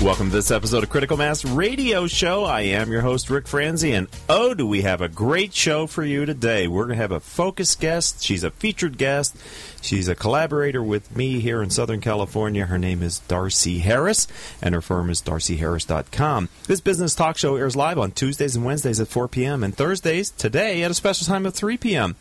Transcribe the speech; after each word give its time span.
Welcome 0.00 0.30
to 0.30 0.36
this 0.36 0.52
episode 0.52 0.84
of 0.84 0.90
Critical 0.90 1.16
Mass 1.16 1.44
Radio 1.44 2.06
Show. 2.06 2.44
I 2.44 2.60
am 2.60 2.92
your 2.92 3.00
host, 3.00 3.30
Rick 3.30 3.48
Franzi, 3.48 3.92
and 3.92 4.06
oh, 4.28 4.54
do 4.54 4.64
we 4.64 4.82
have 4.82 5.00
a 5.00 5.08
great 5.08 5.52
show 5.52 5.88
for 5.88 6.04
you 6.04 6.24
today. 6.24 6.68
We're 6.68 6.84
going 6.84 6.96
to 6.96 7.02
have 7.02 7.10
a 7.10 7.18
focus 7.18 7.74
guest. 7.74 8.22
She's 8.22 8.44
a 8.44 8.52
featured 8.52 8.96
guest. 8.96 9.36
She's 9.82 10.06
a 10.06 10.14
collaborator 10.14 10.84
with 10.84 11.16
me 11.16 11.40
here 11.40 11.64
in 11.64 11.70
Southern 11.70 12.00
California. 12.00 12.66
Her 12.66 12.78
name 12.78 13.02
is 13.02 13.18
Darcy 13.18 13.80
Harris, 13.80 14.28
and 14.62 14.72
her 14.72 14.80
firm 14.80 15.10
is 15.10 15.20
darcyharris.com. 15.20 16.48
This 16.68 16.80
business 16.80 17.16
talk 17.16 17.36
show 17.36 17.56
airs 17.56 17.74
live 17.74 17.98
on 17.98 18.12
Tuesdays 18.12 18.54
and 18.54 18.64
Wednesdays 18.64 19.00
at 19.00 19.08
4 19.08 19.26
p.m., 19.26 19.64
and 19.64 19.76
Thursdays, 19.76 20.30
today, 20.30 20.84
at 20.84 20.92
a 20.92 20.94
special 20.94 21.26
time 21.26 21.44
of 21.44 21.54
3 21.54 21.76
p.m. 21.76 22.14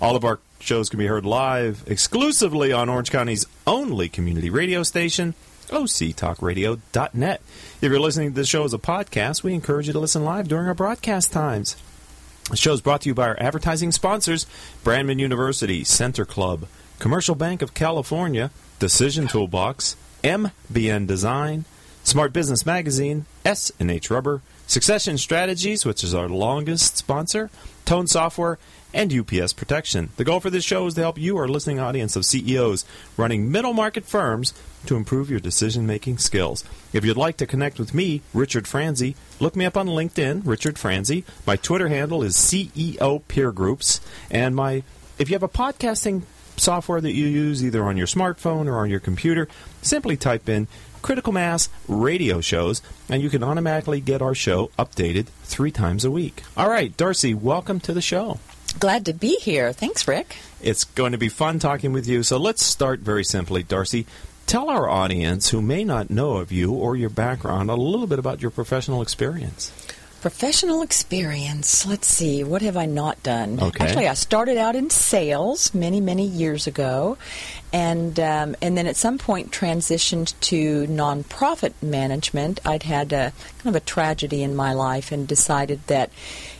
All 0.00 0.14
of 0.14 0.24
our 0.24 0.38
shows 0.60 0.88
can 0.88 1.00
be 1.00 1.06
heard 1.08 1.26
live 1.26 1.82
exclusively 1.88 2.72
on 2.72 2.88
Orange 2.88 3.10
County's 3.10 3.44
only 3.66 4.08
community 4.08 4.50
radio 4.50 4.84
station, 4.84 5.34
octalkradio.net. 5.70 7.40
If 7.80 7.90
you're 7.90 8.00
listening 8.00 8.30
to 8.30 8.34
this 8.34 8.48
show 8.48 8.64
as 8.64 8.74
a 8.74 8.78
podcast, 8.78 9.42
we 9.42 9.54
encourage 9.54 9.86
you 9.86 9.92
to 9.92 9.98
listen 9.98 10.24
live 10.24 10.48
during 10.48 10.66
our 10.66 10.74
broadcast 10.74 11.32
times. 11.32 11.76
The 12.50 12.56
show 12.56 12.72
is 12.72 12.80
brought 12.80 13.02
to 13.02 13.08
you 13.10 13.14
by 13.14 13.28
our 13.28 13.40
advertising 13.40 13.92
sponsors 13.92 14.46
Brandman 14.82 15.18
University, 15.18 15.84
Center 15.84 16.24
Club, 16.24 16.66
Commercial 16.98 17.34
Bank 17.34 17.62
of 17.62 17.74
California, 17.74 18.50
Decision 18.78 19.28
Toolbox, 19.28 19.96
MBN 20.24 21.06
Design, 21.06 21.64
Smart 22.04 22.32
Business 22.32 22.64
Magazine, 22.64 23.26
S&H 23.44 24.10
Rubber, 24.10 24.40
Succession 24.66 25.18
Strategies, 25.18 25.84
which 25.84 26.02
is 26.02 26.14
our 26.14 26.28
longest 26.28 26.96
sponsor, 26.96 27.50
Tone 27.84 28.06
Software, 28.06 28.58
and 28.92 29.12
UPS 29.12 29.52
Protection. 29.52 30.10
The 30.16 30.24
goal 30.24 30.40
for 30.40 30.50
this 30.50 30.64
show 30.64 30.86
is 30.86 30.94
to 30.94 31.00
help 31.00 31.18
you, 31.18 31.36
our 31.36 31.48
listening 31.48 31.78
audience 31.78 32.16
of 32.16 32.24
CEOs 32.24 32.84
running 33.16 33.50
middle 33.50 33.72
market 33.72 34.04
firms, 34.04 34.54
to 34.86 34.96
improve 34.96 35.30
your 35.30 35.40
decision 35.40 35.86
making 35.86 36.18
skills. 36.18 36.64
If 36.92 37.04
you'd 37.04 37.16
like 37.16 37.36
to 37.38 37.46
connect 37.46 37.78
with 37.78 37.94
me, 37.94 38.22
Richard 38.32 38.66
Franzi, 38.66 39.16
look 39.40 39.56
me 39.56 39.64
up 39.64 39.76
on 39.76 39.86
LinkedIn, 39.86 40.42
Richard 40.44 40.78
Franzi. 40.78 41.24
My 41.46 41.56
Twitter 41.56 41.88
handle 41.88 42.22
is 42.22 42.36
CEO 42.36 43.22
Peer 43.28 43.52
Groups, 43.52 44.00
and 44.30 44.54
my 44.54 44.82
if 45.18 45.28
you 45.28 45.34
have 45.34 45.42
a 45.42 45.48
podcasting 45.48 46.22
software 46.56 47.00
that 47.00 47.12
you 47.12 47.26
use 47.26 47.64
either 47.64 47.84
on 47.84 47.96
your 47.96 48.06
smartphone 48.06 48.66
or 48.66 48.78
on 48.78 48.90
your 48.90 49.00
computer, 49.00 49.48
simply 49.82 50.16
type 50.16 50.48
in 50.48 50.68
Critical 51.02 51.32
Mass 51.32 51.68
radio 51.86 52.40
shows, 52.40 52.82
and 53.08 53.22
you 53.22 53.30
can 53.30 53.42
automatically 53.42 54.00
get 54.00 54.22
our 54.22 54.34
show 54.34 54.70
updated 54.78 55.26
three 55.44 55.70
times 55.70 56.04
a 56.04 56.10
week. 56.10 56.42
All 56.56 56.68
right, 56.68 56.96
Darcy, 56.96 57.34
welcome 57.34 57.80
to 57.80 57.92
the 57.92 58.02
show. 58.02 58.40
Glad 58.78 59.06
to 59.06 59.12
be 59.12 59.36
here. 59.40 59.72
Thanks, 59.72 60.06
Rick. 60.06 60.36
It's 60.60 60.84
going 60.84 61.12
to 61.12 61.18
be 61.18 61.28
fun 61.28 61.58
talking 61.58 61.92
with 61.92 62.06
you. 62.06 62.22
So 62.22 62.36
let's 62.36 62.62
start 62.62 63.00
very 63.00 63.24
simply, 63.24 63.62
Darcy. 63.62 64.06
Tell 64.46 64.70
our 64.70 64.88
audience 64.88 65.50
who 65.50 65.60
may 65.60 65.84
not 65.84 66.10
know 66.10 66.36
of 66.36 66.50
you 66.52 66.72
or 66.72 66.96
your 66.96 67.10
background 67.10 67.70
a 67.70 67.74
little 67.74 68.06
bit 68.06 68.18
about 68.18 68.40
your 68.40 68.50
professional 68.50 69.02
experience. 69.02 69.72
Professional 70.20 70.82
experience. 70.82 71.86
Let's 71.86 72.08
see. 72.08 72.42
What 72.42 72.62
have 72.62 72.76
I 72.76 72.86
not 72.86 73.22
done? 73.22 73.60
Okay. 73.60 73.84
Actually, 73.84 74.08
I 74.08 74.14
started 74.14 74.56
out 74.56 74.74
in 74.74 74.90
sales 74.90 75.72
many, 75.74 76.00
many 76.00 76.26
years 76.26 76.66
ago, 76.66 77.18
and 77.72 78.18
um, 78.20 78.56
and 78.62 78.76
then 78.76 78.86
at 78.86 78.96
some 78.96 79.18
point 79.18 79.50
transitioned 79.50 80.34
to 80.40 80.86
nonprofit 80.86 81.72
management. 81.82 82.60
I'd 82.64 82.82
had 82.84 83.12
a 83.12 83.32
kind 83.58 83.74
of 83.74 83.76
a 83.76 83.84
tragedy 83.84 84.42
in 84.42 84.54
my 84.54 84.72
life, 84.72 85.12
and 85.12 85.26
decided 85.28 85.80
that 85.88 86.10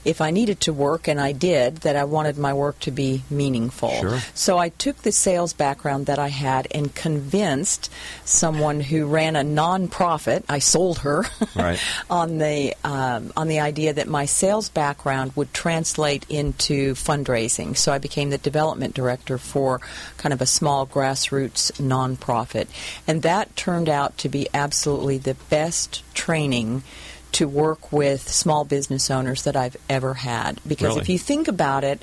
if 0.04 0.20
I 0.20 0.30
needed 0.30 0.60
to 0.62 0.72
work, 0.72 1.08
and 1.08 1.20
I 1.20 1.32
did, 1.32 1.78
that 1.78 1.96
I 1.96 2.04
wanted 2.04 2.38
my 2.38 2.54
work 2.54 2.78
to 2.80 2.90
be 2.90 3.22
meaningful. 3.30 3.90
Sure. 3.90 4.18
So 4.34 4.56
I 4.58 4.70
took 4.70 4.98
the 5.02 5.12
sales 5.12 5.52
background 5.52 6.06
that 6.06 6.18
I 6.18 6.28
had 6.28 6.66
and 6.70 6.94
convinced 6.94 7.90
someone 8.24 8.80
who 8.80 9.06
ran 9.06 9.36
a 9.36 9.42
nonprofit. 9.42 10.44
I 10.48 10.58
sold 10.60 10.98
her 11.00 11.24
Right. 11.54 11.78
on 12.08 12.38
the 12.38 12.74
um, 12.84 13.32
on 13.36 13.48
the 13.48 13.60
idea 13.60 13.92
that 13.92 14.08
my 14.08 14.24
sales 14.24 14.68
background 14.68 15.32
would 15.36 15.52
translate 15.52 16.24
into 16.28 16.94
fundraising. 16.94 17.76
So 17.76 17.92
I 17.92 17.98
became 17.98 18.30
the 18.30 18.38
development 18.38 18.94
director 18.94 19.38
for 19.38 19.80
kind 20.16 20.32
of 20.32 20.40
a 20.40 20.46
small 20.46 20.86
grassroots 20.98 21.72
nonprofit, 21.80 22.66
and 23.06 23.22
that 23.22 23.54
turned 23.56 23.88
out 23.88 24.18
to 24.18 24.28
be 24.28 24.48
absolutely 24.52 25.18
the 25.18 25.34
best 25.48 26.02
training 26.14 26.82
to 27.30 27.46
work 27.46 27.92
with 27.92 28.28
small 28.28 28.64
business 28.64 29.10
owners 29.10 29.42
that 29.42 29.54
I've 29.54 29.76
ever 29.88 30.14
had. 30.14 30.60
Because 30.66 30.88
Really? 30.88 31.00
if 31.02 31.08
you 31.08 31.18
think 31.18 31.46
about 31.46 31.84
it, 31.84 32.02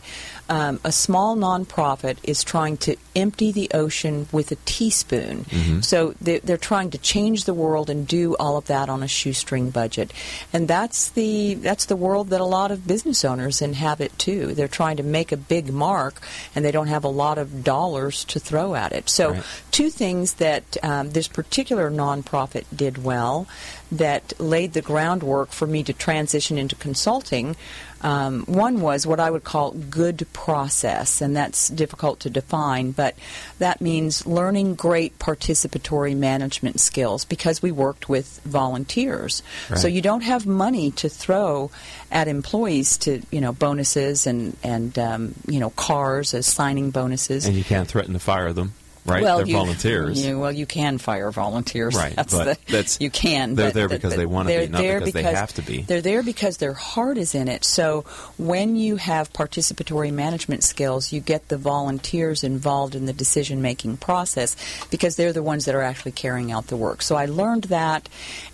um, 0.49 0.79
a 0.83 0.91
small 0.91 1.35
nonprofit 1.35 2.17
is 2.23 2.43
trying 2.43 2.77
to 2.77 2.95
empty 3.15 3.51
the 3.51 3.69
ocean 3.73 4.27
with 4.31 4.51
a 4.51 4.55
teaspoon. 4.65 5.45
So 5.81 6.13
they're, 6.21 6.39
they're 6.39 6.57
trying 6.57 6.91
to 6.91 6.97
change 6.97 7.45
the 7.45 7.53
world 7.53 7.89
and 7.89 8.07
do 8.07 8.35
all 8.37 8.57
of 8.57 8.67
that 8.67 8.89
on 8.89 9.01
a 9.03 9.07
shoestring 9.07 9.69
budget, 9.71 10.11
and 10.53 10.67
that's 10.67 11.09
the 11.09 11.55
that's 11.55 11.85
the 11.85 11.95
world 11.95 12.29
that 12.29 12.41
a 12.41 12.45
lot 12.45 12.71
of 12.71 12.85
business 12.85 13.23
owners 13.25 13.61
inhabit 13.61 14.17
too. 14.19 14.53
They're 14.53 14.67
trying 14.67 14.97
to 14.97 15.03
make 15.03 15.31
a 15.31 15.37
big 15.37 15.71
mark, 15.71 16.21
and 16.53 16.63
they 16.63 16.71
don't 16.71 16.87
have 16.87 17.03
a 17.03 17.09
lot 17.09 17.37
of 17.37 17.63
dollars 17.63 18.23
to 18.25 18.39
throw 18.39 18.75
at 18.75 18.91
it. 18.91 19.09
So 19.09 19.31
Right. 19.31 19.43
two 19.71 19.89
things 19.89 20.35
that 20.35 20.77
um, 20.83 21.11
this 21.11 21.27
particular 21.27 21.89
nonprofit 21.89 22.65
did 22.75 23.03
well 23.03 23.47
that 23.91 24.33
laid 24.39 24.73
the 24.73 24.81
groundwork 24.81 25.51
for 25.51 25.67
me 25.67 25.83
to 25.83 25.93
transition 25.93 26.57
into 26.57 26.75
consulting. 26.75 27.55
Um, 28.05 28.43
one 28.45 28.81
was 28.81 29.07
what 29.07 29.19
I 29.19 29.31
would 29.31 29.43
call 29.43 29.71
good 29.71 30.27
process, 30.31 31.21
and 31.21 31.35
that's 31.35 31.69
difficult 31.69 32.19
to 32.19 32.29
define, 32.29 32.91
but 32.91 33.15
that 33.57 33.81
means 33.81 34.27
learning 34.27 34.75
great 34.75 35.17
participatory 35.17 36.15
management 36.15 36.79
skills 36.79 37.25
because 37.25 37.63
we 37.63 37.71
worked 37.71 38.07
with 38.07 38.39
volunteers. 38.45 39.41
So 39.75 39.87
you 39.87 40.03
don't 40.03 40.21
have 40.21 40.45
money 40.45 40.91
to 40.91 41.09
throw 41.09 41.71
at 42.11 42.27
employees 42.27 42.97
to, 42.99 43.23
you 43.31 43.41
know, 43.41 43.53
bonuses 43.53 44.27
and, 44.27 44.55
and 44.61 44.99
um, 44.99 45.33
you 45.47 45.59
know, 45.59 45.71
cars 45.71 46.35
as 46.35 46.45
signing 46.45 46.91
bonuses. 46.91 47.47
And 47.47 47.55
you 47.55 47.63
can't 47.63 47.87
threaten 47.87 48.13
to 48.13 48.19
fire 48.19 48.53
them, 48.53 48.75
right? 49.05 49.21
Well, 49.23 49.37
They're 49.37 49.47
you, 49.47 49.53
volunteers. 49.53 50.25
you- 50.25 50.39
well, 50.41 50.51
you 50.51 50.65
can 50.65 50.97
fire 50.97 51.31
volunteers. 51.31 51.95
Right, 51.95 52.15
That's 52.15 52.33
but 52.33 52.45
the, 52.65 52.71
that's- 52.71 52.99
you 52.99 53.09
can. 53.09 53.55
they're 53.55 53.71
there 53.71 53.87
because 53.89 54.11
the- 54.11 54.17
they 54.17 54.25
wanna 54.25 54.49
be, 54.49 54.55
they're 54.55 54.69
not 54.69 54.81
there 54.81 54.99
because 54.99 55.13
they 55.13 55.23
have 55.23 55.53
to 55.53 55.61
be. 55.61 55.81
They're 55.81 56.01
there 56.01 56.23
because 56.23 56.57
their 56.57 56.73
heart 56.73 57.17
is 57.17 57.35
in 57.35 57.47
it. 57.47 57.63
So 57.63 58.01
when 58.37 58.75
you 58.75 58.95
have 58.97 59.31
participatory 59.33 60.11
management 60.11 60.63
skills, 60.63 61.11
you 61.13 61.21
get 61.21 61.47
the 61.49 61.57
volunteers 61.57 62.43
involved 62.43 62.95
in 62.95 63.05
the 63.05 63.13
decision 63.13 63.61
making 63.61 63.97
process 63.97 64.55
because 64.89 65.15
they're 65.15 65.33
the 65.33 65.43
ones 65.43 65.65
that 65.65 65.75
are 65.75 65.81
actually 65.81 66.11
carrying 66.13 66.51
out 66.51 66.67
the 66.67 66.77
work. 66.77 67.01
So 67.01 67.15
I 67.15 67.25
learned 67.25 67.65
that, 67.65 68.09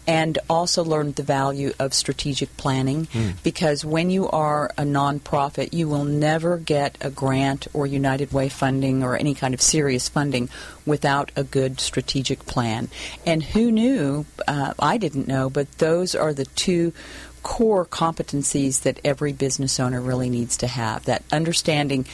and 0.07 0.39
also 0.49 0.83
learned 0.83 1.15
the 1.15 1.23
value 1.23 1.73
of 1.79 1.93
strategic 1.93 2.55
planning 2.57 3.07
Hmm. 3.11 3.29
because 3.43 3.85
when 3.85 4.09
you 4.09 4.27
are 4.29 4.71
a 4.77 4.83
nonprofit, 4.83 5.73
you 5.73 5.87
will 5.87 6.03
never 6.05 6.57
get 6.57 6.97
a 7.01 7.09
grant 7.09 7.67
or 7.73 7.85
United 7.85 8.31
Way 8.33 8.49
funding 8.49 9.03
or 9.03 9.15
any 9.15 9.33
kind 9.35 9.53
of 9.53 9.61
serious 9.61 10.09
funding 10.09 10.49
without 10.85 11.31
a 11.35 11.43
good 11.43 11.79
strategic 11.79 12.45
plan. 12.45 12.89
And 13.25 13.43
who 13.43 13.71
knew? 13.71 14.25
Uh, 14.47 14.73
I 14.79 14.97
didn't 14.97 15.27
know, 15.27 15.49
but 15.49 15.71
those 15.77 16.15
are 16.15 16.33
the 16.33 16.45
two 16.45 16.93
core 17.43 17.85
competencies 17.85 18.81
that 18.81 18.99
every 19.03 19.33
business 19.33 19.79
owner 19.79 19.99
really 19.99 20.29
needs 20.29 20.57
to 20.57 20.67
have 20.67 21.05
that 21.05 21.23
understanding 21.31 22.05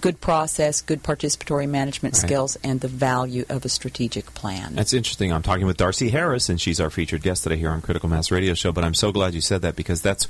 good 0.00 0.20
process, 0.20 0.80
good 0.80 1.02
participatory 1.02 1.68
management 1.68 2.14
Right. 2.14 2.22
skills, 2.22 2.56
and 2.62 2.80
the 2.80 2.88
value 2.88 3.44
of 3.48 3.64
a 3.64 3.68
strategic 3.68 4.34
plan. 4.34 4.74
That's 4.74 4.92
interesting. 4.92 5.32
I'm 5.32 5.42
talking 5.42 5.66
with 5.66 5.76
Darcy 5.76 6.10
Harris, 6.10 6.48
and 6.48 6.60
she's 6.60 6.80
our 6.80 6.90
featured 6.90 7.22
guest 7.22 7.42
today 7.44 7.56
here 7.56 7.70
on 7.70 7.80
Critical 7.80 8.08
Mass 8.08 8.30
Radio 8.30 8.54
Show. 8.54 8.72
But 8.72 8.84
I'm 8.84 8.94
so 8.94 9.12
glad 9.12 9.34
you 9.34 9.40
said 9.40 9.62
that 9.62 9.76
because 9.76 10.02
that's 10.02 10.28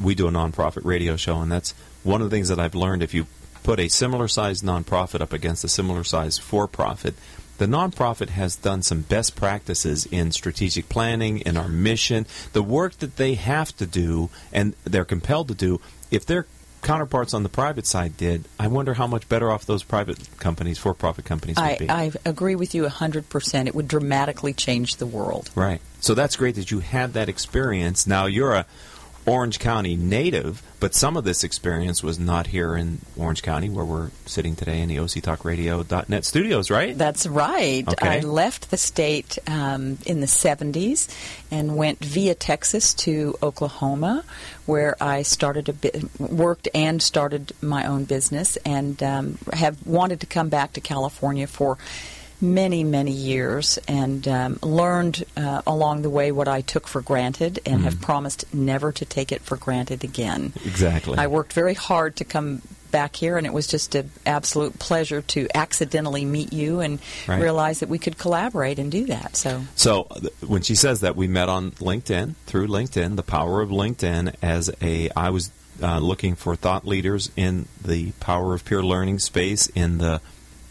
we 0.00 0.14
do 0.14 0.28
a 0.28 0.30
nonprofit 0.30 0.84
radio 0.84 1.16
show, 1.16 1.40
and 1.40 1.50
that's 1.50 1.74
one 2.04 2.22
of 2.22 2.30
the 2.30 2.34
things 2.34 2.48
that 2.48 2.60
I've 2.60 2.74
learned. 2.74 3.02
If 3.02 3.14
you 3.14 3.26
put 3.64 3.80
a 3.80 3.88
similar 3.88 4.28
sized 4.28 4.64
nonprofit 4.64 5.20
up 5.20 5.32
against 5.32 5.64
a 5.64 5.68
similar 5.68 6.04
sized 6.04 6.40
for 6.40 6.68
profit, 6.68 7.14
the 7.58 7.66
nonprofit 7.66 8.28
has 8.28 8.54
done 8.54 8.82
some 8.82 9.00
best 9.00 9.34
practices 9.34 10.06
in 10.06 10.30
strategic 10.30 10.88
planning, 10.88 11.40
in 11.40 11.56
our 11.56 11.68
mission, 11.68 12.24
the 12.52 12.62
work 12.62 12.98
that 12.98 13.16
they 13.16 13.34
have 13.34 13.76
to 13.78 13.86
do 13.86 14.30
and 14.52 14.74
they're 14.84 15.04
compelled 15.04 15.48
to 15.48 15.54
do. 15.54 15.80
If 16.12 16.24
their 16.24 16.46
counterparts 16.82 17.34
on 17.34 17.42
the 17.42 17.48
private 17.48 17.86
side 17.86 18.16
did, 18.16 18.44
I 18.58 18.68
wonder 18.68 18.94
how 18.94 19.06
much 19.06 19.28
better 19.28 19.50
off 19.50 19.66
those 19.66 19.82
private 19.82 20.18
companies, 20.38 20.78
for 20.78 20.94
profit 20.94 21.24
companies, 21.24 21.56
would 21.56 21.62
I, 21.62 21.76
be. 21.78 21.90
I 21.90 22.12
agree 22.24 22.54
with 22.54 22.74
you 22.74 22.84
100%. 22.84 23.66
It 23.66 23.74
would 23.74 23.88
dramatically 23.88 24.52
change 24.52 24.96
the 24.96 25.06
world. 25.06 25.50
Right. 25.54 25.80
So 26.00 26.14
that's 26.14 26.36
great 26.36 26.54
that 26.54 26.70
you 26.70 26.80
had 26.80 27.14
that 27.14 27.28
experience. 27.28 28.06
Now 28.06 28.26
you're 28.26 28.54
a 28.54 28.66
Orange 29.28 29.58
County 29.58 29.96
native, 29.96 30.62
but 30.80 30.94
some 30.94 31.16
of 31.16 31.24
this 31.24 31.44
experience 31.44 32.02
was 32.02 32.18
not 32.18 32.48
here 32.48 32.76
in 32.76 32.98
Orange 33.16 33.42
County, 33.42 33.68
where 33.68 33.84
we're 33.84 34.10
sitting 34.26 34.56
today 34.56 34.80
in 34.80 34.88
the 34.88 34.96
OCTalkRadio.net 34.96 36.24
studios, 36.24 36.70
right? 36.70 36.96
That's 36.96 37.26
right. 37.26 37.86
Okay. 37.86 38.08
I 38.08 38.20
left 38.20 38.70
the 38.70 38.76
state 38.76 39.38
um, 39.46 39.98
in 40.06 40.20
the 40.20 40.26
70s 40.26 41.08
and 41.50 41.76
went 41.76 42.04
via 42.04 42.34
Texas 42.34 42.94
to 42.94 43.36
Oklahoma, 43.42 44.24
where 44.66 44.96
I 45.00 45.22
started 45.22 45.68
a 45.68 45.72
bit, 45.72 46.04
worked 46.18 46.68
and 46.74 47.02
started 47.02 47.52
my 47.60 47.86
own 47.86 48.04
business, 48.04 48.56
and 48.58 49.02
um, 49.02 49.38
have 49.52 49.86
wanted 49.86 50.20
to 50.20 50.26
come 50.26 50.48
back 50.48 50.74
to 50.74 50.80
California 50.80 51.46
for 51.46 51.78
many, 52.40 52.84
many 52.84 53.10
years 53.12 53.78
and 53.88 54.26
um, 54.28 54.58
learned 54.62 55.24
uh, 55.36 55.62
along 55.66 56.02
the 56.02 56.10
way 56.10 56.30
what 56.32 56.48
I 56.48 56.60
took 56.60 56.86
for 56.86 57.00
granted 57.00 57.60
and 57.66 57.82
have 57.82 58.00
promised 58.00 58.44
never 58.54 58.92
to 58.92 59.04
take 59.04 59.32
it 59.32 59.42
for 59.42 59.56
granted 59.56 60.04
again. 60.04 60.52
Exactly. 60.64 61.18
I 61.18 61.26
worked 61.26 61.52
very 61.52 61.74
hard 61.74 62.16
to 62.16 62.24
come 62.24 62.62
back 62.90 63.16
here, 63.16 63.36
and 63.36 63.46
it 63.46 63.52
was 63.52 63.66
just 63.66 63.94
an 63.94 64.10
absolute 64.24 64.78
pleasure 64.78 65.20
to 65.20 65.46
accidentally 65.54 66.24
meet 66.24 66.52
you 66.54 66.80
and 66.80 67.00
Right. 67.26 67.42
realize 67.42 67.80
that 67.80 67.88
we 67.90 67.98
could 67.98 68.16
collaborate 68.16 68.78
and 68.78 68.90
do 68.90 69.04
that. 69.06 69.36
So, 69.36 69.64
So 69.74 70.04
th- 70.18 70.32
when 70.46 70.62
she 70.62 70.74
says 70.74 71.00
that, 71.00 71.14
we 71.14 71.26
met 71.28 71.50
on 71.50 71.72
LinkedIn 71.72 72.34
through 72.46 72.68
LinkedIn. 72.68 73.16
The 73.16 73.22
power 73.22 73.60
of 73.60 73.68
LinkedIn 73.68 74.36
as 74.40 74.70
a 74.80 75.10
I 75.14 75.28
was 75.28 75.50
uh, 75.82 75.98
looking 75.98 76.34
for 76.34 76.56
thought 76.56 76.86
leaders 76.86 77.30
in 77.36 77.66
the 77.84 78.12
power 78.20 78.54
of 78.54 78.64
peer 78.64 78.82
learning 78.82 79.18
space 79.18 79.66
in 79.74 79.98
the 79.98 80.20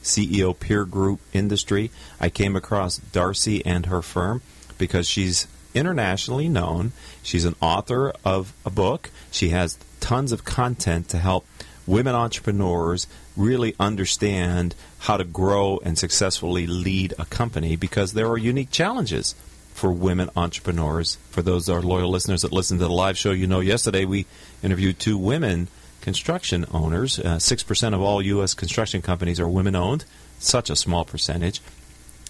CEO 0.03 0.57
peer 0.57 0.85
group 0.85 1.19
industry. 1.33 1.91
I 2.19 2.29
came 2.29 2.55
across 2.55 2.97
Darcy 2.97 3.65
and 3.65 3.85
her 3.88 4.01
firm 4.01 4.41
because 4.77 5.07
she's 5.07 5.47
internationally 5.73 6.49
known. 6.49 6.91
She's 7.23 7.45
an 7.45 7.55
author 7.61 8.13
of 8.25 8.53
a 8.65 8.69
book. 8.69 9.09
She 9.31 9.49
has 9.49 9.77
tons 9.99 10.31
of 10.31 10.45
content 10.45 11.09
to 11.09 11.17
help 11.17 11.45
women 11.85 12.15
entrepreneurs 12.15 13.07
really 13.35 13.75
understand 13.79 14.75
how 14.99 15.17
to 15.17 15.23
grow 15.23 15.79
and 15.83 15.97
successfully 15.97 16.67
lead 16.67 17.13
a 17.17 17.25
company 17.25 17.75
because 17.75 18.13
there 18.13 18.27
are 18.27 18.38
unique 18.38 18.71
challenges 18.71 19.35
for 19.73 19.91
women 19.91 20.29
entrepreneurs. 20.35 21.17
For 21.29 21.41
those 21.41 21.69
our 21.69 21.81
loyal 21.81 22.09
listeners 22.09 22.41
that 22.41 22.51
listen 22.51 22.79
to 22.79 22.85
the 22.85 22.91
live 22.91 23.17
show, 23.17 23.31
you 23.31 23.47
know 23.47 23.59
yesterday 23.59 24.05
we 24.05 24.25
interviewed 24.63 25.00
two 25.00 25.17
women 25.17 25.67
construction 26.07 26.65
owners. 26.71 27.19
Uh, 27.19 27.38
Six 27.38 27.63
percent 27.63 27.94
of 27.94 28.00
all 28.00 28.21
U.S. 28.21 28.54
construction 28.54 29.01
companies 29.01 29.42
are 29.42 29.48
women 29.50 29.75
owned. 29.75 30.06
Such 30.39 30.69
a 30.69 30.75
small 30.77 31.04
percentage. 31.04 31.59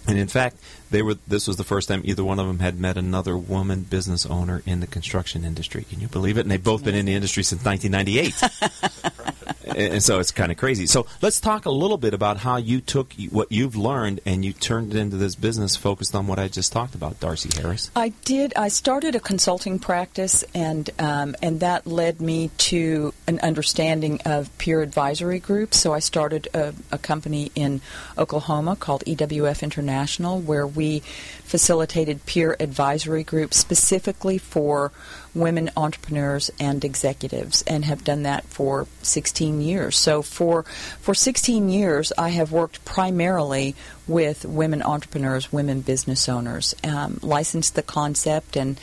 And 0.04 0.18
in 0.18 0.26
fact, 0.26 0.56
they 0.90 1.02
were. 1.02 1.14
This 1.26 1.46
was 1.46 1.56
the 1.56 1.64
first 1.64 1.88
time 1.88 2.02
either 2.04 2.24
one 2.24 2.38
of 2.38 2.46
them 2.46 2.60
had 2.60 2.78
met 2.80 2.96
another 2.96 3.36
woman 3.36 3.82
business 3.82 4.24
owner 4.26 4.62
in 4.66 4.80
the 4.80 4.86
construction 4.86 5.44
industry. 5.44 5.84
Can 5.84 6.00
you 6.00 6.08
believe 6.08 6.38
it? 6.38 6.42
And 6.42 6.50
they've 6.50 6.62
both 6.62 6.84
been 6.84 6.94
in 6.94 7.06
the 7.06 7.14
industry 7.14 7.42
since 7.42 7.64
1998. 7.64 9.18
and 9.76 9.98
and 9.98 10.02
so 10.02 10.18
it's 10.18 10.30
kind 10.30 10.52
of 10.52 10.58
crazy. 10.58 10.86
So 10.86 11.06
let's 11.22 11.40
talk 11.40 11.66
a 11.66 11.70
little 11.70 11.96
bit 11.96 12.14
about 12.14 12.38
how 12.38 12.56
you 12.56 12.80
took 12.80 13.12
what 13.30 13.50
you've 13.50 13.76
learned 13.76 14.20
and 14.24 14.44
you 14.44 14.52
turned 14.52 14.94
it 14.94 14.98
into 14.98 15.16
this 15.16 15.34
business 15.34 15.76
focused 15.76 16.14
on 16.14 16.26
what 16.26 16.38
I 16.38 16.48
just 16.48 16.72
talked 16.72 16.94
about, 16.94 17.20
Darcy 17.20 17.50
Harris. 17.60 17.90
I 17.96 18.10
did. 18.24 18.52
I 18.56 18.68
started 18.68 19.14
a 19.14 19.20
consulting 19.20 19.78
practice, 19.78 20.44
and 20.54 20.88
um, 20.98 21.34
and 21.42 21.60
that 21.60 21.86
led 21.86 22.20
me 22.20 22.50
to 22.58 23.12
an 23.26 23.40
understanding 23.40 24.20
of 24.24 24.56
peer 24.58 24.82
advisory 24.82 25.38
groups. 25.38 25.78
So 25.78 25.92
I 25.92 25.98
started 25.98 26.48
a, 26.54 26.74
a 26.92 26.98
company 26.98 27.50
in 27.54 27.80
Oklahoma 28.16 28.76
called 28.76 29.04
EWF 29.06 29.62
International, 29.62 30.40
where 30.40 30.66
we 30.78 31.00
facilitated 31.42 32.24
peer 32.24 32.56
advisory 32.60 33.24
groups 33.24 33.56
specifically 33.56 34.38
for 34.38 34.92
women 35.34 35.70
entrepreneurs 35.76 36.52
and 36.60 36.84
executives, 36.84 37.64
and 37.66 37.84
have 37.84 38.04
done 38.04 38.22
that 38.22 38.44
for 38.44 38.86
16 39.02 39.60
years. 39.60 39.96
So 39.96 40.22
for 40.22 40.62
for 41.00 41.14
16 41.14 41.68
years, 41.68 42.12
I 42.16 42.28
have 42.30 42.52
worked 42.52 42.84
primarily 42.84 43.74
with 44.06 44.44
women 44.44 44.82
entrepreneurs, 44.82 45.52
women 45.52 45.80
business 45.80 46.28
owners, 46.28 46.74
um, 46.84 47.18
licensed 47.22 47.74
the 47.74 47.82
concept 47.82 48.56
and 48.56 48.78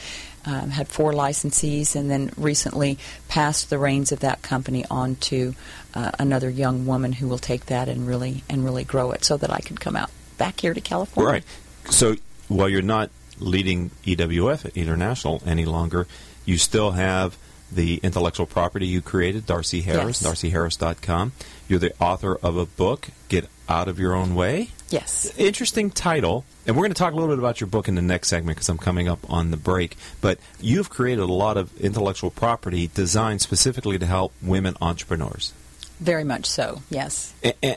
um, 0.45 0.69
had 0.71 0.88
four 0.89 1.13
licensees, 1.13 1.95
and 1.95 2.12
then 2.12 2.31
recently 2.38 2.98
passed 3.30 3.69
the 3.69 3.80
reins 3.80 4.12
of 4.12 4.19
that 4.19 4.41
company 4.41 4.83
on 4.91 5.15
to 5.15 5.56
uh, 5.94 6.12
another 6.19 6.50
young 6.50 6.86
woman 6.86 7.13
who 7.13 7.27
will 7.27 7.39
take 7.39 7.68
that 7.68 7.88
and 7.88 8.06
really 8.06 8.44
and 8.50 8.65
really 8.65 8.83
grow 8.83 9.12
it, 9.12 9.24
so 9.24 9.38
that 9.38 9.51
I 9.51 9.59
could 9.59 9.80
come 9.80 9.95
out 9.95 10.12
back 10.38 10.59
here 10.59 10.74
to 10.74 10.81
California. 10.81 11.31
Right. 11.31 11.44
So 11.89 12.15
while 12.47 12.69
you're 12.69 12.81
not 12.81 13.09
leading 13.39 13.91
EWF 14.05 14.73
International 14.75 15.41
any 15.45 15.65
longer, 15.65 16.07
you 16.45 16.57
still 16.57 16.91
have 16.91 17.37
the 17.71 17.99
intellectual 18.03 18.45
property 18.45 18.85
you 18.87 19.01
created, 19.01 19.45
Darcy 19.45 19.81
Harris, 19.81 20.21
Yes. 20.21 20.31
darcyharris.com. 20.43 21.31
You're 21.67 21.79
the 21.79 21.93
author 21.99 22.35
of 22.35 22.57
a 22.57 22.65
book, 22.65 23.07
Get 23.27 23.47
Out 23.67 23.87
of 23.87 23.99
Your 23.99 24.13
Own 24.13 24.35
Way. 24.35 24.69
Yes. 24.91 25.31
Interesting 25.35 25.89
title. 25.89 26.45
And 26.67 26.75
we're 26.75 26.83
going 26.83 26.93
to 26.93 26.97
talk 26.97 27.13
a 27.13 27.15
little 27.15 27.29
bit 27.35 27.39
about 27.39 27.59
your 27.59 27.67
book 27.67 27.88
in 27.88 27.95
the 27.95 28.01
next 28.03 28.27
segment 28.29 28.57
because 28.57 28.69
I'm 28.69 28.77
coming 28.77 29.07
up 29.07 29.19
on 29.29 29.49
the 29.51 29.57
break. 29.57 29.97
But 30.21 30.38
you've 30.61 30.89
created 30.91 31.21
a 31.21 31.25
lot 31.33 31.57
of 31.57 31.75
intellectual 31.81 32.29
property 32.29 32.89
designed 32.93 33.41
specifically 33.41 33.97
to 33.97 34.05
help 34.05 34.31
women 34.43 34.75
entrepreneurs. 34.79 35.51
Very 35.99 36.23
much 36.23 36.45
so. 36.45 36.81
Yes. 36.89 37.33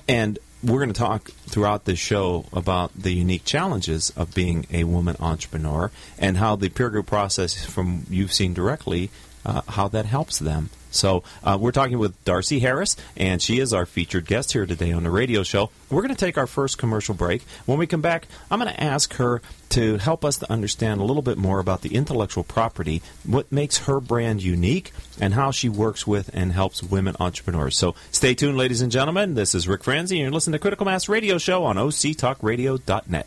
And 0.06 0.38
we're 0.62 0.78
going 0.78 0.93
to 0.93 0.99
talk 0.99 1.31
throughout 1.46 1.84
this 1.84 1.99
show 1.99 2.44
about 2.52 2.93
the 2.94 3.12
unique 3.12 3.44
challenges 3.44 4.10
of 4.16 4.34
being 4.34 4.66
a 4.72 4.84
woman 4.84 5.16
entrepreneur 5.20 5.90
and 6.19 6.37
how 6.37 6.56
the 6.56 6.69
peer 6.69 6.90
group 6.90 7.06
process, 7.06 7.64
from 7.64 8.05
you've 8.10 8.32
seen 8.32 8.55
directly, 8.55 9.10
uh, 9.46 9.62
how 9.69 9.88
that 9.88 10.06
helps 10.06 10.38
them. 10.38 10.70
So 10.90 11.23
uh, 11.43 11.58
we're 11.61 11.73
talking 11.73 11.99
with 11.99 12.23
Darcy 12.25 12.61
Harris, 12.61 12.96
and 13.17 13.40
she 13.40 13.58
is 13.58 13.73
our 13.73 13.87
featured 13.87 14.26
guest 14.26 14.52
here 14.52 14.67
today 14.67 14.93
on 14.93 15.02
the 15.02 15.11
radio 15.11 15.43
show. 15.43 15.70
We're 15.90 16.02
going 16.02 16.14
to 16.14 16.25
take 16.25 16.38
our 16.38 16.46
first 16.46 16.79
commercial 16.79 17.14
break. 17.14 17.43
When 17.67 17.79
we 17.79 17.87
come 17.87 18.00
back, 18.00 18.26
I'm 18.50 18.58
going 18.58 18.73
to 18.73 18.82
ask 18.82 19.14
her 19.14 19.43
to 19.70 19.99
help 19.99 20.25
us 20.25 20.38
to 20.38 20.50
understand 20.50 21.00
a 21.00 21.05
little 21.05 21.23
bit 21.23 21.38
more 21.38 21.58
about 21.58 21.82
the 21.82 21.94
intellectual 21.94 22.44
property, 22.44 23.02
what 23.25 23.50
makes 23.52 23.79
her 23.79 24.00
brand 24.00 24.43
unique, 24.43 24.93
and 25.20 25.35
how 25.35 25.50
she 25.50 25.69
works 25.69 26.06
with 26.06 26.31
and 26.32 26.52
helps 26.52 26.82
women 26.82 27.17
entrepreneurs. 27.20 27.76
So 27.76 27.94
stay 28.11 28.35
tuned, 28.35 28.56
ladies 28.56 28.81
and 28.81 28.90
gentlemen. 28.93 29.35
This 29.35 29.55
is 29.55 29.69
Rick 29.69 29.85
Franzi, 29.85 30.17
and 30.17 30.23
you're 30.23 30.32
listening 30.32 30.55
to 30.55 30.58
Critical 30.58 30.87
Mass 30.87 31.08
Radio 31.08 31.38
Show 31.38 31.64
on 31.64 31.76
OCTalkRadio.net. 31.76 33.26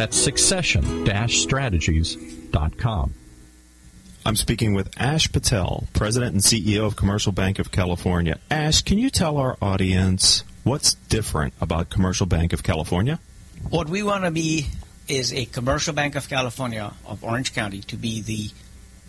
That's 0.00 0.16
succession 0.16 1.06
strategies.com. 1.28 3.14
I'm 4.24 4.34
speaking 4.34 4.72
with 4.72 4.88
Ash 4.98 5.30
Patel, 5.30 5.88
President 5.92 6.32
and 6.32 6.42
CEO 6.42 6.86
of 6.86 6.96
Commercial 6.96 7.32
Bank 7.32 7.58
of 7.58 7.70
California. 7.70 8.38
Ash, 8.50 8.80
can 8.80 8.96
you 8.96 9.10
tell 9.10 9.36
our 9.36 9.58
audience 9.60 10.42
what's 10.64 10.94
different 10.94 11.52
about 11.60 11.90
Commercial 11.90 12.24
Bank 12.24 12.54
of 12.54 12.62
California? 12.62 13.20
What 13.68 13.90
we 13.90 14.02
want 14.02 14.24
to 14.24 14.30
be 14.30 14.68
is 15.06 15.34
a 15.34 15.44
commercial 15.44 15.92
bank 15.92 16.14
of 16.14 16.30
California 16.30 16.94
of 17.04 17.22
Orange 17.22 17.52
County 17.52 17.80
to 17.80 17.96
be 17.96 18.22
the 18.22 18.48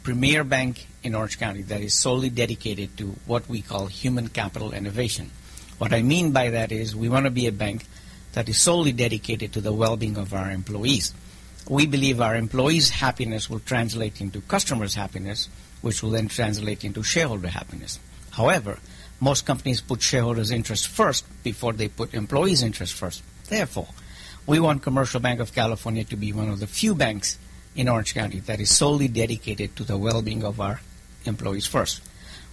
premier 0.04 0.44
bank 0.44 0.88
in 1.04 1.16
Orange 1.16 1.40
County 1.40 1.62
that 1.62 1.80
is 1.80 1.94
solely 1.94 2.30
dedicated 2.30 2.98
to 2.98 3.16
what 3.26 3.48
we 3.48 3.62
call 3.62 3.86
human 3.86 4.28
capital 4.28 4.74
innovation. 4.74 5.32
What 5.78 5.94
I 5.94 6.02
mean 6.02 6.34
by 6.34 6.50
that 6.50 6.74
is 6.74 6.94
we 6.94 7.08
want 7.08 7.28
to 7.28 7.32
be 7.32 7.48
a 7.48 7.54
bank 7.54 7.86
that 8.34 8.50
is 8.50 8.58
solely 8.58 8.92
dedicated 8.92 9.54
to 9.54 9.62
the 9.62 9.74
well-being 9.74 10.18
of 10.18 10.34
our 10.34 10.52
employees. 10.52 11.14
we 11.70 11.86
believe 11.86 12.20
our 12.20 12.36
employees' 12.36 12.90
happiness 12.90 13.50
will 13.50 13.60
translate 13.60 14.20
into 14.20 14.42
customers' 14.42 14.96
happiness, 14.96 15.48
which 15.82 16.02
will 16.02 16.10
then 16.10 16.28
translate 16.28 16.84
into 16.84 17.04
shareholder 17.04 17.48
happiness. 17.48 18.00
However, 18.32 18.80
most 19.20 19.46
companies 19.46 19.82
put 19.82 20.02
shareholders' 20.02 20.52
interest 20.52 20.88
first 20.88 21.26
before 21.44 21.74
they 21.74 21.88
put 21.88 22.14
employees' 22.14 22.64
interest 22.64 22.94
first. 22.94 23.22
Therefore, 23.48 23.88
we 24.48 24.60
want 24.60 24.82
Commercial 24.82 25.20
Bank 25.20 25.40
of 25.40 25.54
California 25.54 26.04
to 26.06 26.16
be 26.16 26.34
one 26.34 26.50
of 26.50 26.60
the 26.60 26.68
few 26.68 26.96
banks 26.96 27.38
in 27.76 27.88
Orange 27.88 28.14
County 28.14 28.40
that 28.40 28.60
is 28.60 28.76
solely 28.76 29.08
dedicated 29.08 29.76
to 29.76 29.84
the 29.84 29.98
well-being 29.98 30.44
of 30.44 30.60
our 30.60 30.82
employees 31.26 31.68
first. 31.68 32.02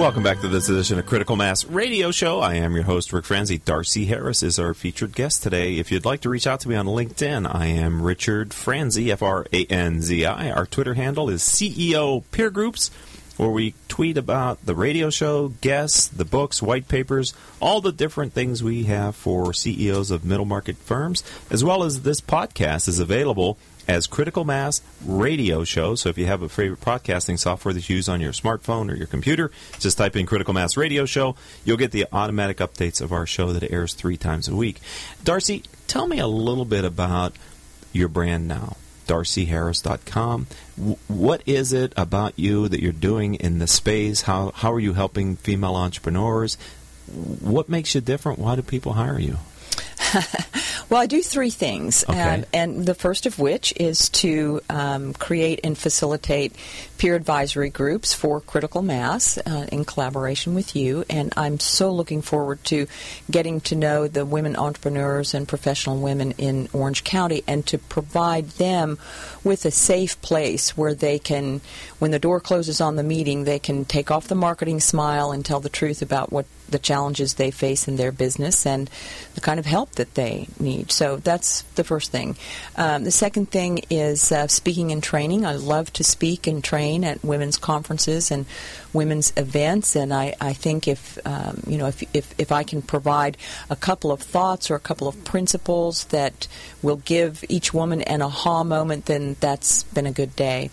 Welcome 0.00 0.22
back 0.22 0.40
to 0.40 0.48
this 0.48 0.70
edition 0.70 0.98
of 0.98 1.04
Critical 1.04 1.36
Mass 1.36 1.66
Radio 1.66 2.10
Show. 2.10 2.40
I 2.40 2.54
am 2.54 2.74
your 2.74 2.84
host, 2.84 3.12
Rick 3.12 3.26
Franzi. 3.26 3.58
Darcy 3.58 4.06
Harris 4.06 4.42
is 4.42 4.58
our 4.58 4.72
featured 4.72 5.14
guest 5.14 5.42
today. 5.42 5.76
If 5.76 5.92
you'd 5.92 6.06
like 6.06 6.22
to 6.22 6.30
reach 6.30 6.46
out 6.46 6.60
to 6.60 6.70
me 6.70 6.74
on 6.74 6.86
LinkedIn, 6.86 7.54
I 7.54 7.66
am 7.66 8.00
Richard 8.00 8.54
Franzi, 8.54 9.12
F 9.12 9.22
R 9.22 9.44
A 9.52 9.66
N 9.66 10.00
Z 10.00 10.24
I. 10.24 10.52
Our 10.52 10.64
Twitter 10.64 10.94
handle 10.94 11.28
is 11.28 11.42
CEO 11.42 12.24
Peer 12.32 12.48
Groups, 12.48 12.90
where 13.36 13.50
we 13.50 13.74
tweet 13.88 14.16
about 14.16 14.64
the 14.64 14.74
radio 14.74 15.10
show, 15.10 15.48
guests, 15.48 16.08
the 16.08 16.24
books, 16.24 16.62
white 16.62 16.88
papers, 16.88 17.34
all 17.60 17.82
the 17.82 17.92
different 17.92 18.32
things 18.32 18.62
we 18.62 18.84
have 18.84 19.14
for 19.14 19.52
CEOs 19.52 20.10
of 20.10 20.24
middle 20.24 20.46
market 20.46 20.78
firms, 20.78 21.22
as 21.50 21.62
well 21.62 21.82
as 21.82 22.02
this 22.02 22.22
podcast 22.22 22.88
is 22.88 23.00
available 23.00 23.58
as 23.90 24.06
Critical 24.06 24.44
Mass 24.44 24.82
Radio 25.04 25.64
Show. 25.64 25.96
So 25.96 26.10
if 26.10 26.16
you 26.16 26.26
have 26.26 26.42
a 26.42 26.48
favorite 26.48 26.80
podcasting 26.80 27.40
software 27.40 27.74
that 27.74 27.88
you 27.88 27.96
use 27.96 28.08
on 28.08 28.20
your 28.20 28.30
smartphone 28.30 28.88
or 28.88 28.94
your 28.94 29.08
computer, 29.08 29.50
just 29.80 29.98
type 29.98 30.14
in 30.14 30.26
Critical 30.26 30.54
Mass 30.54 30.76
Radio 30.76 31.04
Show. 31.06 31.34
You'll 31.64 31.76
get 31.76 31.90
the 31.90 32.06
automatic 32.12 32.58
updates 32.58 33.00
of 33.00 33.12
our 33.12 33.26
show 33.26 33.52
that 33.52 33.68
airs 33.68 33.92
three 33.92 34.16
times 34.16 34.46
a 34.46 34.54
week. 34.54 34.78
Darcy, 35.24 35.64
tell 35.88 36.06
me 36.06 36.20
a 36.20 36.28
little 36.28 36.64
bit 36.64 36.84
about 36.84 37.34
your 37.92 38.06
brand 38.06 38.46
now. 38.46 38.76
DarcyHarris.com. 39.08 40.46
What 41.08 41.42
is 41.44 41.72
it 41.72 41.92
about 41.96 42.38
you 42.38 42.68
that 42.68 42.80
you're 42.80 42.92
doing 42.92 43.34
in 43.34 43.58
the 43.58 43.66
space? 43.66 44.22
How, 44.22 44.52
how 44.54 44.72
are 44.72 44.78
you 44.78 44.94
helping 44.94 45.34
female 45.34 45.74
entrepreneurs? 45.74 46.56
What 47.08 47.68
makes 47.68 47.96
you 47.96 48.00
different? 48.00 48.38
Why 48.38 48.54
do 48.54 48.62
people 48.62 48.92
hire 48.92 49.18
you? 49.18 49.38
well, 50.88 51.00
I 51.00 51.06
do 51.06 51.22
three 51.22 51.50
things, 51.50 52.04
Okay. 52.08 52.18
and, 52.18 52.46
and 52.52 52.86
the 52.86 52.94
first 52.94 53.26
of 53.26 53.38
which 53.38 53.72
is 53.76 54.08
to 54.10 54.60
um, 54.70 55.12
create 55.14 55.60
and 55.64 55.76
facilitate 55.76 56.54
peer 57.00 57.16
advisory 57.16 57.70
groups 57.70 58.12
for 58.12 58.42
critical 58.42 58.82
mass 58.82 59.38
uh, 59.38 59.66
in 59.72 59.86
collaboration 59.86 60.54
with 60.54 60.76
you. 60.76 61.02
And 61.08 61.32
I'm 61.34 61.58
so 61.58 61.90
looking 61.90 62.20
forward 62.20 62.62
to 62.64 62.86
getting 63.30 63.62
to 63.62 63.74
know 63.74 64.06
the 64.06 64.26
women 64.26 64.54
entrepreneurs 64.54 65.32
and 65.32 65.48
professional 65.48 65.98
women 65.98 66.32
in 66.32 66.68
Orange 66.74 67.02
County 67.02 67.42
and 67.46 67.64
to 67.68 67.78
provide 67.78 68.50
them 68.50 68.98
with 69.42 69.64
a 69.64 69.70
safe 69.70 70.20
place 70.20 70.76
where 70.76 70.94
they 70.94 71.18
can, 71.18 71.62
when 72.00 72.10
the 72.10 72.18
door 72.18 72.38
closes 72.38 72.82
on 72.82 72.96
the 72.96 73.02
meeting, 73.02 73.44
they 73.44 73.58
can 73.58 73.86
take 73.86 74.10
off 74.10 74.28
the 74.28 74.34
marketing 74.34 74.78
smile 74.78 75.32
and 75.32 75.42
tell 75.42 75.60
the 75.60 75.70
truth 75.70 76.02
about 76.02 76.30
what 76.30 76.44
the 76.68 76.78
challenges 76.78 77.34
they 77.34 77.50
face 77.50 77.88
in 77.88 77.96
their 77.96 78.12
business 78.12 78.64
and 78.66 78.88
the 79.34 79.40
kind 79.40 79.58
of 79.58 79.66
help 79.66 79.92
that 79.92 80.14
they 80.14 80.46
need. 80.60 80.92
So 80.92 81.16
that's 81.16 81.62
the 81.74 81.82
first 81.82 82.12
thing. 82.12 82.36
Um, 82.76 83.04
the 83.04 83.10
second 83.10 83.50
thing 83.50 83.80
is 83.90 84.30
uh, 84.30 84.46
speaking 84.46 84.92
and 84.92 85.02
training. 85.02 85.44
I 85.44 85.54
love 85.54 85.92
to 85.94 86.04
speak 86.04 86.46
and 86.46 86.62
train 86.62 86.89
at 86.98 87.24
women's 87.24 87.56
conferences 87.56 88.30
and 88.30 88.46
women's 88.92 89.32
events, 89.36 89.96
and 89.96 90.12
I, 90.12 90.34
I 90.40 90.52
think 90.52 90.88
if 90.88 91.18
um, 91.26 91.62
you 91.66 91.78
know 91.78 91.86
if, 91.86 92.02
if 92.14 92.34
if 92.38 92.52
I 92.52 92.62
can 92.62 92.82
provide 92.82 93.36
a 93.68 93.76
couple 93.76 94.12
of 94.12 94.20
thoughts 94.20 94.70
or 94.70 94.74
a 94.74 94.80
couple 94.80 95.08
of 95.08 95.24
principles 95.24 96.04
that 96.06 96.46
will 96.82 96.96
give 96.96 97.44
each 97.48 97.72
woman 97.72 98.02
an 98.02 98.22
aha 98.22 98.64
moment, 98.64 99.06
then 99.06 99.36
that's 99.40 99.84
been 99.84 100.06
a 100.06 100.12
good 100.12 100.34
day. 100.36 100.70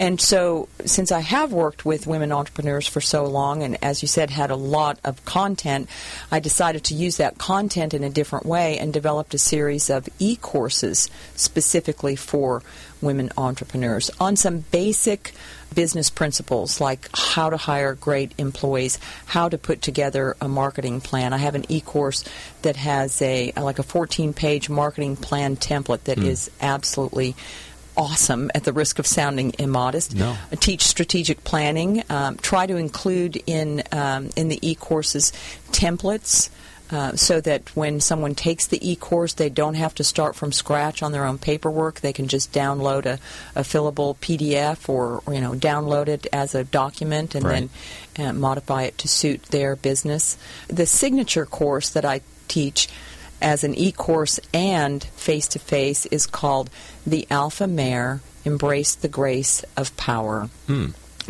And 0.00 0.18
so, 0.18 0.68
since 0.86 1.12
I 1.12 1.20
have 1.20 1.52
worked 1.52 1.84
with 1.84 2.06
women 2.06 2.32
entrepreneurs 2.32 2.86
for 2.86 3.02
so 3.02 3.26
long, 3.26 3.62
and 3.62 3.76
as 3.84 4.00
you 4.00 4.08
said, 4.08 4.30
had 4.30 4.50
a 4.50 4.56
lot 4.56 4.98
of 5.04 5.22
content, 5.26 5.90
I 6.32 6.40
decided 6.40 6.84
to 6.84 6.94
use 6.94 7.18
that 7.18 7.36
content 7.36 7.92
in 7.92 8.02
a 8.02 8.08
different 8.08 8.46
way 8.46 8.78
and 8.78 8.94
developed 8.94 9.34
a 9.34 9.38
series 9.38 9.90
of 9.90 10.08
e 10.18 10.36
courses 10.36 11.10
specifically 11.36 12.16
for 12.16 12.62
women 13.02 13.30
entrepreneurs 13.36 14.10
on 14.20 14.36
some 14.36 14.60
basic 14.70 15.32
business 15.74 16.10
principles 16.10 16.80
like 16.80 17.08
how 17.14 17.50
to 17.50 17.56
hire 17.56 17.94
great 17.94 18.32
employees, 18.38 18.98
how 19.26 19.48
to 19.48 19.56
put 19.56 19.82
together 19.82 20.36
a 20.40 20.48
marketing 20.48 21.00
plan. 21.00 21.32
I 21.32 21.38
have 21.38 21.54
an 21.54 21.64
e-course 21.68 22.24
that 22.62 22.76
has 22.76 23.20
a 23.22 23.52
like 23.56 23.78
a 23.78 23.84
14-page 23.84 24.68
marketing 24.68 25.16
plan 25.16 25.56
template 25.56 26.04
that 26.04 26.18
is 26.18 26.50
absolutely 26.60 27.36
awesome 27.96 28.50
at 28.54 28.64
the 28.64 28.72
risk 28.72 28.98
of 28.98 29.06
sounding 29.06 29.52
immodest. 29.58 30.14
No. 30.14 30.36
I 30.50 30.56
teach 30.56 30.86
strategic 30.86 31.44
planning. 31.44 32.02
Um, 32.08 32.36
try 32.36 32.66
to 32.66 32.76
include 32.76 33.42
in 33.46 33.82
um, 33.92 34.30
in 34.36 34.48
the 34.48 34.58
e-courses 34.68 35.32
templates. 35.70 36.50
Uh, 36.92 37.14
so 37.14 37.40
that 37.40 37.68
when 37.76 38.00
someone 38.00 38.34
takes 38.34 38.66
the 38.66 38.90
e-course, 38.90 39.34
they 39.34 39.48
don't 39.48 39.74
have 39.74 39.94
to 39.94 40.02
start 40.02 40.34
from 40.34 40.50
scratch 40.50 41.04
on 41.04 41.12
their 41.12 41.24
own 41.24 41.38
paperwork. 41.38 42.00
They 42.00 42.12
can 42.12 42.26
just 42.26 42.52
download 42.52 43.06
a, 43.06 43.20
a 43.54 43.62
fillable 43.62 44.16
PDF 44.16 44.88
or, 44.88 45.22
or, 45.24 45.32
you 45.34 45.40
know 45.40 45.52
download 45.52 46.08
it 46.08 46.26
as 46.32 46.54
a 46.54 46.64
document 46.64 47.36
and 47.36 47.44
Right. 47.44 47.68
then 48.16 48.26
uh, 48.26 48.32
modify 48.32 48.82
it 48.84 48.98
to 48.98 49.06
suit 49.08 49.42
their 49.44 49.76
business. 49.76 50.36
The 50.66 50.84
signature 50.86 51.46
course 51.46 51.90
that 51.90 52.04
I 52.04 52.22
teach 52.48 52.88
as 53.40 53.62
an 53.62 53.74
e-course 53.76 54.40
and 54.52 55.02
face-to-face 55.04 56.06
is 56.06 56.26
called 56.26 56.70
the 57.06 57.24
Alpha 57.30 57.66
Mare 57.68 58.20
Embrace 58.44 58.96
the 58.96 59.08
Grace 59.08 59.64
of 59.76 59.96
Power 59.96 60.50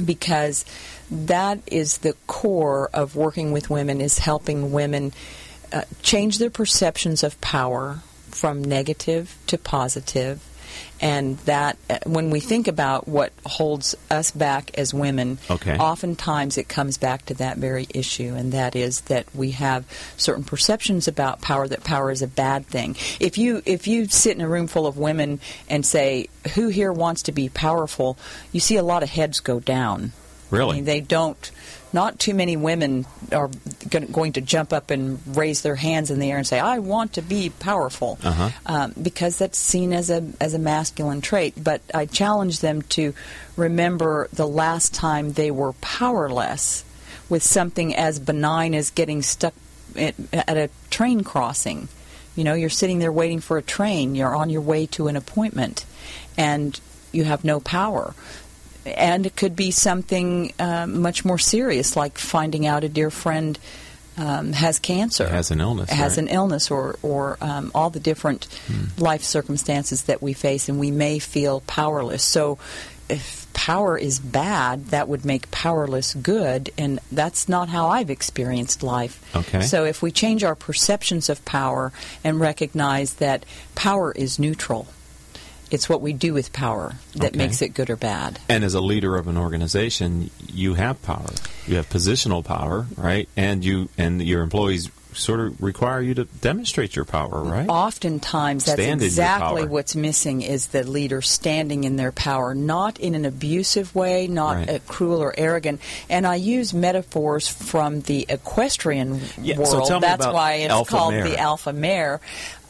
because 0.05 0.65
that 1.11 1.59
is 1.67 1.99
the 1.99 2.15
core 2.27 2.89
of 2.95 3.15
working 3.17 3.53
with 3.53 3.69
women 3.69 4.01
is 4.01 4.19
helping 4.19 4.73
women 4.73 5.13
uh, 5.73 5.83
change 6.03 6.39
their 6.39 6.51
perceptions 6.51 7.23
of 7.23 7.41
power 7.41 8.01
from 8.31 8.63
negative 8.63 9.37
to 9.49 9.59
positive 9.59 10.47
and 11.01 11.37
that 11.39 11.77
uh, 11.89 11.99
when 12.07 12.31
we 12.31 12.39
think 12.39 12.69
about 12.69 13.09
what 13.09 13.33
holds 13.45 13.97
us 14.11 14.31
back 14.31 14.71
as 14.79 14.95
women 14.95 15.39
Okay. 15.51 15.77
oftentimes 15.77 16.57
it 16.59 16.69
comes 16.69 16.97
back 16.97 17.27
to 17.27 17.35
that 17.35 17.57
very 17.57 17.87
issue 17.93 18.35
and 18.37 18.53
that 18.53 18.77
is 18.77 19.01
that 19.03 19.27
we 19.35 19.51
have 19.53 19.85
certain 20.17 20.45
perceptions 20.45 21.09
about 21.09 21.41
power 21.41 21.67
that 21.67 21.83
power 21.83 22.11
is 22.13 22.23
a 22.23 22.29
bad 22.29 22.67
thing 22.67 22.95
if 23.19 23.37
you 23.37 23.63
if 23.67 23.89
you 23.89 24.07
sit 24.07 24.37
in 24.37 24.43
a 24.43 24.49
room 24.49 24.69
full 24.69 24.87
of 24.87 24.97
women 24.97 25.41
and 25.69 25.85
say 25.85 26.29
who 26.55 26.69
here 26.69 26.93
wants 26.93 27.23
to 27.25 27.33
be 27.33 27.49
powerful 27.49 28.17
you 28.53 28.61
see 28.61 28.77
a 28.77 28.83
lot 28.83 29.03
of 29.03 29.09
heads 29.11 29.41
go 29.41 29.59
down 29.59 30.13
Really? 30.51 30.73
I 30.73 30.75
mean, 30.79 30.85
they 30.85 31.01
don't. 31.01 31.49
Not 31.93 32.19
too 32.19 32.35
many 32.35 32.57
women 32.57 33.05
are 33.33 33.51
going 33.91 34.35
to 34.35 34.41
jump 34.41 34.73
up 34.73 34.91
and 34.91 35.19
raise 35.37 35.63
their 35.63 35.75
hands 35.75 36.11
in 36.11 36.21
the 36.21 36.31
air 36.31 36.37
and 36.39 36.47
say, 36.47 36.61
"I 36.61 36.79
want 36.79 37.15
to 37.15 37.23
be 37.23 37.51
powerful," 37.51 38.19
Uh-huh. 38.23 38.51
um, 38.67 38.95
because 39.01 39.39
that's 39.39 39.59
seen 39.59 39.93
as 39.93 40.09
a 40.11 40.25
as 40.41 40.55
a 40.55 40.59
masculine 40.59 41.21
trait. 41.21 41.55
But 41.63 41.81
I 41.93 42.07
challenge 42.07 42.61
them 42.61 42.83
to 42.91 43.13
remember 43.57 44.29
the 44.33 44.47
last 44.47 44.95
time 44.95 45.33
they 45.33 45.51
were 45.51 45.73
powerless 45.81 46.85
with 47.29 47.43
something 47.43 47.95
as 47.95 48.19
benign 48.19 48.75
as 48.75 48.91
getting 48.91 49.23
stuck 49.23 49.55
at, 49.97 50.15
at 50.33 50.57
a 50.57 50.71
train 50.91 51.23
crossing. 51.25 51.89
You 52.37 52.45
know, 52.45 52.55
you're 52.55 52.71
sitting 52.71 53.01
there 53.01 53.13
waiting 53.13 53.41
for 53.41 53.59
a 53.59 53.63
train. 53.63 54.15
You're 54.15 54.35
on 54.37 54.51
your 54.51 54.63
way 54.63 54.87
to 54.87 55.09
an 55.09 55.17
appointment, 55.17 55.85
and 56.39 56.79
you 57.13 57.25
have 57.25 57.45
no 57.45 57.59
power. 57.59 58.15
And 58.87 59.27
it 59.27 59.37
could 59.37 59.55
be 59.57 59.71
something 59.71 60.53
um, 60.59 61.03
much 61.03 61.25
more 61.25 61.39
serious, 61.39 61.97
like 61.97 62.19
finding 62.19 62.67
out 62.67 62.83
a 62.85 62.89
dear 62.89 63.11
friend 63.11 63.59
um, 64.17 64.53
has 64.53 64.79
cancer, 64.79 65.29
Has 65.29 65.51
an 65.51 65.61
illness, 65.61 65.89
has 65.91 66.17
right? 66.17 66.27
an 66.27 66.29
illness, 66.29 66.71
or 66.71 66.97
or 67.03 67.39
um, 67.41 67.71
all 67.75 67.91
the 67.91 68.01
different 68.01 68.49
life 68.99 69.23
circumstances 69.23 70.03
that 70.05 70.21
we 70.21 70.33
face, 70.33 70.69
and 70.69 70.79
we 70.79 70.91
may 70.91 71.19
feel 71.19 71.61
powerless. 71.63 72.23
So, 72.23 72.59
if 73.09 73.47
power 73.55 73.97
is 73.97 74.19
bad, 74.19 74.87
that 74.87 75.09
would 75.09 75.25
make 75.25 75.51
powerless 75.51 76.13
good, 76.15 76.71
and 76.77 76.99
that's 77.11 77.49
not 77.49 77.69
how 77.69 77.89
I've 77.89 78.11
experienced 78.11 78.83
life. 78.83 79.23
Okay. 79.35 79.63
So, 79.63 79.85
if 79.85 80.03
we 80.03 80.11
change 80.11 80.45
our 80.45 80.55
perceptions 80.57 81.29
of 81.31 81.43
power 81.45 81.93
and 82.23 82.39
recognize 82.41 83.15
that 83.15 83.47
power 83.75 84.13
is 84.13 84.39
neutral, 84.39 84.87
it's 85.71 85.89
what 85.89 86.01
we 86.01 86.13
do 86.13 86.35
with 86.35 86.53
power 86.53 86.95
that 87.15 87.29
Okay. 87.29 87.37
makes 87.39 87.63
it 87.63 87.71
good 87.75 87.91
or 87.91 87.97
bad. 87.97 88.39
And 88.49 88.65
as 88.65 88.75
a 88.75 88.81
leader 88.81 89.17
of 89.17 89.29
an 89.29 89.37
organization, 89.37 90.31
you 90.53 90.75
have 90.75 91.01
power. 91.03 91.31
You 91.67 91.77
have 91.77 91.89
positional 91.89 92.45
power, 92.45 92.87
right? 92.97 93.29
And 93.37 93.65
you 93.65 93.89
and 93.97 94.21
your 94.23 94.43
employees 94.43 94.91
sort 95.13 95.41
of 95.41 95.61
require 95.61 96.01
you 96.01 96.15
to 96.15 96.25
demonstrate 96.41 96.95
your 96.95 97.05
power, 97.05 97.43
right? 97.43 97.69
Oftentimes, 97.69 98.65
that's 98.67 98.81
Stand 98.81 99.03
exactly 99.03 99.65
what's 99.67 99.97
missing 99.97 100.41
is 100.43 100.69
the 100.69 100.85
leader 100.85 101.21
standing 101.21 101.83
in 101.83 101.97
their 101.97 102.13
power, 102.13 102.55
not 102.55 103.01
in 103.01 103.17
an 103.17 103.25
abusive 103.25 103.93
way, 103.93 104.29
not 104.29 104.69
Right. 104.69 104.87
cruel 104.87 105.21
or 105.21 105.35
arrogant. 105.37 105.81
And 106.09 106.25
I 106.29 106.37
use 106.37 106.73
metaphors 106.73 107.49
from 107.49 108.03
the 108.03 108.25
equestrian 108.29 109.21
Yeah, 109.43 109.57
so 109.65 109.79
world. 109.79 109.91
me 109.91 109.99
that's 110.01 110.27
why 110.29 110.53
it's 110.55 110.71
alpha 110.71 110.91
called 110.93 111.15
mare. 111.15 111.25
the 111.29 111.39
alpha 111.41 111.73
mare. 111.73 112.21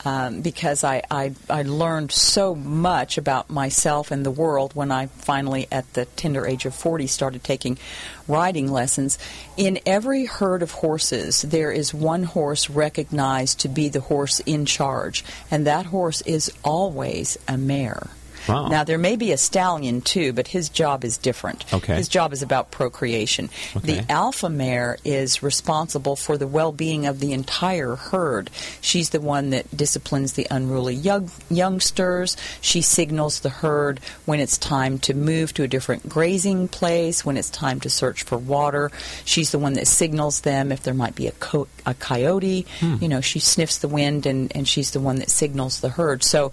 Um, 0.04 0.40
because 0.40 0.82
I, 0.82 1.02
I, 1.10 1.34
I 1.48 1.62
learned 1.62 2.10
so 2.10 2.54
much 2.54 3.18
about 3.18 3.50
myself 3.50 4.10
and 4.10 4.24
the 4.24 4.30
world 4.30 4.74
when 4.74 4.90
I 4.90 5.06
finally, 5.06 5.66
at 5.70 5.92
the 5.92 6.06
tender 6.06 6.46
age 6.46 6.64
of 6.64 6.74
40, 6.74 7.06
started 7.06 7.44
taking 7.44 7.78
riding 8.26 8.72
lessons. 8.72 9.18
In 9.56 9.78
every 9.84 10.24
herd 10.24 10.62
of 10.62 10.70
horses, 10.70 11.42
there 11.42 11.70
is 11.70 11.92
one 11.92 12.22
horse 12.22 12.70
recognized 12.70 13.60
to 13.60 13.68
be 13.68 13.88
the 13.88 14.00
horse 14.00 14.40
in 14.40 14.64
charge, 14.64 15.24
and 15.50 15.66
that 15.66 15.86
horse 15.86 16.22
is 16.22 16.50
always 16.64 17.36
a 17.46 17.58
mare. 17.58 18.08
Wow. 18.50 18.68
Now, 18.68 18.84
there 18.84 18.98
may 18.98 19.16
be 19.16 19.32
a 19.32 19.36
stallion 19.36 20.00
too, 20.00 20.32
but 20.32 20.48
his 20.48 20.68
job 20.68 21.04
is 21.04 21.18
different. 21.18 21.72
Okay. 21.72 21.96
His 21.96 22.08
job 22.08 22.32
is 22.32 22.42
about 22.42 22.70
procreation. 22.70 23.48
Okay. 23.76 24.00
The 24.00 24.12
alpha 24.12 24.48
mare 24.48 24.98
is 25.04 25.42
responsible 25.42 26.16
for 26.16 26.36
the 26.36 26.46
well 26.46 26.72
being 26.72 27.06
of 27.06 27.20
the 27.20 27.32
entire 27.32 27.96
herd. 27.96 28.50
She's 28.80 29.10
the 29.10 29.20
one 29.20 29.50
that 29.50 29.74
disciplines 29.76 30.34
the 30.34 30.46
unruly 30.50 30.94
young, 30.94 31.30
youngsters. 31.50 32.36
She 32.60 32.82
signals 32.82 33.40
the 33.40 33.48
herd 33.50 34.00
when 34.26 34.40
it's 34.40 34.58
time 34.58 34.98
to 35.00 35.14
move 35.14 35.54
to 35.54 35.62
a 35.62 35.68
different 35.68 36.08
grazing 36.08 36.68
place, 36.68 37.24
when 37.24 37.36
it's 37.36 37.50
time 37.50 37.80
to 37.80 37.90
search 37.90 38.22
for 38.22 38.38
water. 38.38 38.90
She's 39.24 39.52
the 39.52 39.58
one 39.58 39.74
that 39.74 39.86
signals 39.86 40.40
them 40.42 40.72
if 40.72 40.82
there 40.82 40.94
might 40.94 41.14
be 41.14 41.26
a, 41.26 41.32
co- 41.32 41.68
a 41.86 41.94
coyote. 41.94 42.66
Hmm. 42.80 42.96
You 43.00 43.08
know, 43.08 43.20
she 43.20 43.38
sniffs 43.38 43.78
the 43.78 43.88
wind 43.88 44.26
and, 44.26 44.54
and 44.54 44.66
she's 44.66 44.90
the 44.90 45.00
one 45.00 45.16
that 45.16 45.30
signals 45.30 45.80
the 45.80 45.88
herd. 45.90 46.22
So 46.22 46.52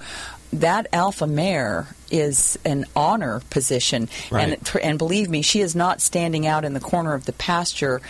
that 0.54 0.88
alpha 0.94 1.28
mare 1.28 1.88
is 2.12 2.58
an 2.66 2.86
honor 2.96 3.42
position 3.50 4.10
Right. 4.32 4.58
and 4.60 4.70
and 4.84 4.98
believe 4.98 5.30
me 5.30 5.42
she 5.42 5.62
is 5.62 5.76
not 5.76 6.02
standing 6.02 6.46
out 6.48 6.66
in 6.66 6.74
the 6.74 6.80
corner 6.80 7.14
of 7.14 7.26
the 7.26 7.34
pasture 7.34 8.02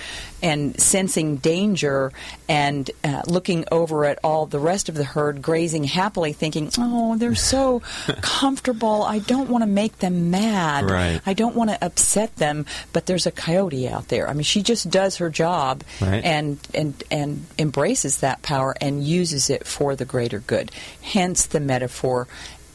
and 0.43 0.79
sensing 0.79 1.37
danger 1.37 2.11
and 2.47 2.91
uh, 3.03 3.23
looking 3.25 3.65
over 3.71 4.05
at 4.05 4.19
all 4.23 4.45
the 4.45 4.59
rest 4.59 4.87
of 4.87 4.95
the 4.95 5.03
herd 5.03 5.41
grazing 5.41 5.83
happily 5.83 6.31
thinking 6.33 6.69
oh 6.77 7.17
they're 7.17 7.33
so 7.35 7.81
comfortable 8.21 9.03
I 9.03 9.19
don't 9.19 9.49
want 9.49 9.63
to 9.63 9.67
make 9.69 9.97
them 9.99 10.29
mad 10.31 10.89
Right. 10.89 11.21
I 11.25 11.33
don't 11.33 11.55
want 11.55 11.69
to 11.71 11.83
upset 11.83 12.35
them 12.35 12.65
but 12.93 13.05
there's 13.07 13.25
a 13.25 13.31
coyote 13.31 13.87
out 13.87 14.09
there 14.09 14.29
I 14.29 14.33
mean 14.33 14.43
she 14.43 14.61
just 14.61 14.89
does 14.89 15.17
her 15.17 15.29
job 15.29 15.83
Right. 16.01 16.23
and 16.23 16.59
and 16.73 17.03
and 17.09 17.45
embraces 17.57 18.17
that 18.19 18.41
power 18.43 18.75
and 18.79 19.03
uses 19.03 19.49
it 19.49 19.65
for 19.65 19.95
the 19.95 20.05
greater 20.05 20.39
good 20.39 20.71
hence 21.01 21.45
the 21.47 21.59
metaphor 21.59 22.27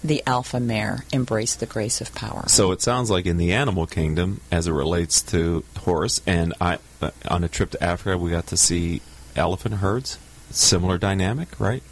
the 0.05 0.23
alpha 0.27 0.59
mare 0.61 1.05
embrace 1.13 1.55
the 1.55 1.67
grace 1.67 2.01
of 2.01 2.15
power 2.15 2.49
So 2.49 2.73
it 2.73 2.83
sounds 2.83 3.11
like 3.11 3.27
in 3.27 3.37
the 3.37 3.53
animal 3.53 3.87
kingdom, 3.87 4.41
as 4.51 4.67
it 4.67 4.73
relates 4.73 5.23
to 5.23 5.65
horse, 5.79 6.21
and 6.27 6.55
I 6.61 6.79
uh, 7.01 7.11
on 7.29 7.45
a 7.45 7.49
trip 7.49 7.71
to 7.73 7.83
Africa, 7.83 8.19
we 8.19 8.31
got 8.31 8.49
to 8.49 8.57
see 8.57 9.01
elephant 9.37 9.77
herds. 9.77 10.19
Similar 10.51 10.99
dynamic, 10.99 11.59
right? 11.59 11.83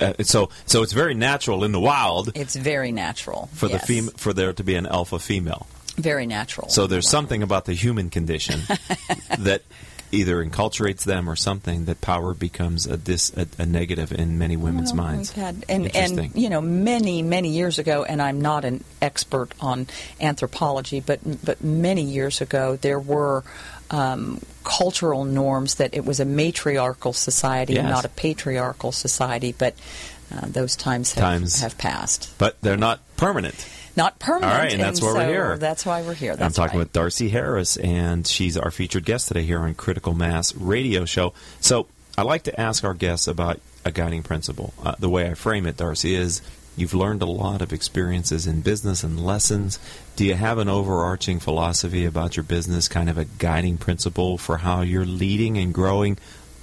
Uh, 0.00 0.14
so, 0.22 0.48
so 0.64 0.82
it's 0.82 0.94
very 0.94 1.12
natural 1.12 1.62
in 1.62 1.72
the 1.72 1.80
wild 1.80 2.32
It's 2.34 2.56
very 2.56 2.90
natural 2.90 3.50
for 3.52 3.66
yes. 3.68 3.86
the 3.86 4.02
fem- 4.02 4.16
for 4.16 4.32
there 4.32 4.54
to 4.54 4.64
be 4.64 4.76
an 4.76 4.86
alpha 4.86 5.18
female. 5.18 5.66
Very 5.96 6.26
natural. 6.26 6.68
So 6.70 6.86
there's 6.86 7.08
something 7.08 7.42
about 7.42 7.66
the 7.66 7.74
human 7.74 8.08
condition 8.08 8.60
that 9.38 9.62
either 10.12 10.42
enculturates 10.44 11.04
them 11.04 11.28
or 11.28 11.36
something 11.36 11.84
that 11.86 12.00
power 12.00 12.34
becomes 12.34 12.86
a 12.86 12.96
dis 12.96 13.32
a, 13.36 13.46
a 13.58 13.66
negative 13.66 14.12
in 14.12 14.38
many 14.38 14.56
women's 14.56 14.92
Well, 14.92 15.04
minds. 15.06 15.34
We've 15.36 15.44
had, 15.44 15.64
and, 15.68 15.94
and 15.94 16.34
you 16.34 16.48
know, 16.48 16.60
many 16.60 17.22
many 17.22 17.50
years 17.50 17.78
ago, 17.78 18.04
and 18.04 18.20
I'm 18.22 18.40
not 18.40 18.64
an 18.64 18.84
expert 19.02 19.52
on 19.60 19.86
anthropology, 20.20 21.00
but 21.00 21.20
but 21.44 21.62
many 21.62 22.02
years 22.02 22.40
ago 22.40 22.76
there 22.76 22.98
were. 23.00 23.44
Um, 23.90 24.42
cultural 24.64 25.24
norms 25.24 25.76
that 25.76 25.94
it 25.94 26.04
was 26.04 26.20
a 26.20 26.26
matriarchal 26.26 27.14
society, 27.14 27.72
Yes. 27.72 27.88
not 27.88 28.04
a 28.04 28.10
patriarchal 28.10 28.92
society, 28.92 29.54
but 29.56 29.74
uh, 30.30 30.42
those 30.46 30.76
times 30.76 31.14
have, 31.14 31.24
Times. 31.24 31.60
have 31.62 31.78
passed. 31.78 32.28
but 32.36 32.60
they're 32.60 32.76
not 32.76 33.00
permanent. 33.16 33.54
Not 33.98 34.20
permanent. 34.20 34.52
All 34.52 34.58
right, 34.58 34.72
and 34.72 34.80
that's 34.80 35.02
why 35.02 35.12
we're 35.12 35.26
here. 35.26 35.58
That's 35.58 35.84
why 35.84 36.02
we're 36.02 36.14
here. 36.14 36.36
I'm 36.38 36.52
talking 36.52 36.78
right. 36.78 36.84
with 36.84 36.92
Darcy 36.92 37.30
Harris, 37.30 37.76
and 37.76 38.24
she's 38.24 38.56
our 38.56 38.70
featured 38.70 39.04
guest 39.04 39.26
today 39.26 39.42
here 39.42 39.58
on 39.58 39.74
Critical 39.74 40.14
Mass 40.14 40.54
Radio 40.54 41.04
Show. 41.04 41.34
So 41.60 41.88
I 42.16 42.22
like 42.22 42.44
to 42.44 42.60
ask 42.60 42.84
our 42.84 42.94
guests 42.94 43.26
about 43.26 43.58
a 43.84 43.90
guiding 43.90 44.22
principle. 44.22 44.72
Uh, 44.80 44.94
the 45.00 45.08
way 45.08 45.28
I 45.28 45.34
frame 45.34 45.66
it, 45.66 45.76
Darcy, 45.76 46.14
is 46.14 46.42
you've 46.76 46.94
learned 46.94 47.22
a 47.22 47.26
lot 47.26 47.60
of 47.60 47.72
experiences 47.72 48.46
in 48.46 48.60
business 48.60 49.02
and 49.02 49.18
lessons. 49.18 49.80
Do 50.14 50.24
you 50.24 50.34
have 50.34 50.58
an 50.58 50.68
overarching 50.68 51.40
philosophy 51.40 52.04
about 52.04 52.36
your 52.36 52.44
business, 52.44 52.86
kind 52.86 53.10
of 53.10 53.18
a 53.18 53.24
guiding 53.24 53.78
principle 53.78 54.38
for 54.38 54.58
how 54.58 54.82
you're 54.82 55.04
leading 55.04 55.58
and 55.58 55.74
growing 55.74 56.18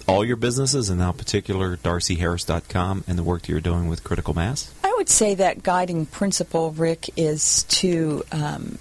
all 0.07 0.23
your 0.23 0.35
businesses, 0.35 0.89
and 0.89 0.99
now 0.99 1.11
particular 1.11 1.77
DarcyHarris.com 1.77 3.03
and 3.07 3.17
the 3.17 3.23
work 3.23 3.43
that 3.43 3.49
you're 3.49 3.61
doing 3.61 3.87
with 3.87 4.03
Critical 4.03 4.33
Mass? 4.33 4.73
I 4.83 4.93
would 4.97 5.09
say 5.09 5.35
that 5.35 5.63
guiding 5.63 6.05
principle, 6.05 6.71
Rick, 6.71 7.09
is 7.17 7.63
to 7.63 8.23
um, 8.31 8.77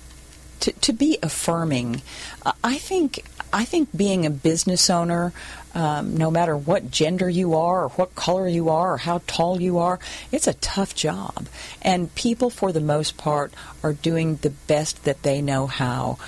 to, 0.60 0.72
to 0.72 0.92
be 0.92 1.18
affirming. 1.22 2.02
Uh, 2.44 2.52
I 2.62 2.78
think 2.78 3.24
I 3.52 3.64
think 3.64 3.90
being 3.96 4.26
a 4.26 4.30
business 4.30 4.90
owner, 4.90 5.32
um, 5.74 6.16
no 6.16 6.30
matter 6.30 6.56
what 6.56 6.90
gender 6.90 7.28
you 7.28 7.54
are, 7.54 7.84
or 7.84 7.88
what 7.90 8.14
color 8.14 8.48
you 8.48 8.68
are, 8.70 8.94
or 8.94 8.96
how 8.96 9.20
tall 9.26 9.60
you 9.60 9.78
are, 9.78 10.00
it's 10.32 10.46
a 10.46 10.54
tough 10.54 10.94
job. 10.94 11.46
And 11.82 12.14
people, 12.14 12.50
for 12.50 12.72
the 12.72 12.80
most 12.80 13.16
part, 13.16 13.52
are 13.82 13.92
doing 13.92 14.37
the 14.37 14.50
best 14.50 15.04
that 15.04 15.22
they 15.22 15.40
know 15.40 15.66
how. 15.66 16.18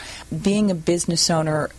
Being 0.43 0.71
a 0.71 0.75
business 0.75 1.31
owner 1.31 1.71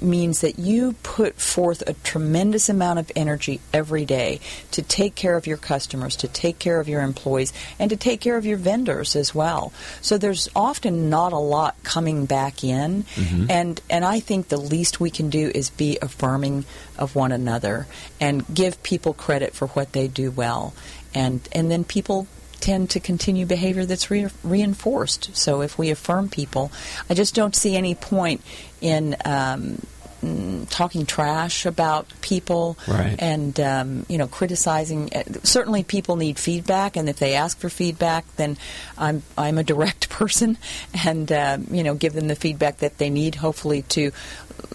means 0.00 0.40
that 0.40 0.58
you 0.58 0.94
put 1.02 1.40
forth 1.40 1.82
a 1.86 1.94
tremendous 1.94 2.68
amount 2.68 2.98
of 2.98 3.10
energy 3.16 3.60
every 3.72 4.04
day 4.04 4.40
to 4.72 4.82
take 4.82 5.14
care 5.14 5.36
of 5.36 5.46
your 5.46 5.56
customers, 5.56 6.16
to 6.16 6.28
take 6.28 6.58
care 6.58 6.80
of 6.80 6.88
your 6.88 7.02
employees, 7.02 7.52
and 7.78 7.90
to 7.90 7.96
take 7.96 8.20
care 8.20 8.36
of 8.36 8.46
your 8.46 8.56
vendors 8.56 9.16
as 9.16 9.34
well. 9.34 9.72
So 10.00 10.18
there's 10.18 10.48
often 10.54 11.10
not 11.10 11.32
a 11.32 11.38
lot 11.38 11.76
coming 11.82 12.26
back 12.26 12.64
in, 12.64 13.04
mm-hmm. 13.04 13.50
and 13.50 13.80
and 13.88 14.04
I 14.04 14.20
think 14.20 14.48
the 14.48 14.56
least 14.56 15.00
we 15.00 15.10
can 15.10 15.30
do 15.30 15.50
is 15.54 15.70
be 15.70 15.98
affirming 16.00 16.64
of 16.98 17.14
one 17.14 17.32
another 17.32 17.86
and 18.20 18.44
give 18.52 18.82
people 18.82 19.12
credit 19.12 19.54
for 19.54 19.68
what 19.68 19.92
they 19.92 20.08
do 20.08 20.30
well, 20.30 20.74
and 21.14 21.46
and 21.52 21.70
then 21.70 21.84
people 21.84 22.26
tend 22.60 22.90
to 22.90 23.00
continue 23.00 23.46
behavior 23.46 23.86
that's 23.86 24.10
re- 24.10 24.28
reinforced. 24.42 25.36
So 25.36 25.60
if 25.62 25.78
we 25.78 25.90
affirm 25.90 26.28
people, 26.28 26.72
I 27.08 27.14
just 27.14 27.34
don't 27.34 27.54
see 27.54 27.76
any 27.76 27.94
point 27.94 28.40
in 28.80 29.16
um, 29.24 29.80
mm, 30.22 30.66
talking 30.70 31.06
trash 31.06 31.66
about 31.66 32.06
people 32.20 32.76
Right. 32.86 33.16
and 33.18 33.58
um, 33.60 34.06
you 34.08 34.18
know 34.18 34.26
criticizing. 34.26 35.10
Uh, 35.14 35.22
Certainly, 35.42 35.84
people 35.84 36.16
need 36.16 36.38
feedback, 36.38 36.96
and 36.96 37.08
if 37.08 37.18
they 37.18 37.34
ask 37.34 37.58
for 37.58 37.68
feedback, 37.68 38.24
then 38.36 38.56
I'm 38.98 39.22
I'm 39.36 39.58
a 39.58 39.64
direct 39.64 40.08
person, 40.18 40.58
and 41.04 41.30
um, 41.32 41.66
you 41.70 41.82
know 41.82 41.94
give 41.94 42.12
them 42.12 42.28
the 42.28 42.36
feedback 42.36 42.78
that 42.78 42.98
they 42.98 43.10
need, 43.10 43.36
hopefully 43.36 43.82
to 43.90 44.10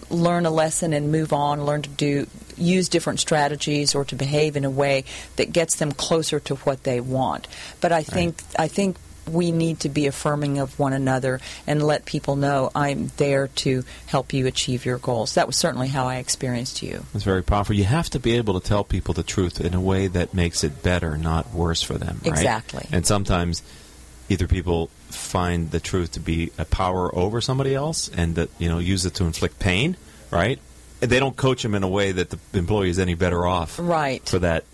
learn 0.09 0.45
a 0.45 0.51
lesson 0.51 0.93
and 0.93 1.11
move 1.11 1.33
on, 1.33 1.65
learn 1.65 1.81
to 1.81 1.89
do 1.89 2.27
use 2.57 2.89
different 2.89 3.19
strategies 3.19 3.95
or 3.95 4.05
to 4.05 4.15
behave 4.15 4.55
in 4.55 4.63
a 4.65 4.69
way 4.69 5.03
that 5.37 5.51
gets 5.51 5.77
them 5.77 5.91
closer 5.91 6.39
to 6.39 6.55
what 6.57 6.83
they 6.83 6.99
want. 7.01 7.47
But 7.79 7.91
I 7.91 8.03
think 8.03 8.41
I 8.57 8.67
think 8.67 8.97
we 9.31 9.51
need 9.51 9.79
to 9.81 9.89
be 9.89 10.07
affirming 10.07 10.59
of 10.59 10.77
one 10.79 10.93
another 10.93 11.39
and 11.67 11.81
let 11.81 12.05
people 12.05 12.35
know 12.35 12.71
I'm 12.75 13.11
there 13.17 13.47
to 13.47 13.83
help 14.07 14.33
you 14.33 14.47
achieve 14.47 14.85
your 14.85 14.97
goals. 14.97 15.35
That 15.35 15.47
was 15.47 15.55
certainly 15.57 15.87
how 15.87 16.07
I 16.07 16.17
experienced 16.17 16.81
you. 16.81 17.05
It's 17.13 17.23
very 17.23 17.43
powerful. 17.43 17.75
You 17.75 17.85
have 17.85 18.09
to 18.11 18.19
be 18.19 18.33
able 18.37 18.59
to 18.59 18.67
tell 18.67 18.83
people 18.83 19.13
the 19.13 19.23
truth 19.23 19.61
in 19.61 19.73
a 19.73 19.81
way 19.81 20.07
that 20.07 20.33
makes 20.33 20.63
it 20.63 20.83
better, 20.83 21.17
not 21.17 21.53
worse 21.53 21.81
for 21.81 21.93
them. 21.97 22.19
Right? 22.23 22.27
Exactly. 22.31 22.87
And 22.91 23.05
sometimes 23.05 23.63
either 24.29 24.47
people 24.47 24.87
find 25.09 25.71
the 25.71 25.79
truth 25.79 26.13
to 26.13 26.19
be 26.19 26.51
a 26.57 26.65
power 26.65 27.13
over 27.15 27.41
somebody 27.41 27.75
else 27.75 28.09
and 28.09 28.35
that 28.35 28.49
you 28.59 28.69
know 28.69 28.79
use 28.79 29.05
it 29.05 29.13
to 29.15 29.25
inflict 29.25 29.59
pain, 29.59 29.97
right? 30.29 30.59
They 31.01 31.19
don't 31.19 31.35
coach 31.35 31.63
them 31.63 31.73
in 31.75 31.83
a 31.83 31.87
way 31.89 32.11
that 32.11 32.29
the 32.29 32.39
employee 32.53 32.89
is 32.89 32.99
any 32.99 33.15
better 33.15 33.45
off 33.45 33.79
Right. 33.79 34.23
for 34.27 34.39
that. 34.39 34.65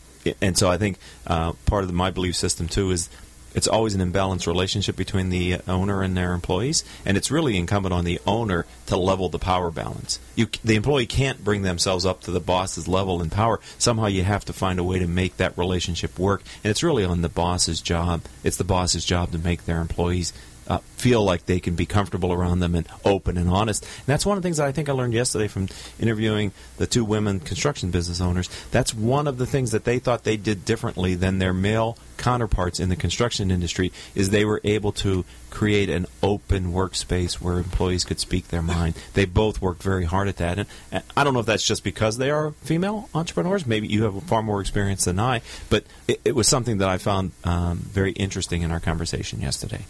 And 0.41 0.57
so 0.57 0.69
I 0.69 0.77
think 0.77 0.97
uh, 1.25 1.53
part 1.65 1.83
of 1.83 1.87
the, 1.87 1.93
my 1.93 2.11
belief 2.11 2.35
system 2.35 2.67
too 2.67 2.91
is 2.91 3.09
it's 3.53 3.67
always 3.67 3.95
an 3.95 4.11
imbalanced 4.11 4.47
relationship 4.47 4.95
between 4.95 5.29
the 5.29 5.59
owner 5.67 6.01
and 6.01 6.15
their 6.15 6.33
employees, 6.33 6.83
and 7.05 7.17
it's 7.17 7.31
really 7.31 7.57
incumbent 7.57 7.93
on 7.93 8.05
the 8.05 8.19
owner 8.25 8.65
to 8.87 8.97
level 8.97 9.29
the 9.29 9.39
power 9.39 9.71
balance. 9.71 10.19
You, 10.35 10.47
the 10.63 10.75
employee 10.75 11.07
can't 11.07 11.43
bring 11.43 11.63
themselves 11.63 12.05
up 12.05 12.21
to 12.21 12.31
the 12.31 12.39
boss's 12.39 12.87
level 12.87 13.21
in 13.21 13.29
power. 13.29 13.59
Somehow 13.77 14.07
you 14.07 14.23
have 14.23 14.45
to 14.45 14.53
find 14.53 14.79
a 14.79 14.83
way 14.83 14.99
to 14.99 15.07
make 15.07 15.37
that 15.37 15.57
relationship 15.57 16.19
work, 16.19 16.43
and 16.63 16.71
it's 16.71 16.83
really 16.83 17.03
on 17.03 17.21
the 17.21 17.29
boss's 17.29 17.81
job. 17.81 18.21
It's 18.43 18.57
the 18.57 18.63
boss's 18.63 19.05
job 19.05 19.31
to 19.31 19.37
make 19.37 19.65
their 19.65 19.81
employees 19.81 20.33
uh, 20.67 20.79
feel 20.97 21.23
like 21.23 21.45
they 21.45 21.59
can 21.59 21.75
be 21.75 21.85
comfortable 21.85 22.33
around 22.33 22.59
them 22.59 22.75
and 22.75 22.87
open 23.05 23.37
and 23.37 23.49
honest. 23.49 23.83
And 23.83 24.05
that's 24.05 24.25
one 24.25 24.37
of 24.37 24.43
the 24.43 24.47
things 24.47 24.57
that 24.57 24.67
I 24.67 24.71
think 24.71 24.89
I 24.89 24.91
learned 24.91 25.13
yesterday 25.13 25.47
from 25.47 25.67
interviewing 25.99 26.51
the 26.77 26.87
two 26.87 27.05
women 27.05 27.39
construction 27.39 27.91
business 27.91 28.21
owners. 28.21 28.49
That's 28.71 28.93
one 28.93 29.27
of 29.27 29.37
the 29.37 29.45
things 29.45 29.71
that 29.71 29.85
they 29.85 29.99
thought 29.99 30.23
they 30.23 30.37
did 30.37 30.65
differently 30.65 31.15
than 31.15 31.39
their 31.39 31.53
male 31.53 31.97
counterparts 32.17 32.79
in 32.79 32.89
the 32.89 32.95
construction 32.95 33.51
industry 33.51 33.91
is 34.15 34.29
they 34.29 34.45
were 34.45 34.61
able 34.63 34.91
to 34.93 35.25
create 35.49 35.89
an 35.89 36.05
open 36.21 36.73
workspace 36.73 37.35
where 37.35 37.57
employees 37.57 38.03
could 38.03 38.19
speak 38.19 38.49
their 38.49 38.61
mind. 38.61 38.95
They 39.13 39.25
both 39.25 39.61
worked 39.61 39.81
very 39.81 40.05
hard 40.05 40.27
at 40.27 40.37
that. 40.37 40.59
And 40.59 40.67
and 40.91 41.03
I 41.15 41.23
don't 41.23 41.33
know 41.33 41.39
if 41.39 41.45
that's 41.45 41.65
just 41.65 41.83
because 41.83 42.17
they 42.17 42.29
are 42.29 42.51
female 42.63 43.09
entrepreneurs. 43.15 43.65
Maybe 43.65 43.87
you 43.87 44.03
have 44.03 44.21
far 44.23 44.43
more 44.43 44.61
experience 44.61 45.05
than 45.05 45.19
I, 45.19 45.41
but 45.69 45.85
it, 46.07 46.21
it 46.23 46.35
was 46.35 46.47
something 46.47 46.77
that 46.79 46.89
I 46.89 46.97
found 46.97 47.31
um, 47.43 47.77
very 47.79 48.11
interesting 48.11 48.61
in 48.61 48.71
our 48.71 48.79
conversation 48.79 49.41
yesterday. 49.41 49.85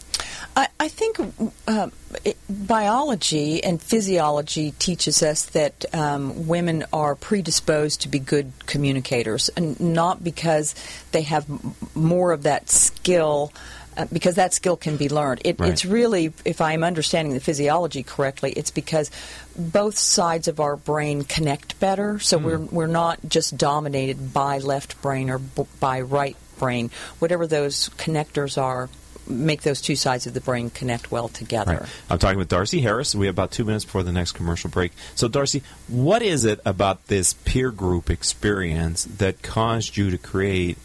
I, 0.55 0.67
I 0.79 0.87
think 0.87 1.19
uh, 1.67 1.89
it, 2.23 2.37
biology 2.49 3.63
and 3.63 3.81
physiology 3.81 4.71
teaches 4.71 5.21
us 5.21 5.45
that 5.47 5.85
um, 5.93 6.47
women 6.47 6.85
are 6.93 7.15
predisposed 7.15 8.01
to 8.01 8.07
be 8.07 8.19
good 8.19 8.51
communicators, 8.65 9.49
and 9.49 9.79
not 9.79 10.23
because 10.23 10.73
they 11.11 11.23
have 11.23 11.49
m- 11.49 11.75
more 12.17 12.31
of 12.31 12.43
that 12.43 12.69
skill. 12.69 13.53
Uh, 13.95 14.05
because 14.13 14.35
that 14.35 14.53
skill 14.53 14.77
can 14.77 14.95
be 14.95 15.09
learned. 15.09 15.41
It, 15.43 15.59
Right. 15.59 15.71
It's 15.71 15.83
really, 15.83 16.31
if 16.45 16.61
I'm 16.61 16.83
understanding 16.83 17.33
the 17.33 17.39
physiology 17.39 18.03
correctly, 18.03 18.51
it's 18.51 18.69
because 18.69 19.09
both 19.57 19.97
sides 19.97 20.47
of 20.47 20.59
our 20.59 20.75
brain 20.75 21.23
connect 21.23 21.79
better. 21.79 22.19
So 22.19 22.37
we're 22.37 22.59
we're 22.59 22.85
not 22.85 23.17
just 23.27 23.57
dominated 23.57 24.33
by 24.33 24.59
left 24.59 25.01
brain 25.01 25.31
or 25.31 25.39
b- 25.39 25.65
by 25.79 26.01
right 26.01 26.37
brain. 26.59 26.91
Whatever 27.17 27.47
those 27.47 27.89
connectors 27.97 28.61
are, 28.61 28.87
make 29.27 29.63
those 29.63 29.81
two 29.81 29.95
sides 29.95 30.27
of 30.27 30.33
the 30.33 30.41
brain 30.41 30.69
connect 30.69 31.11
well 31.11 31.27
together. 31.27 31.79
Right. 31.81 31.89
I'm 32.09 32.19
talking 32.19 32.37
with 32.37 32.49
Darcy 32.49 32.81
Harris. 32.81 33.15
We 33.15 33.25
have 33.25 33.35
about 33.35 33.51
two 33.51 33.65
minutes 33.65 33.85
before 33.85 34.03
the 34.03 34.11
next 34.11 34.33
commercial 34.33 34.69
break. 34.69 34.91
So, 35.15 35.27
Darcy, 35.27 35.63
what 35.87 36.21
is 36.21 36.45
it 36.45 36.59
about 36.65 37.07
this 37.07 37.33
peer 37.33 37.71
group 37.71 38.11
experience 38.11 39.05
that 39.05 39.41
caused 39.41 39.97
you 39.97 40.11
to 40.11 40.17
create 40.17 40.77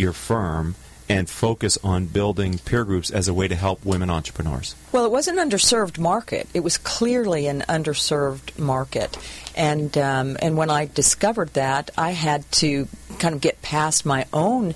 your 0.00 0.12
firm 0.12 0.74
and 1.10 1.28
focus 1.28 1.76
on 1.82 2.06
building 2.06 2.58
peer 2.58 2.84
groups 2.84 3.10
as 3.10 3.26
a 3.26 3.34
way 3.34 3.48
to 3.48 3.56
help 3.56 3.84
women 3.84 4.08
entrepreneurs? 4.08 4.76
Well, 4.92 5.04
it 5.04 5.10
was 5.10 5.26
an 5.26 5.36
underserved 5.36 5.98
market. 5.98 6.48
It 6.54 6.60
was 6.60 6.78
clearly 6.78 7.48
an 7.48 7.62
underserved 7.68 8.56
market, 8.58 9.18
and 9.56 9.96
um, 9.98 10.36
and 10.40 10.56
when 10.56 10.70
I 10.70 10.86
discovered 10.86 11.54
that, 11.54 11.90
I 11.98 12.12
had 12.12 12.50
to 12.52 12.86
kind 13.18 13.34
of 13.34 13.40
get 13.40 13.60
past 13.60 14.06
my 14.06 14.26
own 14.32 14.74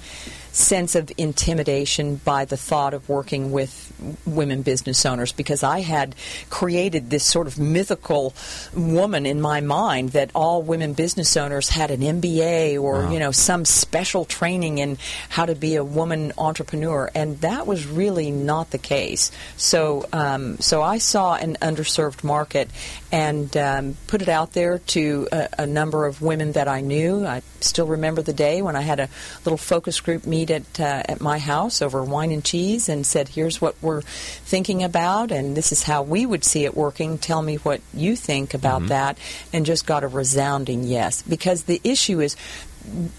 sense 0.54 0.94
of 0.94 1.10
intimidation 1.18 2.16
by 2.24 2.44
the 2.44 2.56
thought 2.56 2.94
of 2.94 3.08
working 3.08 3.50
with 3.50 3.92
women 4.24 4.62
business 4.62 5.04
owners 5.04 5.32
because 5.32 5.62
I 5.64 5.80
had 5.80 6.14
created 6.48 7.10
this 7.10 7.24
sort 7.24 7.46
of 7.46 7.58
mythical 7.58 8.34
woman 8.74 9.26
in 9.26 9.40
my 9.40 9.60
mind 9.60 10.10
that 10.10 10.30
all 10.34 10.62
women 10.62 10.92
business 10.92 11.36
owners 11.36 11.68
had 11.70 11.90
an 11.90 12.00
MBA 12.00 12.80
or 12.80 12.94
Wow. 12.94 13.10
you 13.12 13.18
know 13.18 13.32
some 13.32 13.64
special 13.64 14.24
training 14.24 14.78
in 14.78 14.96
how 15.28 15.44
to 15.46 15.54
be 15.56 15.74
a 15.74 15.82
woman 15.84 16.32
entrepreneur, 16.38 17.10
and 17.14 17.40
that 17.40 17.66
was 17.66 17.86
really 17.86 18.30
not 18.30 18.70
the 18.70 18.78
case. 18.78 19.32
So, 19.56 20.06
um, 20.12 20.58
so 20.58 20.80
I 20.82 20.98
saw 20.98 21.34
an 21.34 21.56
underserved 21.60 22.22
market 22.22 22.70
and 23.10 23.54
um, 23.56 23.96
put 24.06 24.22
it 24.22 24.28
out 24.28 24.52
there 24.52 24.78
to 24.78 25.28
a, 25.32 25.48
a 25.60 25.66
number 25.66 26.06
of 26.06 26.22
women 26.22 26.52
that 26.52 26.68
I 26.68 26.80
knew. 26.80 27.26
I 27.26 27.42
still 27.60 27.86
remember 27.86 28.22
the 28.22 28.32
day 28.32 28.62
when 28.62 28.76
I 28.76 28.82
had 28.82 29.00
a 29.00 29.08
little 29.44 29.56
focus 29.58 30.00
group 30.00 30.26
meet 30.44 30.50
at 30.50 30.80
uh, 30.80 31.02
at 31.06 31.20
my 31.20 31.38
house 31.38 31.80
over 31.80 32.02
wine 32.02 32.32
and 32.32 32.44
cheese, 32.44 32.88
and 32.88 33.06
said, 33.06 33.28
"Here's 33.28 33.60
what 33.60 33.76
we're 33.80 34.02
thinking 34.02 34.82
about, 34.82 35.30
and 35.30 35.56
this 35.56 35.72
is 35.72 35.84
how 35.84 36.02
we 36.02 36.26
would 36.26 36.44
see 36.44 36.64
it 36.64 36.76
working. 36.76 37.18
Tell 37.18 37.42
me 37.42 37.56
what 37.56 37.80
you 37.92 38.16
think 38.16 38.54
about 38.54 38.86
that." 38.88 39.18
And 39.52 39.66
just 39.66 39.86
got 39.86 40.04
a 40.04 40.08
resounding 40.08 40.84
yes, 40.84 41.22
because 41.22 41.64
the 41.64 41.80
issue 41.84 42.20
is 42.20 42.36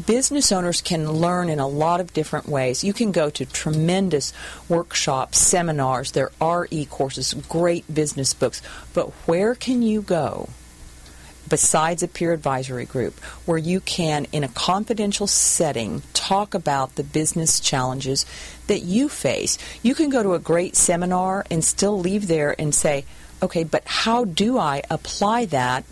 business 0.06 0.52
owners 0.52 0.82
can 0.82 1.12
learn 1.12 1.50
in 1.50 1.60
a 1.60 1.68
lot 1.68 2.00
of 2.00 2.14
different 2.14 2.48
ways. 2.48 2.84
You 2.84 2.94
can 2.94 3.12
go 3.12 3.32
to 3.32 3.46
tremendous 3.46 4.32
workshops, 4.70 5.40
seminars, 5.40 6.12
there 6.12 6.32
are 6.40 6.68
e 6.70 6.86
courses, 6.86 7.34
great 7.50 7.92
business 7.92 8.36
books, 8.36 8.62
but 8.94 9.10
where 9.26 9.56
can 9.56 9.82
you 9.82 10.04
go? 10.04 10.50
Besides 11.48 12.04
a 12.04 12.08
peer 12.08 12.34
advisory 12.34 12.86
group, 12.86 13.20
where 13.46 13.58
you 13.58 13.80
can, 13.80 14.26
in 14.32 14.44
a 14.44 14.48
confidential 14.48 15.28
setting, 15.28 16.02
talk 16.14 16.54
about 16.54 16.96
the 16.96 17.04
business 17.04 17.60
challenges 17.60 18.26
that 18.68 18.82
you 18.82 19.10
face. 19.10 19.58
You 19.84 19.94
can 19.96 20.10
go 20.10 20.24
to 20.24 20.34
a 20.34 20.40
great 20.40 20.76
seminar 20.76 21.46
and 21.52 21.64
still 21.64 22.00
leave 22.00 22.28
there 22.28 22.56
and 22.58 22.74
say, 22.74 23.06
okay, 23.42 23.64
but 23.64 23.84
how 23.86 24.26
do 24.26 24.58
I 24.58 24.82
apply 24.90 25.46
that 25.46 25.86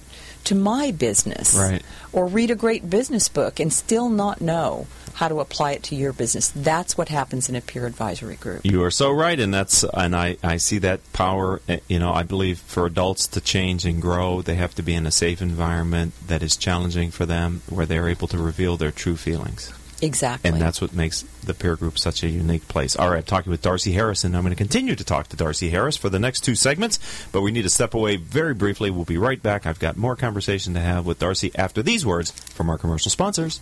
to 0.46 0.56
my 0.56 0.92
business? 0.92 1.56
Right. 1.56 1.84
or 2.12 2.28
read 2.28 2.52
a 2.52 2.56
great 2.56 2.90
business 2.90 3.30
book 3.30 3.60
and 3.60 3.72
still 3.72 4.10
not 4.10 4.42
know 4.42 4.88
how 5.14 5.28
to 5.28 5.40
apply 5.40 5.72
it 5.74 5.84
to 5.84 5.96
your 5.96 6.14
business. 6.14 6.52
That's 6.56 6.98
what 6.98 7.10
happens 7.10 7.50
in 7.50 7.56
a 7.56 7.62
peer 7.62 7.86
advisory 7.86 8.36
group. 8.36 8.66
You 8.66 8.84
are 8.84 8.92
so 8.92 9.12
right, 9.12 9.40
and 9.40 9.54
that's 9.54 9.84
and 9.84 10.16
I, 10.16 10.38
I 10.44 10.58
see 10.58 10.80
that 10.80 11.00
power. 11.14 11.62
eh, 11.68 11.80
You 11.88 12.00
know, 12.00 12.12
I 12.14 12.24
believe 12.24 12.60
for 12.60 12.86
adults 12.86 13.28
to 13.28 13.42
change 13.42 13.86
and 13.86 14.02
grow, 14.02 14.42
they 14.42 14.56
have 14.56 14.76
to 14.76 14.82
be 14.82 14.94
in 14.94 15.06
a 15.06 15.12
safe 15.12 15.42
environment 15.42 16.14
that 16.28 16.42
is 16.44 16.58
challenging 16.58 17.12
for 17.12 17.26
them, 17.26 17.62
where 17.70 17.86
they're 17.86 18.10
able 18.10 18.28
to 18.30 18.38
reveal 18.38 18.78
their 18.78 18.92
true 18.92 19.16
feelings. 19.18 19.72
Exactly. 20.02 20.50
And 20.50 20.60
that's 20.60 20.82
what 20.82 20.92
makes 20.94 21.22
the 21.46 21.54
peer 21.54 21.78
group 21.78 21.98
such 21.98 22.24
a 22.24 22.28
unique 22.28 22.68
place. 22.68 22.98
All 22.98 23.10
right, 23.10 23.20
I'm 23.20 23.24
talking 23.24 23.52
with 23.52 23.62
Darcy 23.62 23.94
Harrison. 23.94 24.36
I'm 24.36 24.42
going 24.42 24.52
to 24.52 24.58
continue 24.58 24.96
to 24.96 25.04
talk 25.06 25.30
to 25.30 25.38
Darcy 25.38 25.70
Harris 25.70 25.96
for 25.96 26.10
the 26.10 26.20
next 26.20 26.42
two 26.42 26.56
segments, 26.56 27.00
but 27.32 27.40
we 27.42 27.52
need 27.52 27.62
to 27.62 27.70
step 27.70 27.94
away 27.94 28.18
very 28.18 28.54
briefly. 28.54 28.92
We'll 28.92 29.06
be 29.06 29.18
right 29.18 29.42
back. 29.42 29.66
I've 29.66 29.80
got 29.80 29.96
more 29.96 30.18
conversation 30.18 30.74
to 30.74 30.82
have 30.82 31.06
with 31.06 31.20
Darcy 31.20 31.52
after 31.56 31.82
these 31.82 32.06
words 32.06 32.32
from 32.32 32.70
our 32.70 32.78
commercial 32.78 33.12
sponsors. 33.12 33.62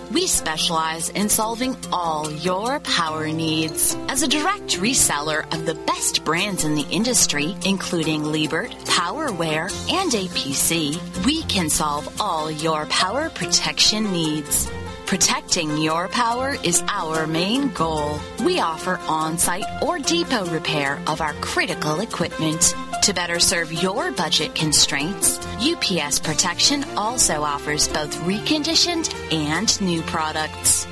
We 0.13 0.27
specialize 0.27 1.07
in 1.07 1.29
solving 1.29 1.77
all 1.93 2.29
your 2.29 2.81
power 2.81 3.27
needs. 3.27 3.95
As 4.09 4.23
a 4.23 4.27
direct 4.27 4.77
reseller 4.77 5.45
of 5.53 5.65
the 5.65 5.75
best 5.85 6.25
brands 6.25 6.65
in 6.65 6.75
the 6.75 6.85
industry, 6.91 7.55
including 7.65 8.23
Liebert, 8.23 8.71
PowerWare, 8.85 9.71
and 9.89 10.11
APC, 10.11 10.99
we 11.25 11.43
can 11.43 11.69
solve 11.69 12.19
all 12.19 12.51
your 12.51 12.85
power 12.87 13.29
protection 13.29 14.11
needs. 14.11 14.69
Protecting 15.11 15.77
your 15.77 16.07
power 16.07 16.55
is 16.63 16.81
our 16.87 17.27
main 17.27 17.67
goal. 17.73 18.17
We 18.45 18.61
offer 18.61 18.97
on 19.09 19.37
site 19.37 19.65
or 19.83 19.99
depot 19.99 20.45
repair 20.45 21.01
of 21.05 21.19
our 21.19 21.33
critical 21.41 21.99
equipment. 21.99 22.73
To 23.03 23.13
better 23.13 23.37
serve 23.41 23.73
your 23.73 24.13
budget 24.13 24.55
constraints, 24.55 25.37
UPS 25.57 26.19
Protection 26.19 26.85
also 26.95 27.43
offers 27.43 27.89
both 27.89 28.15
reconditioned 28.19 29.13
and 29.33 29.81
new 29.81 30.01
products. 30.03 30.87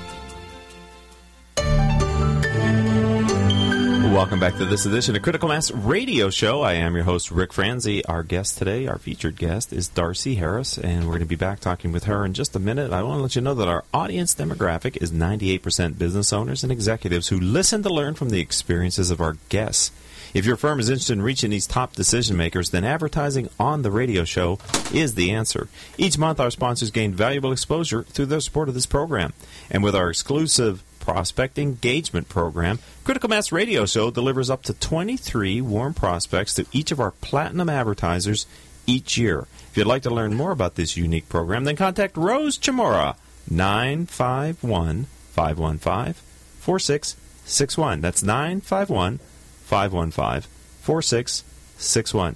Welcome 4.10 4.40
back 4.40 4.56
to 4.56 4.66
this 4.66 4.88
edition 4.88 5.16
of 5.16 5.22
Critical 5.22 5.50
Mass 5.50 5.70
Radio 5.70 6.32
Show. 6.32 6.62
I 6.62 6.74
am 6.74 6.96
your 6.96 7.04
host, 7.04 7.30
Rick 7.30 7.54
Franzi. 7.54 8.04
Our 8.06 8.24
guest 8.24 8.58
today, 8.58 8.88
our 8.88 8.98
featured 8.98 9.38
guest, 9.38 9.72
is 9.72 9.88
Darcy 9.88 10.36
Harris, 10.36 10.80
and 10.80 11.04
we're 11.04 11.12
going 11.12 11.20
to 11.20 11.26
be 11.28 11.36
back 11.36 11.60
talking 11.60 11.92
with 11.92 12.06
her 12.06 12.26
in 12.26 12.34
just 12.34 12.56
a 12.56 12.60
minute. 12.60 12.92
I 12.92 13.04
want 13.04 13.20
to 13.20 13.22
let 13.22 13.36
you 13.36 13.42
know 13.44 13.54
that 13.54 13.68
our 13.68 13.86
audience 13.94 14.34
demographic 14.34 14.98
is 14.98 15.12
98% 15.12 16.00
business 16.00 16.34
owners 16.34 16.64
and 16.64 16.72
executives 16.72 17.30
who 17.30 17.40
listen 17.40 17.84
to 17.84 17.90
learn 17.90 18.16
from 18.16 18.32
the 18.32 18.42
experiences 18.42 19.12
of 19.12 19.22
our 19.22 19.38
guests. 19.48 19.92
If 20.34 20.44
your 20.44 20.58
firm 20.58 20.80
is 20.80 20.90
interested 20.90 21.14
in 21.14 21.22
reaching 21.22 21.52
these 21.52 21.68
top 21.68 21.94
decision 21.94 22.36
makers, 22.36 22.72
then 22.72 22.84
advertising 22.84 23.48
on 23.60 23.84
the 23.84 23.92
radio 23.92 24.26
show 24.26 24.58
is 24.92 25.16
the 25.16 25.32
answer. 25.32 25.70
Each 26.00 26.18
month, 26.18 26.40
our 26.40 26.52
sponsors 26.52 26.92
gain 26.92 27.14
valuable 27.14 27.52
exposure 27.52 28.04
through 28.04 28.26
their 28.26 28.42
support 28.42 28.70
of 28.70 28.74
this 28.74 28.88
program. 28.88 29.34
And 29.70 29.84
with 29.84 29.96
our 29.96 30.10
exclusive 30.10 30.84
prospect 31.10 31.58
engagement 31.58 32.30
program, 32.30 32.78
Critical 33.04 33.30
Mass 33.30 33.52
Radio 33.52 33.88
Show 33.88 34.12
delivers 34.12 34.52
up 34.52 34.62
to 34.64 34.76
23 34.76 35.60
warm 35.60 35.96
prospects 35.96 36.54
to 36.54 36.68
each 36.72 36.92
of 36.92 37.00
our 37.00 37.10
platinum 37.10 37.68
advertisers 37.68 38.46
each 38.86 39.18
year. 39.18 39.48
If 39.72 39.76
you'd 39.76 39.88
like 39.88 40.04
to 40.04 40.12
learn 40.12 40.36
more 40.36 40.52
about 40.52 40.76
this 40.76 40.96
unique 40.96 41.28
program, 41.28 41.64
then 41.64 41.76
contact 41.76 42.16
Rose 42.16 42.60
Chamora, 42.60 43.16
951 43.50 45.06
515 45.32 46.14
4661. 46.60 48.02
That's 48.02 48.22
951 48.22 49.18
515 49.66 50.48
4661. 50.82 52.36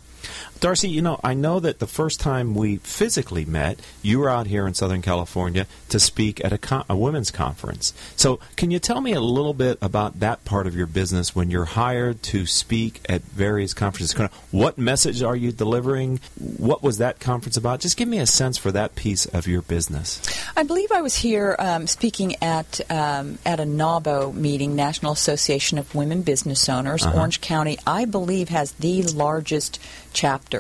Darcy, 0.64 0.88
you 0.88 1.02
know, 1.02 1.20
I 1.22 1.34
know 1.34 1.60
that 1.60 1.80
the 1.80 1.88
first 1.88 2.22
time 2.22 2.56
we 2.56 2.78
physically 2.78 3.44
met, 3.44 3.82
you 4.02 4.20
were 4.20 4.30
out 4.30 4.48
here 4.48 4.66
in 4.66 4.74
Southern 4.74 5.02
California 5.02 5.68
to 5.90 6.00
speak 6.00 6.42
at 6.46 6.54
a, 6.54 6.58
con- 6.58 6.86
a 6.90 6.96
women's 6.96 7.32
conference. 7.32 7.94
So, 8.16 8.40
can 8.56 8.72
you 8.72 8.80
tell 8.80 9.02
me 9.02 9.12
a 9.12 9.20
little 9.20 9.54
bit 9.54 9.78
about 9.82 10.22
that 10.22 10.46
part 10.46 10.66
of 10.66 10.74
your 10.74 10.88
business 10.88 11.36
when 11.36 11.52
you're 11.52 11.66
hired 11.66 12.24
to 12.24 12.46
speak 12.46 13.02
at 13.10 13.24
various 13.24 13.74
conferences? 13.74 14.14
Kind 14.14 14.30
of 14.30 14.54
what 14.54 14.78
message 14.78 15.22
are 15.22 15.36
you 15.36 15.52
delivering? 15.52 16.22
What 16.40 16.82
was 16.82 16.98
that 17.00 17.20
conference 17.20 17.58
about? 17.58 17.82
Just 17.82 17.98
give 17.98 18.08
me 18.08 18.20
a 18.20 18.26
sense 18.26 18.58
for 18.58 18.72
that 18.72 18.96
piece 18.96 19.26
of 19.26 19.48
your 19.48 19.64
business. 19.64 20.22
I 20.56 20.64
believe 20.64 20.94
I 20.94 21.02
was 21.02 21.16
here 21.16 21.58
um, 21.60 21.88
speaking 21.88 22.42
at 22.42 22.80
um, 22.90 23.38
at 23.46 23.60
a 23.60 23.66
NAWBO 23.66 24.34
meeting, 24.34 24.78
National 24.78 25.12
Association 25.12 25.78
of 25.78 25.94
Women 25.94 26.22
Business 26.22 26.70
Owners. 26.70 27.06
Uh-huh. 27.06 27.20
Orange 27.20 27.42
County, 27.42 27.78
I 27.86 28.06
believe, 28.06 28.48
has 28.48 28.72
the 28.72 29.04
largest 29.04 29.78
chapter 30.14 30.53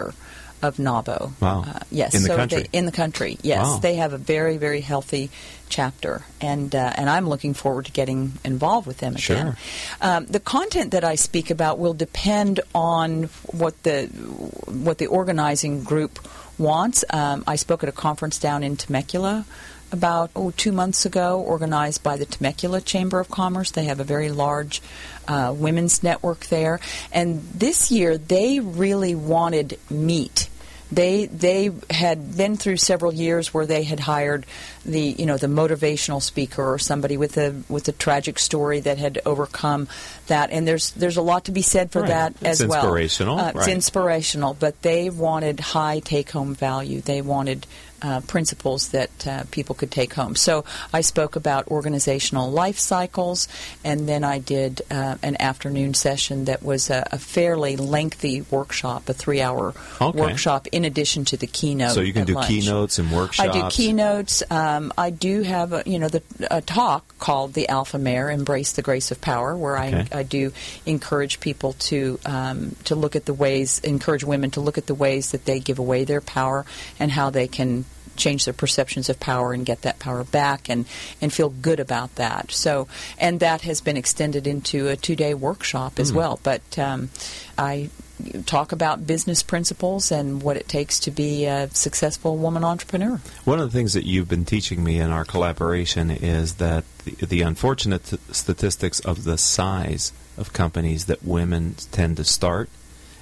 of 0.62 0.77
NAWBO. 0.77 1.32
Wow. 1.41 1.65
Uh, 1.67 1.79
yes, 1.91 2.15
In 2.15 2.21
the 2.23 2.29
so 2.29 2.36
country? 2.38 2.62
They, 2.63 2.77
in 2.77 2.86
the 2.86 2.91
country, 2.93 3.38
yes, 3.41 3.65
Wow. 3.65 3.77
they 3.79 3.95
have 3.95 4.13
a 4.13 4.17
very 4.17 4.56
very 4.58 4.79
healthy 4.82 5.29
chapter, 5.67 6.23
and 6.39 6.73
uh, 6.73 6.93
and 6.95 7.10
I'm 7.10 7.27
looking 7.27 7.53
forward 7.53 7.86
to 7.88 7.91
getting 7.91 8.34
involved 8.45 8.88
with 8.88 8.99
them 8.99 9.13
again. 9.15 9.19
Sure. 9.19 9.58
Um, 10.01 10.25
the 10.27 10.39
content 10.39 10.91
that 10.91 11.03
I 11.03 11.15
speak 11.15 11.49
about 11.51 11.79
will 11.79 11.93
depend 11.93 12.62
on 12.73 13.23
what 13.51 13.82
the 13.84 14.08
what 14.86 14.97
the 14.99 15.08
organizing 15.08 15.84
group 15.84 16.19
wants. 16.58 17.03
Um, 17.10 17.43
I 17.45 17.58
spoke 17.58 17.84
at 17.84 17.89
a 17.89 17.93
conference 17.93 18.39
down 18.39 18.63
in 18.63 18.77
Temecula 18.77 19.43
about 19.93 20.32
oh 20.36 20.51
two 20.51 20.71
months 20.71 21.06
ago, 21.06 21.39
organized 21.39 22.03
by 22.03 22.17
the 22.17 22.25
Temecula 22.25 22.82
Chamber 22.82 23.19
of 23.19 23.29
Commerce. 23.29 23.71
They 23.71 23.86
have 23.86 23.99
a 23.99 24.03
very 24.03 24.29
large 24.29 24.82
uh, 25.27 25.53
women's 25.56 26.03
network 26.03 26.47
there, 26.47 26.79
and 27.12 27.41
this 27.53 27.91
year 27.91 28.17
they 28.17 28.60
really 28.60 29.15
wanted 29.15 29.79
meat. 29.89 30.49
They 30.91 31.25
they 31.25 31.71
had 31.89 32.36
been 32.36 32.58
through 32.58 32.77
several 32.77 33.13
years 33.13 33.53
where 33.53 33.65
they 33.65 33.84
had 33.84 33.99
hired 33.99 34.45
the 34.85 34.99
you 35.17 35.25
know 35.25 35.37
the 35.37 35.47
motivational 35.47 36.21
speaker 36.21 36.63
or 36.73 36.77
somebody 36.79 37.17
with 37.17 37.37
a 37.37 37.55
with 37.69 37.87
a 37.87 37.91
tragic 37.93 38.39
story 38.39 38.79
that 38.81 38.97
had 38.97 39.19
overcome 39.25 39.87
that, 40.27 40.51
and 40.51 40.67
there's 40.67 40.91
there's 40.91 41.17
a 41.17 41.21
lot 41.21 41.45
to 41.45 41.51
be 41.51 41.61
said 41.61 41.91
for 41.91 42.01
Right. 42.01 42.09
that 42.09 42.31
It's 42.41 42.61
as 42.61 42.67
well. 42.67 42.81
inspirational, 42.83 43.39
Uh, 43.39 43.47
It's 43.49 43.55
right. 43.57 43.69
inspirational, 43.69 44.53
but 44.59 44.81
they 44.81 45.09
wanted 45.09 45.59
high 45.59 45.99
take 45.99 46.31
home 46.31 46.53
value. 46.55 47.01
They 47.01 47.21
wanted 47.21 47.65
uh, 48.01 48.19
principles 48.27 48.89
that 48.89 49.25
uh, 49.25 49.43
people 49.49 49.73
could 49.73 49.89
take 49.89 50.13
home. 50.13 50.35
So 50.35 50.65
I 50.93 50.99
spoke 50.99 51.37
about 51.37 51.69
organizational 51.69 52.51
life 52.51 52.77
cycles, 52.77 53.47
and 53.85 54.09
then 54.09 54.25
I 54.25 54.39
did 54.39 54.81
uh, 54.91 55.15
an 55.23 55.37
afternoon 55.39 55.93
session 55.93 56.43
that 56.45 56.61
was 56.61 56.89
a, 56.89 57.07
a 57.13 57.17
fairly 57.17 57.77
lengthy 57.77 58.41
workshop, 58.51 59.07
a 59.07 59.13
three 59.13 59.41
hour 59.41 59.73
Okay. 60.01 60.19
workshop, 60.19 60.67
in 60.73 60.83
addition 60.83 61.23
to 61.25 61.37
the 61.37 61.47
keynote. 61.47 61.91
So 61.93 62.01
you 62.01 62.11
can 62.11 62.25
do 62.25 62.33
lunch. 62.33 62.49
keynotes 62.49 62.99
and 62.99 63.09
workshops. 63.09 63.47
I 63.47 63.53
do 63.53 63.69
keynotes. 63.69 64.43
Um, 64.77 64.93
I 64.97 65.09
do 65.09 65.41
have 65.43 65.73
a, 65.73 65.83
you 65.86 65.99
know 65.99 66.09
the, 66.09 66.21
a 66.49 66.62
talk 66.62 67.17
called 67.19 67.53
the 67.53 67.69
Alpha 67.69 67.97
Mare: 67.97 68.29
Embrace 68.31 68.73
the 68.73 68.81
Grace 68.81 69.12
of 69.12 69.21
Power, 69.21 69.55
where 69.55 69.77
Okay. 69.77 70.05
I, 70.12 70.19
I 70.19 70.23
do 70.23 70.51
encourage 70.86 71.39
people 71.39 71.73
to 71.73 72.19
um, 72.25 72.75
to 72.86 72.95
look 72.95 73.15
at 73.15 73.25
the 73.25 73.33
ways, 73.33 73.79
encourage 73.79 74.23
women 74.23 74.51
to 74.51 74.62
look 74.62 74.77
at 74.77 74.88
the 74.88 74.95
ways 74.95 75.31
that 75.31 75.45
they 75.45 75.59
give 75.59 75.79
away 75.79 76.03
their 76.05 76.21
power 76.21 76.65
and 76.99 77.12
how 77.12 77.29
they 77.29 77.47
can 77.47 77.86
change 78.15 78.45
their 78.45 78.53
perceptions 78.53 79.09
of 79.09 79.19
power 79.19 79.53
and 79.53 79.65
get 79.65 79.81
that 79.81 79.97
power 79.97 80.23
back 80.23 80.69
and, 80.69 80.86
and 81.19 81.33
feel 81.33 81.49
good 81.49 81.79
about 81.79 82.13
that. 82.15 82.51
So, 82.51 82.88
and 83.17 83.39
that 83.39 83.62
has 83.62 83.81
been 83.81 83.97
extended 83.97 84.45
into 84.45 84.88
a 84.88 84.95
two 84.95 85.15
day 85.15 85.33
workshop 85.33 85.97
as 85.99 86.12
Mm. 86.12 86.15
well. 86.15 86.39
But 86.43 86.62
um, 86.77 87.09
I 87.57 87.89
talk 88.45 88.71
about 88.71 89.05
business 89.05 89.43
principles 89.43 90.12
and 90.12 90.41
what 90.41 90.57
it 90.57 90.67
takes 90.67 90.99
to 91.01 91.12
be 91.12 91.45
a 91.45 91.69
successful 91.71 92.38
woman 92.38 92.63
entrepreneur. 92.63 93.19
One 93.45 93.59
of 93.59 93.71
the 93.71 93.77
things 93.77 93.93
that 93.93 94.05
you've 94.05 94.29
been 94.29 94.45
teaching 94.45 94.83
me 94.83 94.99
in 94.99 95.12
our 95.12 95.25
collaboration 95.25 96.09
is 96.12 96.55
that 96.55 96.83
the, 97.05 97.25
the 97.25 97.41
unfortunate 97.41 98.05
t- 98.05 98.17
statistics 98.31 98.99
of 98.99 99.23
the 99.23 99.38
size 99.38 100.12
of 100.38 100.53
companies 100.53 101.05
that 101.05 101.23
women 101.23 101.75
tend 101.91 102.17
to 102.17 102.23
start 102.23 102.69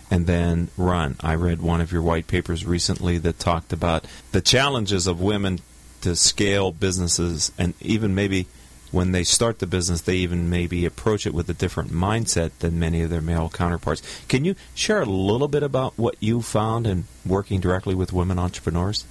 and 0.10 0.28
then 0.28 0.70
run. 0.78 1.16
I 1.22 1.36
read 1.36 1.62
one 1.62 1.82
of 1.82 1.92
your 1.92 2.02
white 2.02 2.28
papers 2.28 2.66
recently 2.66 3.18
that 3.20 3.40
talked 3.40 3.72
about 3.72 4.06
the 4.34 4.42
challenges 4.42 5.08
of 5.08 5.22
women 5.22 5.60
to 6.02 6.16
scale 6.16 6.72
businesses 6.72 7.52
and 7.58 7.74
even 7.80 8.14
maybe 8.14 8.48
when 8.92 9.12
they 9.12 9.24
start 9.24 9.60
the 9.60 9.68
business, 9.68 10.02
they 10.02 10.18
even 10.18 10.50
maybe 10.50 10.86
approach 10.86 11.26
it 11.26 11.34
with 11.34 11.50
a 11.50 11.54
different 11.54 11.92
mindset 11.92 12.52
than 12.60 12.80
many 12.80 13.02
of 13.02 13.10
their 13.10 13.22
male 13.22 13.50
counterparts. 13.50 14.02
Can 14.28 14.46
you 14.46 14.56
share 14.76 15.02
a 15.02 15.06
little 15.06 15.48
bit 15.48 15.64
about 15.64 15.98
what 15.98 16.16
you 16.20 16.42
found 16.42 16.86
in 16.86 17.06
working 17.26 17.60
directly 17.60 17.96
with 17.96 18.12
women 18.14 18.38
entrepreneurs? 18.38 19.06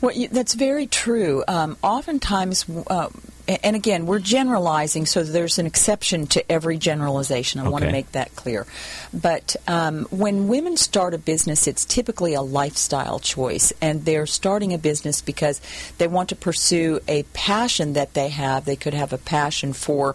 Well, 0.00 0.14
that's 0.30 0.54
very 0.54 0.86
true. 0.86 1.44
Um, 1.48 1.76
oftentimes, 1.82 2.66
uh, 2.86 3.08
and 3.46 3.76
again, 3.76 4.06
we're 4.06 4.20
generalizing, 4.20 5.06
so 5.06 5.22
there's 5.22 5.58
an 5.58 5.66
exception 5.66 6.26
to 6.28 6.50
every 6.50 6.78
generalization. 6.78 7.60
I 7.60 7.68
want 7.68 7.84
to 7.84 7.92
make 7.92 8.12
that 8.12 8.34
clear. 8.36 8.66
But 9.12 9.56
um, 9.68 10.04
when 10.10 10.48
women 10.48 10.76
start 10.76 11.12
a 11.12 11.18
business, 11.18 11.66
it's 11.66 11.84
typically 11.84 12.34
a 12.34 12.42
lifestyle 12.42 13.18
choice, 13.18 13.72
and 13.82 14.04
they're 14.04 14.26
starting 14.26 14.72
a 14.72 14.78
business 14.78 15.20
because 15.20 15.60
they 15.98 16.08
want 16.08 16.30
to 16.30 16.36
pursue 16.36 17.00
a 17.06 17.24
passion 17.34 17.92
that 17.92 18.14
they 18.14 18.30
have. 18.30 18.64
They 18.64 18.76
could 18.76 18.94
have 18.94 19.12
a 19.12 19.18
passion 19.18 19.74
for 19.74 20.14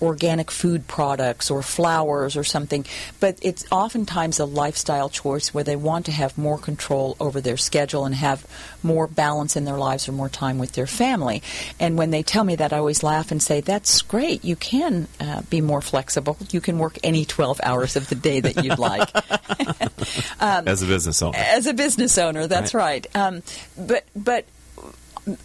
organic 0.00 0.50
food 0.50 0.86
products 0.88 1.50
or 1.50 1.62
flowers 1.62 2.36
or 2.36 2.44
something, 2.44 2.86
but 3.20 3.38
it's 3.42 3.66
oftentimes 3.70 4.38
a 4.38 4.46
lifestyle 4.46 5.10
choice 5.10 5.52
where 5.52 5.64
they 5.64 5.76
want 5.76 6.06
to 6.06 6.12
have 6.12 6.38
more 6.38 6.58
control 6.58 7.16
over 7.20 7.40
their 7.40 7.56
schedule 7.58 8.06
and 8.06 8.14
have 8.14 8.46
more 8.82 9.06
balance 9.06 9.56
in 9.56 9.66
their 9.66 9.76
lives 9.76 10.08
or 10.08 10.12
more 10.12 10.28
time 10.28 10.58
with 10.58 10.72
their 10.72 10.86
family. 10.86 11.42
And 11.78 11.98
when 11.98 12.10
they 12.10 12.22
tell 12.22 12.44
me 12.44 12.56
that, 12.56 12.69
I 12.72 12.78
always 12.78 13.02
laugh 13.02 13.30
and 13.30 13.42
say, 13.42 13.60
That's 13.60 14.02
great. 14.02 14.44
You 14.44 14.56
can 14.56 15.08
uh, 15.20 15.42
be 15.50 15.60
more 15.60 15.80
flexible. 15.80 16.36
You 16.50 16.60
can 16.60 16.78
work 16.78 16.98
any 17.04 17.24
12 17.24 17.60
hours 17.62 17.96
of 17.96 18.08
the 18.08 18.14
day 18.14 18.40
that 18.40 18.64
you'd 18.64 18.78
like. 18.78 19.08
Um, 20.40 20.66
As 20.66 20.82
a 20.82 20.86
business 20.86 21.20
owner. 21.22 21.36
As 21.38 21.66
a 21.66 21.74
business 21.74 22.16
owner, 22.16 22.46
that's 22.46 22.72
right. 22.72 23.06
Um, 23.14 23.42
but 23.76 24.04
but 24.16 24.46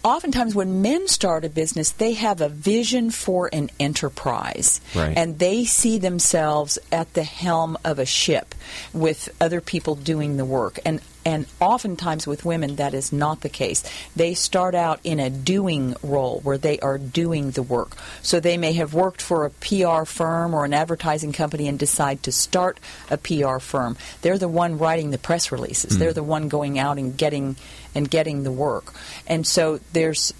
oftentimes 0.02 0.54
when 0.54 0.80
men 0.82 1.06
start 1.08 1.44
a 1.44 1.50
business, 1.50 1.90
they 1.92 2.14
have 2.14 2.40
a 2.40 2.48
vision 2.48 3.10
for 3.10 3.50
an 3.52 3.70
enterprise, 3.78 4.80
Right. 4.94 5.16
and 5.16 5.38
they 5.38 5.64
see 5.66 5.98
themselves 5.98 6.78
at 6.90 7.12
the 7.14 7.22
helm 7.22 7.76
of 7.84 7.98
a 7.98 8.06
ship 8.06 8.54
with 8.92 9.28
other 9.40 9.60
people 9.60 9.94
doing 9.94 10.36
the 10.38 10.44
work. 10.46 10.78
And 10.84 11.00
and 11.26 11.44
oftentimes 11.60 12.24
with 12.24 12.44
women, 12.44 12.76
that 12.76 12.94
is 12.94 13.12
not 13.12 13.40
the 13.40 13.48
case. 13.48 13.82
They 14.14 14.34
start 14.34 14.76
out 14.76 15.00
in 15.02 15.18
a 15.18 15.28
doing 15.28 15.96
role 16.00 16.38
where 16.44 16.56
they 16.56 16.78
are 16.78 16.98
doing 16.98 17.50
the 17.50 17.64
work. 17.64 17.96
So 18.22 18.38
they 18.38 18.56
may 18.56 18.74
have 18.74 18.94
worked 18.94 19.20
for 19.20 19.44
a 19.44 19.50
PR 19.50 20.04
firm 20.04 20.54
or 20.54 20.64
an 20.64 20.72
advertising 20.72 21.32
company 21.32 21.66
and 21.66 21.80
decide 21.80 22.22
to 22.22 22.32
start 22.32 22.78
a 23.10 23.16
PR 23.16 23.58
firm. 23.58 23.96
They're 24.22 24.38
the 24.38 24.46
one 24.46 24.78
writing 24.78 25.10
the 25.10 25.18
press 25.18 25.50
releases. 25.50 25.94
Hmm. 25.94 25.98
They're 25.98 26.12
the 26.12 26.22
one 26.22 26.46
going 26.46 26.78
out 26.78 26.96
and 26.96 27.16
getting 27.16 27.56
and 27.96 28.08
getting 28.08 28.44
the 28.44 28.52
work. 28.52 28.92
And 29.26 29.46
so 29.46 29.80
there's 29.92 30.32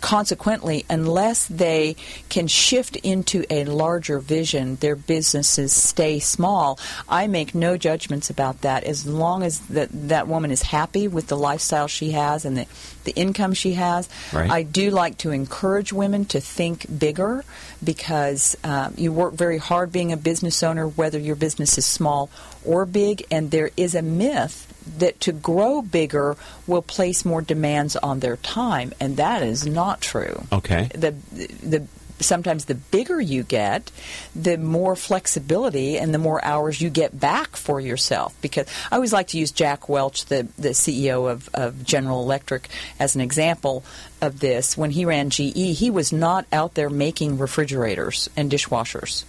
consequently, 0.00 0.84
unless 0.88 1.46
they 1.46 1.96
can 2.28 2.46
shift 2.46 2.96
into 2.96 3.44
a 3.50 3.64
larger 3.64 4.18
vision, 4.18 4.76
their 4.76 4.96
businesses 4.96 5.72
stay 5.72 6.18
small. 6.18 6.78
I 7.08 7.26
make 7.26 7.54
no 7.54 7.76
judgments 7.76 8.30
about 8.30 8.62
that 8.62 8.84
as 8.84 9.06
long 9.06 9.42
as 9.42 9.60
that 9.68 9.90
that 10.08 10.28
woman 10.28 10.50
is 10.50 10.62
happy 10.62 11.08
with 11.08 11.26
the 11.28 11.36
lifestyle 11.36 11.88
she 11.88 12.12
has 12.12 12.44
and 12.44 12.56
the, 12.56 12.66
the 13.04 13.12
income 13.12 13.52
she 13.52 13.74
has. 13.74 14.08
Right. 14.32 14.50
I 14.50 14.62
do 14.62 14.90
like 14.90 15.18
to 15.18 15.30
encourage 15.30 15.92
women 15.92 16.24
to 16.26 16.40
think 16.40 16.86
bigger 16.98 17.44
because 17.84 18.56
um, 18.64 18.94
you 18.96 19.12
work 19.12 19.34
very 19.34 19.58
hard 19.58 19.92
being 19.92 20.12
a 20.12 20.16
business 20.16 20.62
owner, 20.62 20.88
whether 20.88 21.18
your 21.18 21.36
business 21.36 21.76
is 21.76 21.84
small 21.84 22.30
or 22.64 22.86
big, 22.86 23.26
and 23.30 23.50
there 23.50 23.70
is 23.76 23.94
a 23.94 24.02
myth 24.02 24.65
that 24.98 25.20
to 25.20 25.32
grow 25.32 25.82
bigger 25.82 26.36
will 26.66 26.82
place 26.82 27.24
more 27.24 27.42
demands 27.42 27.96
on 27.96 28.20
their 28.20 28.36
time, 28.36 28.92
and 29.00 29.16
that 29.16 29.42
is 29.42 29.66
not 29.66 30.00
true. 30.00 30.44
Okay. 30.52 30.88
The 30.94 31.10
the 31.10 31.86
sometimes 32.20 32.64
the 32.64 32.74
bigger 32.74 33.20
you 33.20 33.42
get, 33.42 33.90
the 34.34 34.56
more 34.56 34.96
flexibility 34.96 35.98
and 35.98 36.14
the 36.14 36.18
more 36.18 36.44
hours 36.44 36.80
you 36.80 36.90
get 36.90 37.18
back 37.18 37.56
for 37.56 37.80
yourself. 37.80 38.34
Because 38.40 38.66
I 38.90 38.96
always 38.96 39.12
like 39.12 39.28
to 39.28 39.38
use 39.38 39.50
Jack 39.50 39.88
Welch, 39.88 40.26
the, 40.26 40.48
the 40.58 40.70
CEO 40.70 41.30
of, 41.30 41.48
of 41.54 41.84
General 41.84 42.22
Electric, 42.22 42.68
as 42.98 43.14
an 43.14 43.20
example 43.20 43.84
of 44.20 44.40
this. 44.40 44.76
When 44.76 44.90
he 44.90 45.04
ran 45.04 45.30
GE, 45.30 45.54
he 45.54 45.90
was 45.90 46.12
not 46.12 46.46
out 46.52 46.74
there 46.74 46.90
making 46.90 47.38
refrigerators 47.38 48.30
and 48.36 48.50
dishwashers. 48.50 49.24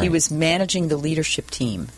He 0.00 0.08
was 0.08 0.30
managing 0.30 0.86
the 0.86 0.96
leadership 0.96 1.50
team 1.50 1.88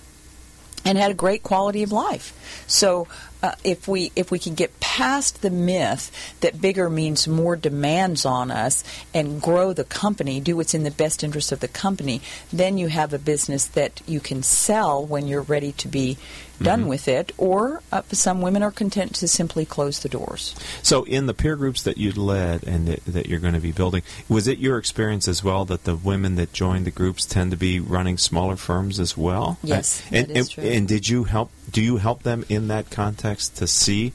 and 0.85 0.99
had 0.99 1.11
a 1.11 1.15
great 1.15 1.43
quality 1.43 1.83
of 1.83 1.93
life. 1.93 2.65
So 2.67 3.07
uh, 3.43 3.53
if 3.65 3.89
we 3.89 4.13
if 4.15 4.31
we 4.31 4.39
can 4.39 4.55
get 4.55 4.79
past 4.81 5.43
the 5.43 5.51
myth 5.51 6.11
that 6.41 6.61
bigger 6.61 6.89
means 6.89 7.27
more 7.27 7.57
demands 7.57 8.25
on 8.25 8.51
us 8.51 8.85
and 9.13 9.43
grow 9.43 9.73
the 9.73 9.85
company, 9.85 10.41
do 10.41 10.57
what's 10.57 10.75
in 10.75 10.85
the 10.85 10.91
best 10.91 11.25
interest 11.25 11.51
of 11.51 11.61
the 11.61 11.69
company, 11.69 12.21
then 12.53 12.79
you 12.79 12.89
have 12.89 13.13
a 13.13 13.19
business 13.19 13.67
that 13.67 14.01
you 14.07 14.21
can 14.21 14.43
sell 14.43 15.05
when 15.05 15.27
you're 15.27 15.43
ready 15.43 15.73
to 15.73 15.89
be 15.89 16.19
done 16.63 16.89
with 16.89 17.09
it. 17.09 17.33
Or 17.39 17.83
uh, 17.91 18.03
some 18.13 18.41
women 18.41 18.63
are 18.63 18.71
content 18.71 19.15
to 19.17 19.29
simply 19.29 19.65
close 19.65 20.01
the 20.01 20.09
doors. 20.09 20.55
So, 20.83 21.05
in 21.05 21.27
the 21.27 21.35
peer 21.35 21.57
groups 21.57 21.83
that 21.83 21.99
you 21.99 22.13
led 22.13 22.65
and 22.65 22.89
that, 22.89 23.05
that 23.07 23.27
you're 23.27 23.41
going 23.41 23.55
to 23.55 23.61
be 23.61 23.73
building, 23.73 24.03
was 24.29 24.47
it 24.47 24.59
your 24.59 24.79
experience 24.79 25.29
as 25.29 25.43
well 25.43 25.65
that 25.67 25.85
the 25.85 25.97
women 25.97 26.37
that 26.37 26.53
joined 26.53 26.87
the 26.87 26.91
groups 26.91 27.27
tend 27.27 27.51
to 27.51 27.57
be 27.57 27.81
running 27.81 28.19
smaller 28.19 28.57
firms 28.57 28.99
as 29.01 29.17
well? 29.17 29.59
Yes, 29.63 30.03
and, 30.11 30.29
that 30.29 30.37
is 30.37 30.47
and, 30.47 30.51
true. 30.51 30.65
and 30.65 30.89
did 30.89 31.09
you 31.09 31.25
help? 31.25 31.51
Do 31.71 31.83
you 31.83 31.97
help 31.97 32.23
them 32.23 32.45
in 32.49 32.69
that 32.69 32.91
context 32.91 33.57
to 33.57 33.67
see 33.67 34.13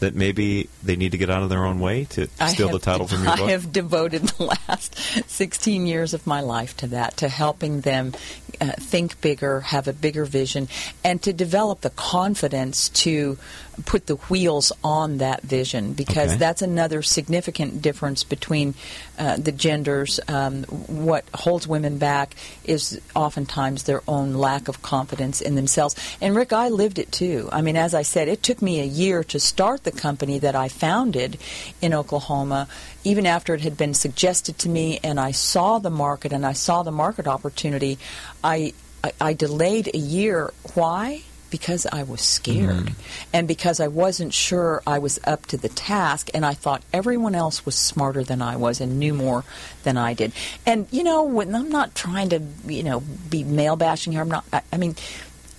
that 0.00 0.14
maybe 0.14 0.68
they 0.82 0.96
need 0.96 1.12
to 1.12 1.18
get 1.18 1.30
out 1.30 1.42
of 1.42 1.48
their 1.48 1.64
own 1.64 1.80
way 1.80 2.04
to 2.04 2.28
steal 2.48 2.68
the 2.68 2.78
title 2.78 3.06
from 3.06 3.22
your 3.24 3.36
book? 3.36 3.46
I 3.48 3.50
have 3.52 3.72
devoted 3.72 4.22
the 4.22 4.44
last 4.68 4.96
16 5.30 5.86
years 5.86 6.14
of 6.14 6.26
my 6.26 6.40
life 6.40 6.76
to 6.78 6.86
that, 6.88 7.16
to 7.18 7.28
helping 7.28 7.80
them 7.82 8.12
uh, 8.60 8.72
think 8.72 9.20
bigger, 9.20 9.60
have 9.60 9.88
a 9.88 9.92
bigger 9.92 10.24
vision, 10.24 10.68
and 11.02 11.22
to 11.22 11.32
develop 11.32 11.80
the 11.82 11.90
confidence 11.90 12.88
to 12.90 13.38
put 13.86 14.06
the 14.06 14.14
wheels 14.14 14.70
on 14.84 15.18
that 15.18 15.42
vision 15.42 15.94
because 15.94 16.30
Okay. 16.30 16.38
that's 16.38 16.62
another 16.62 17.02
significant 17.02 17.82
difference 17.82 18.22
between 18.22 18.74
uh, 19.18 19.36
the 19.36 19.50
genders. 19.50 20.20
Um, 20.28 20.62
what 20.64 21.24
holds 21.34 21.66
women 21.66 21.98
back 21.98 22.36
is 22.64 23.00
oftentimes 23.16 23.82
their 23.84 24.02
own 24.06 24.34
lack 24.34 24.68
of 24.68 24.80
confidence 24.82 25.40
in 25.40 25.56
themselves. 25.56 25.96
And 26.20 26.36
Rick, 26.36 26.52
I 26.52 26.68
lived 26.68 26.98
it 27.00 27.10
too. 27.10 27.48
I 27.52 27.62
mean, 27.62 27.76
as 27.76 27.94
I 27.94 28.02
said, 28.02 28.28
it 28.28 28.42
took 28.44 28.62
me 28.62 28.80
a 28.80 28.84
year 28.84 29.24
to 29.24 29.40
start 29.40 29.82
the 29.84 29.92
company 29.92 30.38
that 30.40 30.54
I 30.54 30.68
founded 30.68 31.38
in 31.80 31.94
Oklahoma, 31.94 32.68
even 33.04 33.26
after 33.26 33.54
it 33.54 33.60
had 33.60 33.76
been 33.76 33.94
suggested 33.94 34.58
to 34.60 34.68
me 34.68 34.98
and 35.02 35.20
I 35.20 35.30
saw 35.30 35.78
the 35.78 35.90
market 35.90 36.32
and 36.32 36.44
I 36.44 36.52
saw 36.52 36.82
the 36.82 36.92
market 36.92 37.26
opportunity. 37.26 37.98
I, 38.42 38.72
I, 39.02 39.12
I 39.20 39.32
delayed 39.34 39.90
a 39.92 39.98
year. 39.98 40.52
Why? 40.74 41.22
Because 41.50 41.86
I 41.86 42.02
was 42.02 42.20
scared 42.20 42.86
mm-hmm. 42.86 43.28
and 43.32 43.46
because 43.46 43.78
I 43.78 43.86
wasn't 43.86 44.34
sure 44.34 44.82
I 44.86 44.98
was 44.98 45.20
up 45.22 45.46
to 45.46 45.56
the 45.56 45.68
task, 45.68 46.28
and 46.34 46.44
I 46.44 46.54
thought 46.54 46.82
everyone 46.92 47.36
else 47.36 47.64
was 47.64 47.76
smarter 47.76 48.24
than 48.24 48.42
I 48.42 48.56
was 48.56 48.80
and 48.80 48.98
knew 48.98 49.14
more 49.14 49.44
than 49.84 49.96
I 49.96 50.14
did. 50.14 50.32
And 50.66 50.88
you 50.90 51.04
know, 51.04 51.22
when 51.22 51.54
I'm 51.54 51.68
not 51.68 51.94
trying 51.94 52.30
to, 52.30 52.42
you 52.66 52.82
know, 52.82 53.04
be 53.30 53.44
male 53.44 53.76
bashing 53.76 54.12
here. 54.14 54.22
I'm 54.22 54.28
not. 54.28 54.44
I, 54.52 54.62
I 54.72 54.78
mean, 54.78 54.96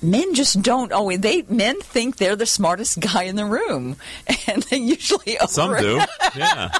men 0.05 0.33
just 0.33 0.61
don't 0.61 0.91
always. 0.91 1.19
They 1.19 1.43
men 1.43 1.81
think 1.81 2.17
they're 2.17 2.35
the 2.35 2.45
smartest 2.45 2.99
guy 2.99 3.23
in 3.23 3.35
the 3.35 3.45
room, 3.45 3.97
and 4.47 4.63
they 4.63 4.77
usually 4.77 5.37
Some 5.47 5.75
do. 5.77 6.01
Yeah. 6.35 6.71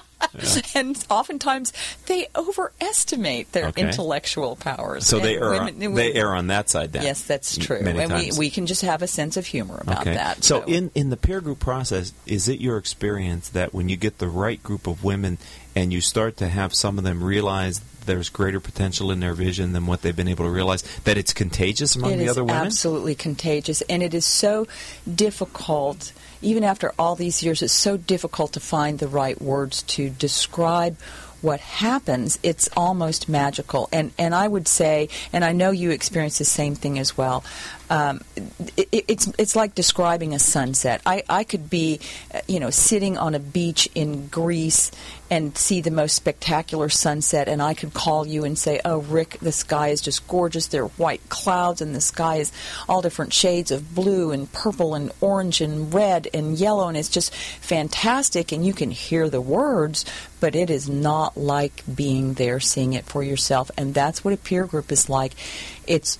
and 0.74 0.98
oftentimes 1.10 1.72
they 2.08 2.28
overestimate 2.36 3.52
their 3.52 3.68
Okay. 3.68 3.84
intellectual 3.84 4.56
powers. 4.56 5.06
So 5.06 5.20
they 5.20 5.38
err, 5.38 5.52
women- 5.52 5.84
on, 5.84 5.94
they 5.94 6.14
err 6.14 6.34
on 6.36 6.48
that 6.48 6.70
side 6.70 6.94
then. 6.94 7.04
Yes, 7.04 7.22
that's 7.24 7.58
true. 7.58 7.78
And 7.78 7.98
we, 7.98 8.06
times. 8.06 8.38
we 8.40 8.50
can 8.50 8.66
just 8.66 8.82
have 8.82 9.02
a 9.02 9.08
sense 9.08 9.38
of 9.38 9.46
humor 9.46 9.78
about 9.80 10.02
okay. 10.02 10.16
that. 10.16 10.44
So, 10.44 10.64
in 10.64 10.92
in 10.96 11.10
the 11.10 11.18
peer 11.18 11.42
group 11.42 11.60
process, 11.60 12.14
is 12.26 12.48
it 12.48 12.60
your 12.60 12.78
experience 12.78 13.50
that 13.50 13.74
when 13.74 13.88
you 13.90 13.98
get 13.98 14.18
the 14.18 14.28
right 14.28 14.62
group 14.62 14.88
of 14.88 15.04
women 15.04 15.38
and 15.76 15.94
you 15.94 16.02
start 16.02 16.38
to 16.38 16.48
have 16.48 16.74
some 16.74 16.98
of 16.98 17.04
them 17.04 17.24
realize 17.24 17.80
there's 18.06 18.30
greater 18.30 18.60
potential 18.60 19.12
in 19.12 19.20
their 19.20 19.34
vision 19.34 19.74
than 19.74 19.86
what 19.86 20.02
they've 20.02 20.16
been 20.16 20.28
able 20.28 20.46
to 20.46 20.52
realize, 20.52 20.82
that 21.04 21.18
it's 21.18 21.34
contagious 21.34 21.96
among 21.96 22.14
It 22.14 22.18
the 22.18 22.24
is 22.26 22.32
other 22.32 22.44
women? 22.44 22.66
absolutely 22.66 23.16
contagious, 23.16 23.82
and 23.84 24.02
it 24.04 24.14
is 24.14 24.26
so 24.26 24.68
difficult 25.14 26.14
even 26.42 26.64
after 26.64 26.94
all 27.00 27.16
these 27.16 27.42
years, 27.42 27.62
it's 27.62 27.74
so 27.74 27.98
difficult 27.98 28.54
to 28.54 28.60
find 28.60 29.00
the 29.00 29.08
right 29.08 29.42
words 29.42 29.82
to 29.84 30.10
describe 30.10 30.96
what 31.42 31.60
happens, 31.60 32.40
it's 32.44 32.70
almost 32.76 33.30
magical. 33.30 33.88
And 33.92 34.12
and 34.18 34.34
I 34.34 34.48
would 34.48 34.68
say, 34.68 35.10
and 35.32 35.46
I 35.46 35.52
know 35.52 35.72
you 35.72 35.92
experience 35.92 36.38
the 36.40 36.46
same 36.46 36.76
thing 36.76 36.98
as 36.98 37.18
well. 37.18 37.44
Um, 37.90 38.22
it, 38.78 39.06
it's 39.08 39.32
it's 39.38 39.56
like 39.56 39.76
describing 39.76 40.34
a 40.34 40.40
sunset. 40.40 41.02
I, 41.06 41.24
I 41.30 41.44
could 41.44 41.70
be, 41.70 42.00
uh, 42.34 42.40
you 42.48 42.60
know, 42.60 42.70
sitting 42.70 43.18
on 43.18 43.36
a 43.36 43.40
beach 43.40 43.88
in 43.94 44.28
Greece 44.28 44.92
and 45.30 45.58
see 45.58 45.82
the 45.82 45.92
most 45.92 46.16
spectacular 46.16 46.90
sunset, 46.90 47.48
and 47.48 47.62
I 47.62 47.74
could 47.74 47.94
call 47.94 48.26
you 48.26 48.44
and 48.44 48.58
say, 48.58 48.80
"Oh, 48.84 49.00
Rick, 49.00 49.38
the 49.42 49.52
sky 49.52 49.90
is 49.90 50.02
just 50.02 50.28
gorgeous. 50.28 50.68
There 50.68 50.84
are 50.84 50.90
white 50.90 51.30
clouds, 51.30 51.82
and 51.82 51.96
the 51.96 52.02
sky 52.02 52.38
is 52.38 52.52
all 52.90 53.02
different 53.02 53.34
shades 53.34 53.72
of 53.72 53.94
blue 53.94 54.32
and 54.32 54.52
purple 54.52 54.96
and 54.96 55.12
orange 55.22 55.62
and 55.62 55.94
red 55.94 56.28
and 56.34 56.58
yellow, 56.58 56.88
and 56.88 56.98
it's 56.98 57.10
just 57.10 57.34
fantastic." 57.36 58.52
And 58.52 58.66
you 58.66 58.74
can 58.74 58.92
hear 58.92 59.30
the 59.30 59.42
words, 59.42 60.06
but 60.40 60.56
it 60.56 60.70
is 60.70 60.90
not 60.90 61.38
like 61.38 61.84
being 61.94 62.34
there, 62.34 62.60
seeing 62.60 62.94
it 62.94 63.06
for 63.06 63.24
yourself, 63.24 63.70
and 63.78 63.94
that's 63.94 64.24
what 64.24 64.34
a 64.34 64.38
peer 64.38 64.66
group 64.66 64.92
is 64.92 65.10
like. 65.10 65.34
It's 65.88 66.18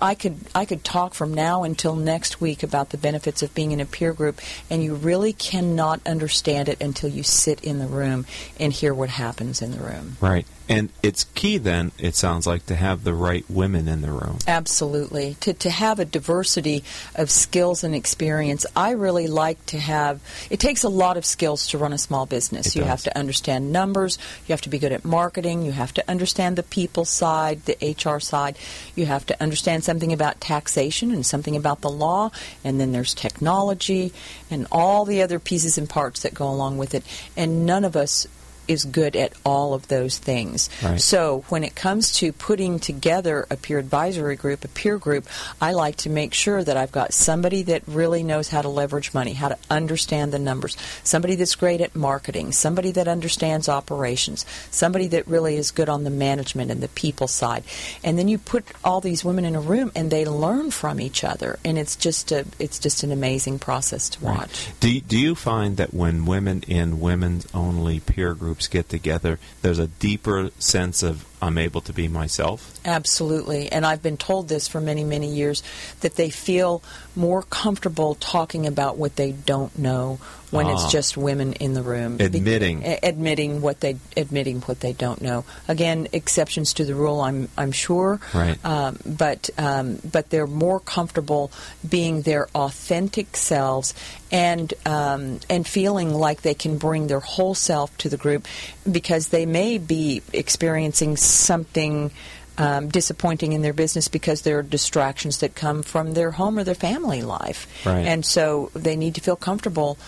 I 0.00 0.14
could 0.14 0.38
I 0.54 0.64
could 0.64 0.84
talk 0.84 1.14
from 1.14 1.34
now 1.34 1.64
until 1.64 1.96
next 1.96 2.40
week 2.40 2.62
about 2.62 2.90
the 2.90 2.98
benefits 2.98 3.42
of 3.42 3.54
being 3.54 3.72
in 3.72 3.80
a 3.80 3.86
peer 3.86 4.12
group, 4.12 4.40
and 4.70 4.82
you 4.82 4.94
really 4.94 5.32
cannot 5.32 6.00
understand 6.06 6.68
it 6.68 6.80
until 6.80 7.10
you 7.10 7.22
sit 7.22 7.62
in 7.64 7.78
the 7.78 7.86
room 7.86 8.26
and 8.60 8.72
hear 8.72 8.94
what 8.94 9.08
happens 9.08 9.60
in 9.62 9.72
the 9.72 9.78
room. 9.78 10.16
Right. 10.20 10.46
And 10.68 10.90
it's 11.02 11.24
key 11.34 11.58
then, 11.58 11.92
it 11.98 12.16
sounds 12.16 12.46
like, 12.46 12.66
to 12.66 12.74
have 12.74 13.04
the 13.04 13.14
right 13.14 13.44
women 13.48 13.86
in 13.86 14.02
the 14.02 14.10
room. 14.10 14.38
Absolutely. 14.48 15.36
To, 15.40 15.52
to 15.52 15.70
have 15.70 16.00
a 16.00 16.04
diversity 16.04 16.82
of 17.14 17.30
skills 17.30 17.84
and 17.84 17.94
experience. 17.94 18.66
I 18.74 18.90
really 18.90 19.28
like 19.28 19.64
to 19.66 19.78
have, 19.78 20.20
it 20.50 20.58
takes 20.58 20.82
a 20.82 20.88
lot 20.88 21.16
of 21.16 21.24
skills 21.24 21.68
to 21.68 21.78
run 21.78 21.92
a 21.92 21.98
small 21.98 22.26
business. 22.26 22.68
It 22.68 22.76
you 22.76 22.80
does. 22.80 22.90
have 22.90 23.02
to 23.04 23.16
understand 23.16 23.72
numbers, 23.72 24.18
you 24.46 24.52
have 24.52 24.60
to 24.62 24.68
be 24.68 24.78
good 24.78 24.92
at 24.92 25.04
marketing, 25.04 25.62
you 25.62 25.72
have 25.72 25.94
to 25.94 26.10
understand 26.10 26.56
the 26.56 26.64
people 26.64 27.04
side, 27.04 27.64
the 27.64 27.76
HR 27.80 28.18
side, 28.18 28.58
you 28.96 29.06
have 29.06 29.24
to 29.26 29.40
understand 29.40 29.84
something 29.84 30.12
about 30.12 30.40
taxation 30.40 31.12
and 31.12 31.24
something 31.24 31.54
about 31.54 31.80
the 31.80 31.90
law, 31.90 32.30
and 32.64 32.80
then 32.80 32.92
there's 32.92 33.14
technology 33.14 34.12
and 34.50 34.66
all 34.72 35.04
the 35.04 35.22
other 35.22 35.38
pieces 35.38 35.78
and 35.78 35.88
parts 35.88 36.22
that 36.22 36.34
go 36.34 36.48
along 36.48 36.78
with 36.78 36.94
it. 36.94 37.04
And 37.36 37.66
none 37.66 37.84
of 37.84 37.94
us 37.94 38.26
is 38.68 38.84
good 38.84 39.16
at 39.16 39.32
all 39.44 39.74
of 39.74 39.88
those 39.88 40.18
things. 40.18 40.68
Right. 40.82 41.00
So 41.00 41.44
when 41.48 41.64
it 41.64 41.74
comes 41.74 42.12
to 42.14 42.32
putting 42.32 42.78
together 42.78 43.46
a 43.50 43.56
peer 43.56 43.78
advisory 43.78 44.36
group, 44.36 44.64
a 44.64 44.68
peer 44.68 44.98
group, 44.98 45.26
I 45.60 45.72
like 45.72 45.96
to 45.98 46.10
make 46.10 46.34
sure 46.34 46.62
that 46.62 46.76
I've 46.76 46.92
got 46.92 47.12
somebody 47.12 47.62
that 47.64 47.82
really 47.86 48.22
knows 48.22 48.48
how 48.48 48.62
to 48.62 48.68
leverage 48.68 49.14
money, 49.14 49.32
how 49.32 49.48
to 49.48 49.58
understand 49.70 50.32
the 50.32 50.38
numbers, 50.38 50.76
somebody 51.04 51.34
that's 51.34 51.54
great 51.54 51.80
at 51.80 51.94
marketing, 51.94 52.52
somebody 52.52 52.90
that 52.92 53.08
understands 53.08 53.68
operations, 53.68 54.44
somebody 54.70 55.08
that 55.08 55.26
really 55.26 55.56
is 55.56 55.70
good 55.70 55.88
on 55.88 56.04
the 56.04 56.10
management 56.10 56.70
and 56.70 56.80
the 56.80 56.88
people 56.88 57.28
side. 57.28 57.64
And 58.04 58.18
then 58.18 58.28
you 58.28 58.38
put 58.38 58.64
all 58.84 59.00
these 59.00 59.24
women 59.24 59.44
in 59.44 59.54
a 59.54 59.60
room 59.60 59.92
and 59.94 60.10
they 60.10 60.24
learn 60.24 60.70
from 60.70 61.00
each 61.00 61.24
other 61.24 61.58
and 61.64 61.78
it's 61.78 61.96
just 61.96 62.32
a 62.32 62.44
it's 62.58 62.78
just 62.78 63.02
an 63.02 63.12
amazing 63.12 63.58
process 63.58 64.08
to 64.10 64.24
watch. 64.24 64.68
Do 64.80 64.92
you, 64.92 65.00
do 65.00 65.18
you 65.18 65.34
find 65.34 65.76
that 65.76 65.92
when 65.92 66.24
women 66.26 66.62
in 66.66 67.00
women's 67.00 67.46
only 67.54 68.00
peer 68.00 68.34
groups 68.56 68.68
get 68.68 68.88
together, 68.88 69.38
there's 69.60 69.78
a 69.78 69.86
deeper 69.86 70.50
sense 70.58 71.02
of 71.02 71.26
I'm 71.42 71.58
able 71.58 71.82
to 71.82 71.92
be 71.92 72.08
myself? 72.08 72.72
Absolutely. 72.86 73.70
And 73.70 73.84
I've 73.84 74.02
been 74.02 74.16
told 74.16 74.48
this 74.48 74.66
for 74.66 74.80
many, 74.80 75.04
many 75.04 75.28
years 75.28 75.62
that 76.00 76.14
they 76.14 76.30
feel 76.30 76.82
more 77.16 77.42
comfortable 77.42 78.14
talking 78.16 78.66
about 78.66 78.96
what 78.98 79.16
they 79.16 79.32
don't 79.32 79.76
know 79.78 80.18
when 80.50 80.66
Ah. 80.66 80.74
it's 80.74 80.92
just 80.92 81.16
women 81.16 81.54
in 81.54 81.74
the 81.74 81.82
room. 81.82 82.18
Admitting. 82.20 82.80
Be- 82.80 82.86
admitting 83.02 83.60
what 83.60 83.80
they 83.80 83.96
admitting 84.16 84.60
what 84.62 84.80
they 84.80 84.92
don't 84.92 85.20
know. 85.20 85.44
Again, 85.66 86.06
exceptions 86.12 86.74
to 86.74 86.84
the 86.84 86.94
rule 86.94 87.20
I'm 87.20 87.48
I'm 87.58 87.72
sure. 87.72 88.20
Right. 88.32 88.62
Um, 88.64 88.98
but 89.04 89.50
um, 89.58 89.98
but 90.10 90.30
they're 90.30 90.46
more 90.46 90.78
comfortable 90.80 91.50
being 91.88 92.22
their 92.22 92.48
authentic 92.54 93.36
selves 93.36 93.92
and 94.30 94.72
um, 94.84 95.40
and 95.50 95.66
feeling 95.66 96.14
like 96.14 96.42
they 96.42 96.54
can 96.54 96.78
bring 96.78 97.08
their 97.08 97.20
whole 97.20 97.54
self 97.54 97.96
to 97.98 98.08
the 98.08 98.16
group 98.16 98.46
because 98.90 99.28
they 99.28 99.46
may 99.46 99.78
be 99.78 100.22
experiencing 100.32 101.16
something 101.16 102.10
um, 102.58 102.88
disappointing 102.88 103.52
in 103.52 103.62
their 103.62 103.72
business 103.72 104.08
because 104.08 104.42
there 104.42 104.58
are 104.58 104.62
distractions 104.62 105.38
that 105.38 105.54
come 105.54 105.82
from 105.82 106.14
their 106.14 106.30
home 106.32 106.58
or 106.58 106.64
their 106.64 106.74
family 106.74 107.22
life, 107.22 107.66
Right. 107.84 108.06
and 108.06 108.24
so 108.24 108.70
they 108.74 108.96
need 108.96 109.14
to 109.16 109.20
feel 109.20 109.36
comfortable 109.36 109.98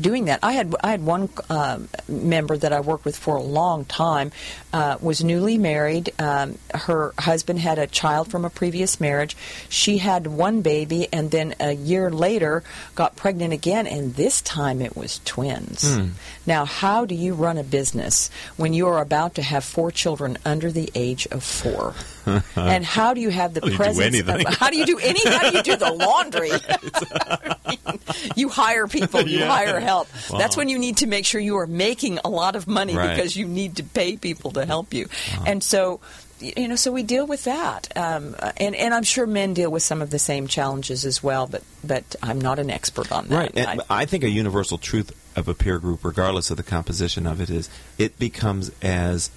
doing 0.00 0.26
that. 0.26 0.40
I 0.42 0.52
had 0.52 0.74
I 0.82 0.90
had 0.90 1.04
one 1.04 1.28
um 1.50 1.88
member 2.08 2.56
that 2.56 2.72
I 2.72 2.80
worked 2.80 3.04
with 3.04 3.16
for 3.16 3.36
a 3.36 3.42
long 3.42 3.84
time 3.84 4.32
uh, 4.72 4.96
was 5.00 5.22
newly 5.24 5.56
married. 5.58 6.12
Um, 6.18 6.58
her 6.74 7.12
husband 7.18 7.58
had 7.60 7.78
a 7.78 7.86
child 7.86 8.30
from 8.30 8.44
a 8.44 8.50
previous 8.50 9.00
marriage. 9.00 9.36
She 9.68 9.98
had 9.98 10.26
one 10.26 10.62
baby, 10.62 11.08
and 11.12 11.30
then 11.30 11.54
a 11.60 11.72
year 11.72 12.10
later 12.10 12.62
got 12.94 13.16
pregnant 13.16 13.52
again, 13.52 13.86
and 13.86 14.14
this 14.14 14.40
time 14.42 14.80
it 14.82 14.96
was 14.96 15.20
twins. 15.24 15.96
Hmm. 15.96 16.08
Now, 16.46 16.64
how 16.64 17.04
do 17.04 17.14
you 17.14 17.34
run 17.34 17.58
a 17.58 17.64
business 17.64 18.30
when 18.56 18.72
you 18.72 18.86
are 18.88 19.00
about 19.00 19.34
to 19.36 19.42
have 19.42 19.64
four 19.64 19.90
children 19.90 20.38
under 20.44 20.70
the 20.72 20.90
age 20.94 21.26
of 21.30 21.42
four? 21.44 21.87
and 22.56 22.84
how 22.84 23.14
do 23.14 23.20
you 23.20 23.30
have 23.30 23.54
the 23.54 23.60
How 23.60 23.66
do 23.66 23.72
you 23.72 23.76
do 24.10 24.22
presence? 24.24 24.46
Of, 24.48 24.54
how 24.56 24.70
do 24.70 24.76
you 24.76 24.86
do 24.86 24.98
any? 24.98 25.20
How 25.28 25.50
do 25.50 25.56
you 25.56 25.62
do 25.62 25.76
the 25.76 25.92
laundry? 25.92 26.50
you 28.36 28.48
hire 28.48 28.86
people, 28.86 29.22
you 29.22 29.40
Yeah. 29.40 29.48
hire 29.48 29.80
help. 29.80 30.08
Wow. 30.30 30.38
That's 30.38 30.56
when 30.56 30.68
you 30.68 30.78
need 30.78 30.98
to 30.98 31.06
make 31.06 31.24
sure 31.24 31.40
you 31.40 31.56
are 31.58 31.66
making 31.66 32.18
a 32.24 32.28
lot 32.28 32.56
of 32.56 32.66
money 32.66 32.94
Right. 32.96 33.14
because 33.16 33.36
you 33.36 33.46
need 33.46 33.76
to 33.76 33.82
pay 33.82 34.16
people 34.16 34.50
to 34.52 34.64
help 34.66 34.92
you. 34.94 35.08
And 35.46 35.62
so, 35.62 36.00
you 36.40 36.68
know, 36.68 36.76
so 36.76 36.92
we 36.92 37.02
deal 37.02 37.26
with 37.26 37.44
that, 37.44 37.88
um, 37.96 38.36
and 38.58 38.76
and 38.76 38.94
I'm 38.94 39.02
sure 39.02 39.26
men 39.26 39.54
deal 39.54 39.70
with 39.72 39.82
some 39.82 40.00
of 40.00 40.10
the 40.10 40.20
same 40.20 40.46
challenges 40.46 41.04
as 41.04 41.20
well. 41.20 41.48
But 41.48 41.62
but 41.82 42.14
I'm 42.22 42.40
not 42.40 42.60
an 42.60 42.70
expert 42.70 43.10
on 43.10 43.26
that. 43.28 43.36
Right. 43.36 43.52
And 43.56 43.80
I 43.90 44.04
think 44.04 44.22
a 44.22 44.28
universal 44.30 44.78
truth 44.78 45.10
of 45.36 45.48
a 45.48 45.54
peer 45.54 45.80
group, 45.80 46.04
regardless 46.04 46.50
of 46.52 46.56
the 46.56 46.62
composition 46.62 47.26
of 47.26 47.40
it, 47.40 47.50
is 47.50 47.68
it 47.98 48.18
becomes 48.20 48.70
as 48.82 49.30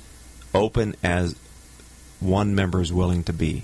open 0.54 0.96
as 1.04 1.36
one 2.22 2.56
member 2.56 2.82
is 2.82 2.94
willing 2.94 3.24
to 3.26 3.34
be. 3.34 3.64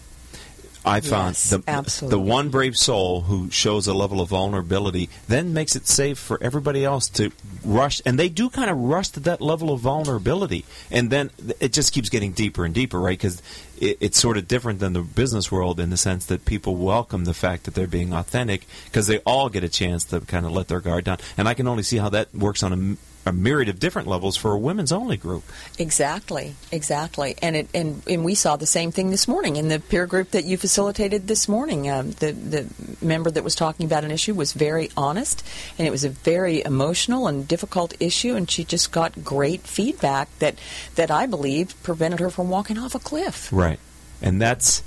I 0.85 1.01
found 1.01 1.31
Yes, 1.31 1.49
the 1.49 1.63
absolutely. 1.67 2.17
the 2.17 2.23
one 2.31 2.47
brave 2.47 2.77
soul 2.77 3.21
who 3.21 3.51
shows 3.51 3.87
a 3.87 3.93
level 3.93 4.21
of 4.21 4.29
vulnerability 4.29 5.09
then 5.27 5.53
makes 5.53 5.75
it 5.75 5.85
safe 5.85 6.17
for 6.17 6.41
everybody 6.41 6.85
else 6.85 7.09
to 7.09 7.31
rush, 7.65 8.01
and 8.05 8.17
they 8.17 8.29
do 8.29 8.49
kind 8.49 8.69
of 8.69 8.77
rush 8.77 9.09
to 9.09 9.19
that 9.21 9.41
level 9.41 9.73
of 9.73 9.81
vulnerability, 9.81 10.63
and 10.89 11.09
then 11.09 11.29
it 11.59 11.73
just 11.73 11.91
keeps 11.91 12.07
getting 12.07 12.31
deeper 12.31 12.63
and 12.63 12.73
deeper, 12.73 13.01
right? 13.01 13.17
Because 13.17 13.41
it, 13.81 13.97
it's 13.99 14.17
sort 14.17 14.37
of 14.37 14.47
different 14.47 14.79
than 14.79 14.93
the 14.93 15.01
business 15.01 15.51
world 15.51 15.81
in 15.81 15.89
the 15.89 15.97
sense 15.97 16.25
that 16.27 16.45
people 16.45 16.77
welcome 16.77 17.25
the 17.25 17.33
fact 17.33 17.65
that 17.65 17.73
they're 17.73 17.85
being 17.85 18.13
authentic 18.13 18.65
because 18.85 19.07
they 19.07 19.17
all 19.25 19.49
get 19.49 19.65
a 19.65 19.69
chance 19.69 20.05
to 20.05 20.21
kind 20.21 20.45
of 20.45 20.53
let 20.53 20.69
their 20.69 20.79
guard 20.79 21.03
down, 21.03 21.17
and 21.37 21.49
I 21.49 21.53
can 21.53 21.67
only 21.67 21.83
see 21.83 21.97
how 21.97 22.07
that 22.09 22.33
works 22.33 22.63
on 22.63 22.97
a 23.27 23.33
myriad 23.33 23.69
of 23.69 23.79
different 23.79 24.07
levels 24.07 24.35
for 24.35 24.53
a 24.53 24.57
women's 24.57 24.91
only 24.91 25.17
group. 25.17 25.43
Exactly, 25.77 26.55
exactly, 26.71 27.35
and 27.41 27.55
it 27.55 27.69
and, 27.73 28.01
and 28.07 28.23
we 28.23 28.35
saw 28.35 28.55
the 28.55 28.65
same 28.65 28.91
thing 28.91 29.11
this 29.11 29.27
morning 29.27 29.57
in 29.57 29.67
the 29.67 29.79
peer 29.79 30.07
group 30.07 30.31
that 30.31 30.45
you 30.45 30.57
facilitated 30.57 31.27
this 31.27 31.47
morning. 31.47 31.89
Um, 31.89 32.11
the 32.11 32.31
the 32.31 32.67
member 33.01 33.29
that 33.29 33.43
was 33.43 33.55
talking 33.55 33.85
about 33.85 34.03
an 34.03 34.11
issue 34.11 34.33
was 34.33 34.53
very 34.53 34.89
honest, 34.95 35.45
and 35.77 35.87
it 35.87 35.91
was 35.91 36.03
a 36.03 36.09
very 36.09 36.63
emotional 36.63 37.27
and 37.27 37.47
difficult 37.47 37.93
issue, 37.99 38.35
and 38.35 38.49
she 38.49 38.63
just 38.63 38.91
got 38.91 39.23
great 39.23 39.61
feedback 39.61 40.29
that 40.39 40.55
that 40.95 41.11
I 41.11 41.25
believe 41.25 41.75
prevented 41.83 42.19
her 42.19 42.29
from 42.29 42.49
walking 42.49 42.77
off 42.77 42.95
a 42.95 42.99
cliff. 42.99 43.49
Right. 43.51 43.79
And 44.21 44.41
that's 44.41 44.81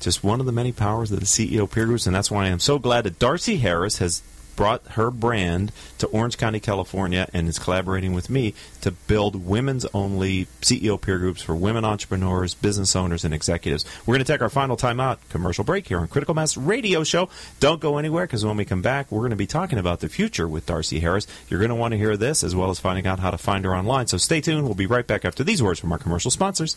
just 0.00 0.22
one 0.22 0.40
of 0.40 0.46
the 0.46 0.52
many 0.52 0.72
powers 0.72 1.10
of 1.10 1.20
the 1.20 1.26
CEO 1.26 1.70
peer 1.70 1.86
groups, 1.86 2.06
and 2.06 2.14
that's 2.14 2.30
why 2.30 2.44
I 2.44 2.48
am 2.48 2.60
so 2.60 2.78
glad 2.78 3.04
that 3.04 3.18
Darcie 3.18 3.58
Harris 3.58 3.98
has 3.98 4.22
brought 4.56 4.84
her 4.92 5.10
brand 5.10 5.70
to 5.98 6.06
Orange 6.08 6.38
County, 6.38 6.58
California, 6.58 7.28
and 7.32 7.48
is 7.48 7.58
collaborating 7.58 8.14
with 8.14 8.28
me 8.28 8.54
to 8.80 8.90
build 8.90 9.46
women's 9.46 9.84
only 9.94 10.46
CEO 10.62 11.00
peer 11.00 11.18
groups 11.18 11.42
for 11.42 11.54
women 11.54 11.84
entrepreneurs, 11.84 12.54
business 12.54 12.96
owners, 12.96 13.24
and 13.24 13.32
executives. 13.32 13.84
We're 14.06 14.14
going 14.14 14.24
to 14.24 14.32
take 14.32 14.42
our 14.42 14.48
final 14.48 14.76
time 14.76 14.98
out, 14.98 15.20
commercial 15.28 15.64
break 15.64 15.86
here 15.86 15.98
on 15.98 16.08
Critical 16.08 16.34
Mass 16.34 16.56
Radio 16.56 17.04
Show. 17.04 17.28
Don't 17.60 17.80
go 17.80 17.98
anywhere 17.98 18.26
because 18.26 18.44
when 18.44 18.56
we 18.56 18.64
come 18.64 18.82
back, 18.82 19.12
we're 19.12 19.20
going 19.20 19.30
to 19.30 19.36
be 19.36 19.46
talking 19.46 19.78
about 19.78 20.00
the 20.00 20.08
future 20.08 20.48
with 20.48 20.66
Darcie 20.66 21.00
Harris. 21.00 21.26
You're 21.48 21.60
going 21.60 21.68
to 21.68 21.74
want 21.74 21.92
to 21.92 21.98
hear 21.98 22.16
this 22.16 22.42
as 22.42 22.56
well 22.56 22.70
as 22.70 22.80
finding 22.80 23.06
out 23.06 23.20
how 23.20 23.30
to 23.30 23.38
find 23.38 23.64
her 23.64 23.76
online. 23.76 24.06
So 24.06 24.16
stay 24.16 24.40
tuned. 24.40 24.64
We'll 24.64 24.74
be 24.74 24.86
right 24.86 25.06
back 25.06 25.24
after 25.24 25.44
these 25.44 25.62
words 25.62 25.78
from 25.78 25.92
our 25.92 25.98
commercial 25.98 26.30
sponsors. 26.30 26.76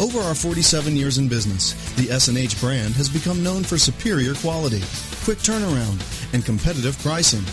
Over 0.00 0.20
our 0.20 0.34
47 0.34 0.96
years 0.96 1.18
in 1.18 1.28
business, 1.28 1.74
the 1.94 2.10
S&H 2.10 2.58
brand 2.60 2.94
has 2.94 3.08
become 3.08 3.42
known 3.42 3.62
for 3.62 3.78
superior 3.78 4.34
quality, 4.34 4.82
quick 5.24 5.38
turnaround, 5.38 6.02
and 6.32 6.44
competitive 6.44 6.98
pricing. 7.00 7.44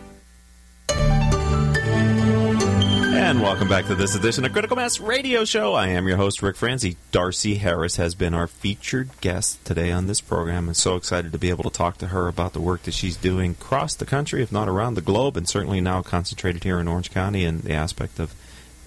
And 3.32 3.40
welcome 3.40 3.66
back 3.66 3.86
to 3.86 3.94
this 3.94 4.14
edition 4.14 4.44
of 4.44 4.52
Critical 4.52 4.76
Mass 4.76 5.00
Radio 5.00 5.46
Show. 5.46 5.72
I 5.72 5.86
am 5.86 6.06
your 6.06 6.18
host, 6.18 6.42
Rick 6.42 6.54
Franzi. 6.54 6.98
Darcie 7.12 7.56
Harris 7.56 7.96
has 7.96 8.14
been 8.14 8.34
our 8.34 8.46
featured 8.46 9.08
guest 9.22 9.64
today 9.64 9.90
on 9.90 10.06
this 10.06 10.20
program. 10.20 10.68
I'm 10.68 10.74
so 10.74 10.96
excited 10.96 11.32
to 11.32 11.38
be 11.38 11.48
able 11.48 11.64
to 11.64 11.70
talk 11.70 11.96
to 11.98 12.08
her 12.08 12.28
about 12.28 12.52
the 12.52 12.60
work 12.60 12.82
that 12.82 12.92
she's 12.92 13.16
doing 13.16 13.52
across 13.52 13.94
the 13.94 14.04
country, 14.04 14.42
if 14.42 14.52
not 14.52 14.68
around 14.68 14.96
the 14.96 15.00
globe, 15.00 15.38
and 15.38 15.48
certainly 15.48 15.80
now 15.80 16.02
concentrated 16.02 16.64
here 16.64 16.78
in 16.78 16.86
Orange 16.86 17.10
County 17.10 17.46
and 17.46 17.62
the 17.62 17.72
aspect 17.72 18.20
of 18.20 18.34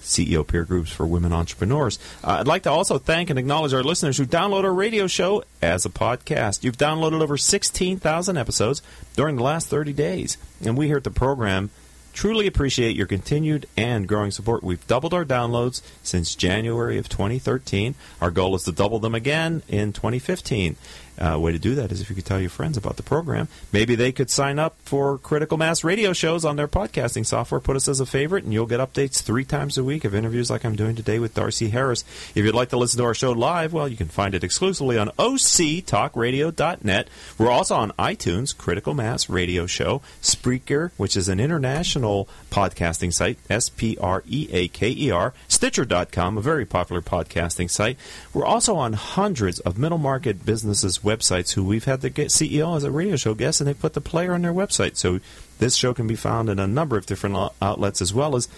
CEO 0.00 0.46
peer 0.46 0.62
groups 0.62 0.92
for 0.92 1.08
women 1.08 1.32
entrepreneurs. 1.32 1.98
Uh, 2.22 2.36
I'd 2.38 2.46
like 2.46 2.62
to 2.62 2.70
also 2.70 2.98
thank 2.98 3.30
and 3.30 3.40
acknowledge 3.40 3.74
our 3.74 3.82
listeners 3.82 4.16
who 4.16 4.26
download 4.26 4.62
our 4.62 4.72
radio 4.72 5.08
show 5.08 5.42
as 5.60 5.84
a 5.84 5.90
podcast. 5.90 6.62
You've 6.62 6.78
downloaded 6.78 7.20
over 7.20 7.36
16,000 7.36 8.36
episodes 8.36 8.80
during 9.16 9.34
the 9.34 9.42
last 9.42 9.66
30 9.66 9.92
days, 9.92 10.38
and 10.64 10.76
we 10.76 10.86
here 10.86 10.98
at 10.98 11.04
the 11.04 11.10
program 11.10 11.70
truly 12.16 12.46
appreciate 12.46 12.96
your 12.96 13.06
continued 13.06 13.66
and 13.76 14.08
growing 14.08 14.30
support. 14.30 14.64
We've 14.64 14.84
doubled 14.86 15.12
our 15.12 15.24
downloads 15.24 15.82
since 16.02 16.34
January 16.34 16.98
of 16.98 17.08
2013. 17.10 17.94
Our 18.20 18.30
goal 18.30 18.56
is 18.56 18.64
to 18.64 18.72
double 18.72 18.98
them 18.98 19.14
again 19.14 19.62
in 19.68 19.92
2015. 19.92 20.76
Uh, 21.18 21.38
way 21.38 21.52
to 21.52 21.58
do 21.58 21.74
that 21.76 21.92
is 21.92 22.00
if 22.00 22.10
you 22.10 22.16
could 22.16 22.26
tell 22.26 22.40
your 22.40 22.50
friends 22.50 22.76
about 22.76 22.96
the 22.96 23.02
program. 23.02 23.48
Maybe 23.72 23.94
they 23.94 24.12
could 24.12 24.30
sign 24.30 24.58
up 24.58 24.76
for 24.84 25.18
Critical 25.18 25.56
Mass 25.56 25.82
radio 25.84 26.12
shows 26.12 26.44
on 26.44 26.56
their 26.56 26.68
podcasting 26.68 27.24
software. 27.24 27.60
Put 27.60 27.76
us 27.76 27.88
as 27.88 28.00
a 28.00 28.06
favorite, 28.06 28.44
and 28.44 28.52
you'll 28.52 28.66
get 28.66 28.80
updates 28.80 29.22
three 29.22 29.44
times 29.44 29.78
a 29.78 29.84
week 29.84 30.04
of 30.04 30.14
interviews 30.14 30.50
like 30.50 30.64
I'm 30.64 30.76
doing 30.76 30.94
today 30.96 31.18
with 31.18 31.34
Darcie 31.34 31.70
Harris. 31.70 32.04
If 32.34 32.44
you'd 32.44 32.54
like 32.54 32.68
to 32.70 32.76
listen 32.76 32.98
to 32.98 33.04
our 33.04 33.14
show 33.14 33.32
live, 33.32 33.72
well, 33.72 33.88
you 33.88 33.96
can 33.96 34.08
find 34.08 34.34
it 34.34 34.44
exclusively 34.44 34.98
on 34.98 35.08
octalkradio.net. 35.18 37.08
We're 37.38 37.50
also 37.50 37.74
on 37.76 37.92
iTunes, 37.92 38.56
Critical 38.56 38.94
Mass 38.94 39.28
Radio 39.28 39.66
Show, 39.66 40.02
Spreaker, 40.20 40.90
which 40.96 41.16
is 41.16 41.28
an 41.28 41.40
international 41.40 42.28
podcasting 42.50 43.12
site, 43.12 43.38
S 43.48 43.68
P 43.68 43.96
R 44.00 44.22
E 44.26 44.48
A 44.52 44.68
K 44.68 44.90
E 44.90 45.10
R, 45.10 45.32
Stitcher.com, 45.48 46.38
a 46.38 46.40
very 46.40 46.66
popular 46.66 47.00
podcasting 47.02 47.70
site. 47.70 47.96
We're 48.34 48.44
also 48.44 48.76
on 48.76 48.92
hundreds 48.94 49.60
of 49.60 49.78
middle 49.78 49.98
market 49.98 50.44
businesses' 50.44 51.02
websites 51.06 51.52
who 51.52 51.64
we've 51.64 51.84
had 51.84 52.00
the 52.00 52.10
CEO 52.10 52.76
as 52.76 52.84
a 52.84 52.90
radio 52.90 53.16
show 53.16 53.34
guest, 53.34 53.60
and 53.60 53.68
they 53.68 53.74
put 53.74 53.94
the 53.94 54.00
player 54.00 54.34
on 54.34 54.42
their 54.42 54.52
website. 54.52 54.96
So 54.96 55.20
this 55.58 55.76
show 55.76 55.94
can 55.94 56.06
be 56.06 56.16
found 56.16 56.50
in 56.50 56.58
a 56.58 56.66
number 56.66 56.96
of 56.96 57.06
different 57.06 57.52
outlets 57.62 58.02
as 58.02 58.12
well 58.12 58.36
as 58.36 58.48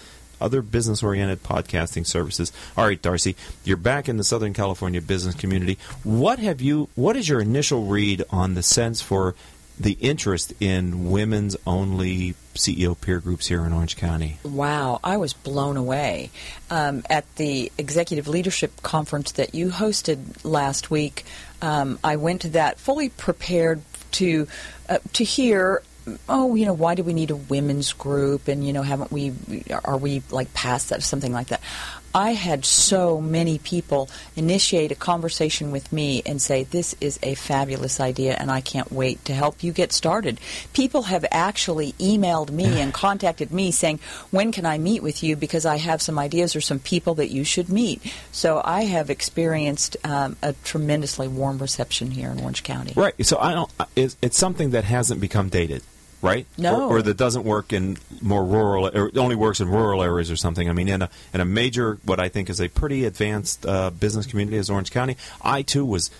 other 0.41 0.61
business 0.61 1.03
oriented 1.03 1.43
podcasting 1.43 2.05
services. 2.05 2.51
All 2.77 2.85
right, 2.85 3.01
Darcie, 3.01 3.35
you're 3.63 3.77
back 3.77 4.09
in 4.09 4.17
the 4.17 4.23
Southern 4.23 4.53
California 4.53 5.01
business 5.01 5.35
community. 5.35 5.77
What 6.03 6.39
have 6.39 6.61
you 6.61 6.89
what 6.95 7.15
is 7.15 7.29
your 7.29 7.41
initial 7.41 7.85
read 7.85 8.23
on 8.29 8.55
the 8.55 8.63
sense 8.63 9.01
for 9.01 9.35
the 9.79 9.93
interest 9.93 10.53
in 10.59 11.09
women's 11.09 11.55
only 11.65 12.35
CEO 12.55 12.99
peer 12.99 13.19
groups 13.19 13.47
here 13.47 13.65
in 13.65 13.71
Orange 13.71 13.95
County? 13.95 14.37
Wow, 14.43 14.99
I 15.03 15.17
was 15.17 15.33
blown 15.33 15.77
away. 15.77 16.31
Um, 16.69 17.03
at 17.09 17.33
the 17.37 17.71
executive 17.77 18.27
leadership 18.27 18.81
conference 18.81 19.31
that 19.33 19.55
you 19.55 19.69
hosted 19.69 20.43
last 20.43 20.91
week, 20.91 21.25
um, 21.61 21.97
I 22.03 22.17
went 22.17 22.41
to 22.41 22.49
that 22.49 22.79
fully 22.79 23.09
prepared 23.09 23.81
to 24.11 24.47
uh, 24.89 24.99
to 25.13 25.23
hear 25.23 25.81
oh, 26.27 26.55
you 26.55 26.65
know, 26.65 26.73
why 26.73 26.95
do 26.95 27.03
we 27.03 27.13
need 27.13 27.29
a 27.29 27.35
women's 27.35 27.93
group? 27.93 28.47
And, 28.47 28.65
you 28.65 28.73
know, 28.73 28.81
haven't 28.81 29.11
we, 29.11 29.31
are 29.83 29.97
we 29.97 30.23
like 30.31 30.53
past 30.53 30.89
that, 30.89 31.03
something 31.03 31.31
like 31.31 31.47
that? 31.47 31.61
I 32.13 32.31
had 32.33 32.65
so 32.65 33.21
many 33.21 33.59
people 33.59 34.09
initiate 34.35 34.91
a 34.91 34.95
conversation 34.95 35.71
with 35.71 35.91
me 35.93 36.21
and 36.25 36.41
say, 36.41 36.63
This 36.63 36.95
is 36.99 37.19
a 37.21 37.35
fabulous 37.35 37.99
idea, 37.99 38.35
and 38.35 38.51
I 38.51 38.61
can't 38.61 38.91
wait 38.91 39.23
to 39.25 39.33
help 39.33 39.63
you 39.63 39.71
get 39.71 39.91
started. 39.91 40.39
People 40.73 41.03
have 41.03 41.25
actually 41.31 41.93
emailed 41.93 42.49
me 42.49 42.81
and 42.81 42.93
contacted 43.05 43.51
me 43.51 43.71
saying, 43.71 43.99
When 44.31 44.51
can 44.51 44.65
I 44.65 44.77
meet 44.77 45.03
with 45.03 45.23
you? 45.23 45.35
Because 45.35 45.65
I 45.65 45.77
have 45.77 46.01
some 46.01 46.17
ideas 46.17 46.55
or 46.55 46.61
some 46.61 46.79
people 46.79 47.15
that 47.15 47.29
you 47.29 47.43
should 47.43 47.69
meet. 47.69 48.01
So 48.31 48.61
I 48.63 48.83
have 48.85 49.09
experienced 49.09 49.97
um, 50.03 50.35
a 50.41 50.53
tremendously 50.63 51.27
warm 51.27 51.59
reception 51.59 52.11
here 52.11 52.31
in 52.31 52.39
Orange 52.39 52.63
County. 52.63 52.93
Right. 52.95 53.13
So 53.25 53.37
I 53.37 53.53
don't, 53.53 53.71
it's, 53.95 54.17
it's 54.21 54.37
something 54.37 54.71
that 54.71 54.83
hasn't 54.83 55.21
become 55.21 55.49
dated 55.49 55.83
right? 56.21 56.45
No, 56.57 56.89
or, 56.89 56.97
or, 56.97 57.01
that 57.01 57.17
doesn't 57.17 57.43
work 57.43 57.73
in 57.73 57.97
more 58.21 58.43
rural, 58.43 58.87
or 58.87 59.11
only 59.17 59.35
works 59.35 59.59
in 59.59 59.69
rural 59.69 60.03
areas 60.03 60.29
or 60.29 60.35
something. 60.35 60.69
I 60.69 60.73
mean, 60.73 60.87
in 60.87 61.01
a 61.01 61.09
in 61.33 61.41
a 61.41 61.45
major, 61.45 61.99
what 62.05 62.19
I 62.19 62.29
think 62.29 62.49
is 62.49 62.59
a 62.59 62.67
pretty 62.67 63.05
advanced 63.05 63.65
uh, 63.65 63.89
business 63.89 64.25
community 64.25 64.57
as 64.57 64.69
Orange 64.69 64.91
County, 64.91 65.17
I 65.41 65.61
too 65.61 65.85
was. 65.85 66.11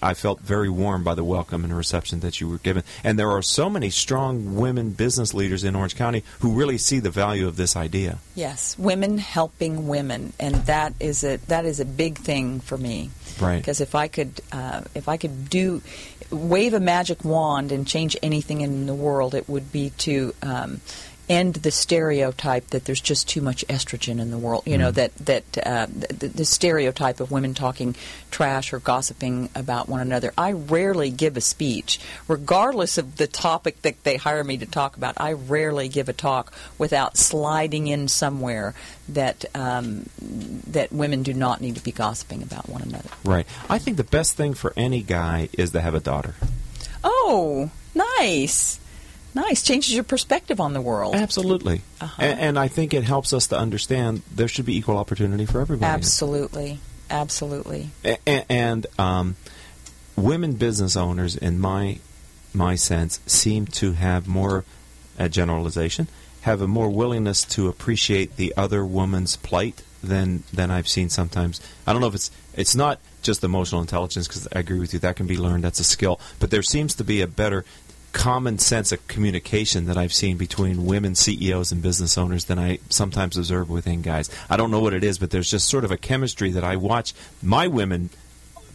I 0.00 0.14
felt 0.14 0.40
very 0.40 0.68
warm 0.68 1.02
by 1.02 1.14
the 1.14 1.24
welcome 1.24 1.64
and 1.64 1.76
reception 1.76 2.20
that 2.20 2.40
you 2.40 2.48
were 2.48 2.58
given. 2.58 2.84
And 3.02 3.18
there 3.18 3.30
are 3.30 3.42
so 3.42 3.68
many 3.68 3.90
strong 3.90 4.54
women 4.54 4.90
business 4.90 5.34
leaders 5.34 5.64
in 5.64 5.74
Orange 5.74 5.96
County 5.96 6.22
who 6.40 6.52
really 6.52 6.78
see 6.78 7.00
the 7.00 7.10
value 7.10 7.48
of 7.48 7.56
this 7.56 7.74
idea. 7.76 8.18
Yes, 8.34 8.78
women 8.78 9.18
helping 9.18 9.88
women, 9.88 10.32
and 10.38 10.54
that 10.66 10.94
is 11.00 11.24
a 11.24 11.38
that 11.48 11.64
is 11.64 11.80
a 11.80 11.84
big 11.84 12.18
thing 12.18 12.60
for 12.60 12.78
me. 12.78 13.10
Right. 13.40 13.58
Because 13.58 13.80
if 13.80 13.94
I 13.94 14.08
could, 14.08 14.40
uh, 14.52 14.82
if 14.94 15.08
I 15.08 15.16
could 15.16 15.50
do, 15.50 15.82
wave 16.30 16.74
a 16.74 16.80
magic 16.80 17.24
wand 17.24 17.72
and 17.72 17.86
change 17.86 18.16
anything 18.22 18.60
in 18.60 18.86
the 18.86 18.94
world, 18.94 19.34
it 19.34 19.48
would 19.48 19.72
be 19.72 19.90
to 19.98 20.34
um, 20.42 20.80
end 21.32 21.54
the 21.54 21.70
stereotype 21.70 22.68
that 22.68 22.84
there's 22.84 23.00
just 23.00 23.28
too 23.28 23.40
much 23.40 23.64
estrogen 23.68 24.20
in 24.20 24.30
the 24.30 24.38
world. 24.38 24.62
You 24.66 24.76
mm. 24.76 24.80
know 24.80 24.90
that 24.92 25.14
that 25.16 25.44
uh, 25.66 25.86
the, 25.86 26.28
the, 26.28 26.44
stereotype 26.44 27.20
of 27.20 27.30
women 27.30 27.54
talking 27.54 27.94
trash 28.30 28.72
or 28.72 28.78
gossiping 28.78 29.48
about 29.54 29.88
one 29.88 30.00
another. 30.00 30.32
I 30.36 30.52
rarely 30.52 31.10
give 31.10 31.36
a 31.36 31.40
speech, 31.40 32.00
regardless 32.28 32.98
of 32.98 33.16
the 33.16 33.26
topic 33.26 33.82
that 33.82 34.02
they 34.04 34.16
hire 34.16 34.44
me 34.44 34.58
to 34.58 34.66
talk 34.66 34.96
about. 34.96 35.14
I 35.20 35.32
rarely 35.32 35.88
give 35.88 36.08
a 36.08 36.12
talk 36.12 36.52
without 36.78 37.16
sliding 37.16 37.86
in 37.86 38.08
somewhere 38.08 38.74
that 39.08 39.44
um, 39.54 40.06
that 40.68 40.92
women 40.92 41.22
do 41.22 41.34
not 41.34 41.60
need 41.60 41.76
to 41.76 41.82
be 41.82 41.92
gossiping 41.92 42.42
about 42.42 42.68
one 42.68 42.82
another. 42.82 43.10
Right. 43.24 43.46
I 43.68 43.78
think 43.78 43.96
the 43.96 44.04
best 44.04 44.36
thing 44.36 44.54
for 44.54 44.72
any 44.76 45.02
guy 45.02 45.48
is 45.52 45.72
to 45.72 45.80
have 45.80 45.94
a 45.94 46.00
daughter. 46.00 46.34
Oh, 47.04 47.70
nice. 47.94 48.78
Nice. 49.34 49.62
Changes 49.62 49.94
your 49.94 50.04
perspective 50.04 50.60
on 50.60 50.72
the 50.72 50.80
world. 50.80 51.14
Absolutely. 51.14 51.82
Uh-huh. 52.00 52.22
And, 52.22 52.40
and 52.40 52.58
I 52.58 52.68
think 52.68 52.92
it 52.92 53.04
helps 53.04 53.32
us 53.32 53.46
to 53.48 53.58
understand 53.58 54.22
there 54.34 54.48
should 54.48 54.66
be 54.66 54.76
equal 54.76 54.98
opportunity 54.98 55.46
for 55.46 55.60
everybody. 55.60 55.90
Absolutely. 55.90 56.80
Absolutely. 57.10 57.90
And, 58.26 58.44
and 58.48 58.86
um, 58.98 59.36
women 60.16 60.54
business 60.54 60.96
owners, 60.96 61.36
in 61.36 61.60
my 61.60 61.98
my 62.54 62.74
sense, 62.74 63.20
seem 63.26 63.66
to 63.66 63.92
have 63.92 64.28
more, 64.28 64.64
a 65.18 65.28
generalization, 65.28 66.08
have 66.42 66.60
a 66.60 66.68
more 66.68 66.90
willingness 66.90 67.44
to 67.44 67.68
appreciate 67.68 68.36
the 68.36 68.52
other 68.56 68.84
woman's 68.84 69.36
plight 69.36 69.82
than 70.02 70.42
than 70.52 70.70
I've 70.70 70.88
seen 70.88 71.08
sometimes. 71.08 71.60
I 71.86 71.92
don't 71.92 72.00
know 72.00 72.08
if 72.08 72.14
it's 72.14 72.30
it's 72.54 72.74
not 72.74 72.98
just 73.22 73.44
emotional 73.44 73.80
intelligence 73.80 74.26
because 74.26 74.48
I 74.54 74.58
agree 74.58 74.80
with 74.80 74.92
you 74.92 74.98
that 75.00 75.16
can 75.16 75.26
be 75.26 75.36
learned. 75.36 75.64
That's 75.64 75.80
a 75.80 75.84
skill, 75.84 76.20
but 76.40 76.50
there 76.50 76.62
seems 76.62 76.94
to 76.96 77.04
be 77.04 77.20
a 77.20 77.26
better 77.26 77.64
common 78.12 78.58
sense 78.58 78.92
of 78.92 79.06
communication 79.08 79.86
that 79.86 79.96
I've 79.96 80.12
seen 80.12 80.36
between 80.36 80.84
women 80.86 81.14
CEOs 81.14 81.72
and 81.72 81.82
business 81.82 82.16
owners 82.16 82.44
than 82.44 82.58
I 82.58 82.78
sometimes 82.88 83.36
observe 83.36 83.70
within 83.70 84.02
guys. 84.02 84.30
I 84.48 84.56
don't 84.56 84.70
know 84.70 84.80
what 84.80 84.94
it 84.94 85.04
is, 85.04 85.18
but 85.18 85.30
there's 85.30 85.50
just 85.50 85.68
sort 85.68 85.84
of 85.84 85.90
a 85.90 85.96
chemistry 85.96 86.50
that 86.52 86.64
I 86.64 86.76
watch 86.76 87.14
my 87.42 87.66
women 87.66 88.10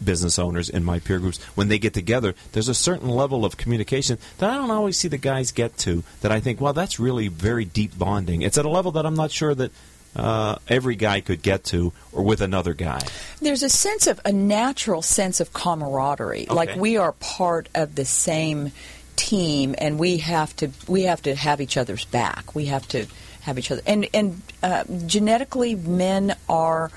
business 0.03 0.37
owners 0.37 0.69
in 0.69 0.83
my 0.83 0.99
peer 0.99 1.19
groups 1.19 1.41
when 1.55 1.69
they 1.69 1.79
get 1.79 1.91
together 1.91 2.35
there's 2.51 2.67
a 2.67 2.73
certain 2.75 3.09
level 3.09 3.43
of 3.43 3.57
communication 3.57 4.19
that 4.37 4.47
i 4.47 4.55
don't 4.55 4.69
always 4.69 4.95
see 4.95 5.07
the 5.07 5.17
guys 5.17 5.51
get 5.51 5.75
to 5.75 6.03
that 6.21 6.31
i 6.31 6.39
think 6.39 6.61
well 6.61 6.71
that's 6.71 6.99
really 6.99 7.27
very 7.27 7.65
deep 7.65 7.97
bonding 7.97 8.43
it's 8.43 8.59
at 8.59 8.65
a 8.65 8.69
level 8.69 8.91
that 8.91 9.07
i'm 9.07 9.15
not 9.15 9.31
sure 9.31 9.55
that 9.55 9.71
uh, 10.15 10.55
every 10.67 10.95
guy 10.95 11.19
could 11.19 11.41
get 11.41 11.63
to 11.63 11.93
or 12.11 12.23
with 12.23 12.41
another 12.41 12.73
guy 12.73 12.99
There's 13.39 13.63
a 13.63 13.69
sense 13.69 14.07
of 14.07 14.19
a 14.25 14.31
natural 14.31 15.01
sense 15.03 15.39
of 15.39 15.53
camaraderie. 15.53 16.47
Like 16.47 16.75
we 16.75 16.97
are 16.97 17.11
part 17.11 17.69
of 17.75 17.93
the 17.93 18.05
same 18.05 18.71
team, 19.17 19.75
and 19.77 19.99
we 19.99 20.17
have 20.17 20.55
to 20.57 20.69
we 20.87 21.03
have 21.03 21.21
to 21.23 21.35
have 21.35 21.59
each 21.59 21.75
other's 21.75 22.05
back. 22.05 22.55
We 22.55 22.65
have 22.67 22.87
to 22.89 23.05
have 23.41 23.59
each 23.59 23.71
other. 23.71 23.81
And 23.85 24.07
and 24.13 24.41
uh, 24.63 24.85
genetically, 25.05 25.75
men 25.75 26.35
are 26.47 26.89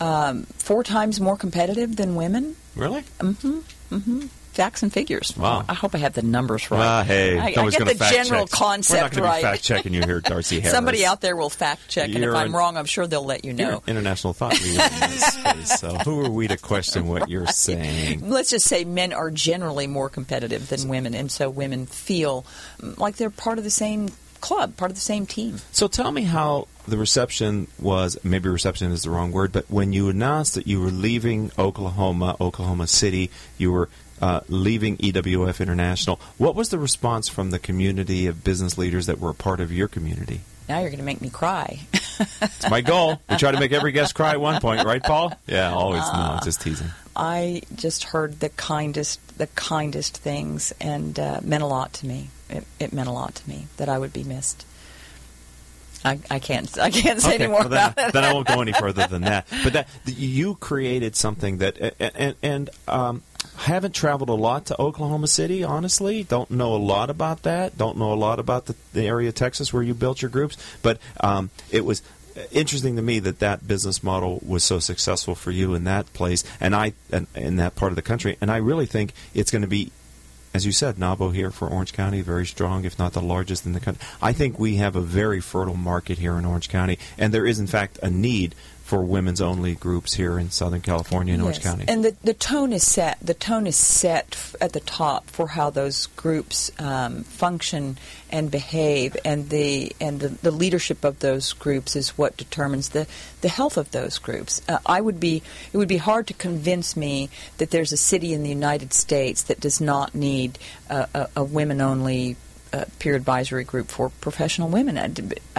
um, 0.00 0.44
four 0.44 0.82
times 0.82 1.20
more 1.20 1.36
competitive 1.36 1.96
than 1.96 2.14
women. 2.14 2.56
really 2.74 3.02
Mm-hmm. 3.18 3.58
Mm-hmm. 3.94 4.26
Facts 4.56 4.82
and 4.82 4.90
figures. 4.90 5.36
Wow. 5.36 5.66
I 5.68 5.74
hope 5.74 5.94
I 5.94 5.98
have 5.98 6.14
the 6.14 6.22
numbers 6.22 6.70
right. 6.70 6.80
Ah, 6.80 7.04
hey, 7.04 7.38
I, 7.38 7.48
I 7.48 7.68
get 7.68 7.84
the 7.84 8.10
general 8.10 8.46
check. 8.46 8.58
concept 8.58 8.96
We're 8.96 9.02
not 9.02 9.12
gonna 9.12 9.26
right. 9.26 9.36
be 9.36 9.42
fact 9.42 9.62
checking 9.62 9.92
you 9.92 10.02
here, 10.02 10.22
Darcie 10.22 10.60
Harris. 10.62 10.70
Somebody 10.70 11.04
out 11.04 11.20
there 11.20 11.36
will 11.36 11.50
fact 11.50 11.88
check, 11.88 12.06
and 12.06 12.16
if 12.16 12.22
You're 12.22 12.34
I'm 12.34 12.56
wrong, 12.56 12.78
I'm 12.78 12.86
sure 12.86 13.06
they'll 13.06 13.22
let 13.22 13.44
you 13.44 13.52
You're 13.52 13.72
know. 13.72 13.82
international 13.86 14.32
thought 14.32 14.58
leader 14.58 14.82
in 14.82 15.00
this 15.10 15.24
space, 15.34 15.78
so 15.78 15.96
who 15.98 16.24
are 16.24 16.30
we 16.30 16.48
to 16.48 16.56
question 16.56 17.06
what 17.06 17.28
you're 17.28 17.46
saying? 17.46 18.30
let's 18.30 18.48
just 18.48 18.66
say 18.66 18.84
men 18.86 19.12
are 19.12 19.30
generally 19.30 19.86
more 19.86 20.08
competitive 20.08 20.70
than 20.70 20.88
women, 20.88 21.12
and 21.14 21.30
so 21.30 21.50
women 21.50 21.84
feel 21.84 22.46
mm, 22.80 22.96
like 22.96 23.16
they're 23.16 23.28
part 23.28 23.58
of 23.58 23.64
the 23.64 23.68
same 23.70 24.08
club, 24.40 24.74
part 24.78 24.90
of 24.90 24.94
the 24.96 25.02
same 25.02 25.26
team. 25.26 25.60
So 25.72 25.86
tell 25.86 26.12
me 26.12 26.22
how 26.22 26.68
the 26.88 26.96
reception 26.96 27.66
was. 27.78 28.16
Maybe 28.24 28.48
reception 28.48 28.90
is 28.92 29.02
the 29.02 29.10
wrong 29.10 29.32
word, 29.32 29.52
but 29.52 29.70
when 29.70 29.92
you 29.92 30.08
announced 30.08 30.54
that 30.54 30.66
you 30.66 30.80
were 30.80 30.90
leaving 30.90 31.50
Oklahoma, 31.58 32.36
Oklahoma 32.40 32.86
City, 32.86 33.30
you 33.58 33.72
were 33.72 33.88
uh, 34.20 34.40
leaving 34.48 34.96
EWF 34.98 35.60
International. 35.60 36.20
What 36.38 36.54
was 36.54 36.70
the 36.70 36.78
response 36.78 37.28
from 37.28 37.50
the 37.50 37.58
community 37.58 38.26
of 38.26 38.44
business 38.44 38.78
leaders 38.78 39.06
that 39.06 39.18
were 39.18 39.30
a 39.30 39.34
part 39.34 39.60
of 39.60 39.72
your 39.72 39.88
community? 39.88 40.40
Now 40.68 40.80
you're 40.80 40.90
going 40.90 40.98
to 40.98 41.04
make 41.04 41.20
me 41.20 41.30
cry. 41.30 41.80
It's 42.40 42.70
my 42.70 42.80
goal. 42.80 43.20
We 43.30 43.36
try 43.36 43.52
to 43.52 43.60
make 43.60 43.72
every 43.72 43.92
guest 43.92 44.14
cry 44.14 44.32
at 44.32 44.40
one 44.40 44.60
point, 44.60 44.84
right, 44.84 45.02
Paul? 45.02 45.32
Yeah, 45.46 45.72
always. 45.72 46.02
No, 46.12 46.38
just 46.42 46.60
teasing. 46.60 46.88
I 47.14 47.62
just 47.74 48.04
heard 48.04 48.40
the 48.40 48.48
kindest, 48.50 49.38
the 49.38 49.46
kindest 49.48 50.16
things, 50.18 50.72
and 50.80 51.18
uh, 51.18 51.40
meant 51.42 51.62
a 51.62 51.66
lot 51.66 51.92
to 51.94 52.06
me. 52.06 52.30
It, 52.50 52.64
it 52.78 52.92
meant 52.92 53.08
a 53.08 53.12
lot 53.12 53.34
to 53.36 53.48
me 53.48 53.66
that 53.76 53.88
I 53.88 53.98
would 53.98 54.12
be 54.12 54.24
missed. 54.24 54.66
I, 56.04 56.18
I 56.30 56.38
can't. 56.38 56.78
I 56.78 56.90
can't 56.90 57.20
say 57.20 57.34
okay, 57.34 57.44
any 57.44 57.46
more 57.50 57.60
well, 57.60 57.68
then, 57.68 57.90
about 57.90 58.08
it. 58.08 58.12
then 58.12 58.24
I 58.24 58.32
won't 58.32 58.46
go 58.46 58.60
any 58.60 58.72
further 58.78 59.06
than 59.06 59.22
that. 59.22 59.46
But 59.64 59.72
that 59.72 59.88
you 60.04 60.54
created 60.56 61.16
something 61.16 61.58
that, 61.58 61.78
and, 61.98 62.34
and 62.42 62.70
um, 62.86 63.22
haven't 63.56 63.94
traveled 63.94 64.28
a 64.28 64.34
lot 64.34 64.66
to 64.66 64.80
Oklahoma 64.80 65.26
City. 65.26 65.64
Honestly, 65.64 66.22
don't 66.22 66.50
know 66.50 66.74
a 66.74 66.78
lot 66.78 67.10
about 67.10 67.42
that. 67.42 67.76
Don't 67.76 67.96
know 67.96 68.12
a 68.12 68.14
lot 68.14 68.38
about 68.38 68.66
the, 68.66 68.74
the 68.92 69.06
area 69.06 69.28
of 69.28 69.34
Texas 69.34 69.72
where 69.72 69.82
you 69.82 69.94
built 69.94 70.22
your 70.22 70.30
groups. 70.30 70.56
But 70.82 70.98
um, 71.20 71.50
it 71.70 71.84
was 71.84 72.02
interesting 72.52 72.96
to 72.96 73.02
me 73.02 73.18
that 73.20 73.38
that 73.38 73.66
business 73.66 74.02
model 74.02 74.40
was 74.46 74.62
so 74.62 74.78
successful 74.78 75.34
for 75.34 75.50
you 75.50 75.74
in 75.74 75.84
that 75.84 76.12
place, 76.12 76.44
and 76.60 76.74
I 76.74 76.92
and 77.10 77.26
in 77.34 77.56
that 77.56 77.76
part 77.76 77.92
of 77.92 77.96
the 77.96 78.02
country. 78.02 78.36
And 78.40 78.50
I 78.50 78.58
really 78.58 78.86
think 78.86 79.12
it's 79.34 79.50
going 79.50 79.62
to 79.62 79.68
be 79.68 79.90
as 80.56 80.64
you 80.64 80.72
said, 80.72 80.96
NAWBO 80.96 81.34
here 81.34 81.50
for 81.50 81.68
Orange 81.68 81.92
County, 81.92 82.22
very 82.22 82.46
strong, 82.46 82.86
if 82.86 82.98
not 82.98 83.12
the 83.12 83.20
largest 83.20 83.66
in 83.66 83.74
the 83.74 83.80
country. 83.80 84.04
I 84.22 84.32
think 84.32 84.58
we 84.58 84.76
have 84.76 84.96
a 84.96 85.02
very 85.02 85.38
fertile 85.38 85.76
market 85.76 86.16
here 86.16 86.38
in 86.38 86.46
Orange 86.46 86.70
County, 86.70 86.98
and 87.18 87.32
there 87.32 87.46
is, 87.46 87.58
in 87.58 87.66
fact, 87.66 87.98
a 88.02 88.08
need 88.08 88.54
for 88.86 89.02
women's 89.02 89.40
only 89.40 89.74
groups 89.74 90.14
here 90.14 90.38
in 90.38 90.48
Southern 90.48 90.80
California 90.80 91.34
and 91.34 91.42
Orange 91.42 91.60
County. 91.60 91.86
And 91.88 92.04
the, 92.04 92.14
the 92.22 92.32
tone 92.32 92.72
is 92.72 92.86
set. 92.86 93.18
The 93.20 93.34
tone 93.34 93.66
is 93.66 93.74
set 93.74 94.28
f- 94.30 94.54
at 94.60 94.74
the 94.74 94.80
top 94.80 95.28
for 95.28 95.48
how 95.48 95.70
those 95.70 96.06
groups 96.06 96.70
um, 96.78 97.24
function 97.24 97.98
and 98.30 98.48
behave, 98.48 99.16
and 99.24 99.50
the 99.50 99.90
and 100.00 100.20
the, 100.20 100.28
the 100.28 100.52
leadership 100.52 101.04
of 101.04 101.18
those 101.18 101.52
groups 101.52 101.96
is 101.96 102.10
what 102.10 102.36
determines 102.36 102.90
the, 102.90 103.08
the 103.40 103.48
health 103.48 103.76
of 103.76 103.90
those 103.90 104.18
groups. 104.18 104.62
Uh, 104.68 104.78
I 104.86 105.00
would 105.00 105.18
be 105.18 105.42
it 105.72 105.76
would 105.76 105.88
be 105.88 105.96
hard 105.96 106.28
to 106.28 106.34
convince 106.34 106.96
me 106.96 107.28
that 107.58 107.72
there's 107.72 107.90
a 107.90 107.96
city 107.96 108.32
in 108.32 108.44
the 108.44 108.48
United 108.48 108.92
States 108.92 109.42
that 109.42 109.58
does 109.58 109.80
not 109.80 110.14
need 110.14 110.60
a, 110.88 111.08
a, 111.12 111.28
a 111.38 111.44
women 111.44 111.80
only 111.80 112.36
uh, 112.72 112.84
peer 112.98 113.14
advisory 113.14 113.64
group 113.64 113.88
for 113.88 114.10
professional 114.20 114.68
women. 114.68 114.98
I, 114.98 115.10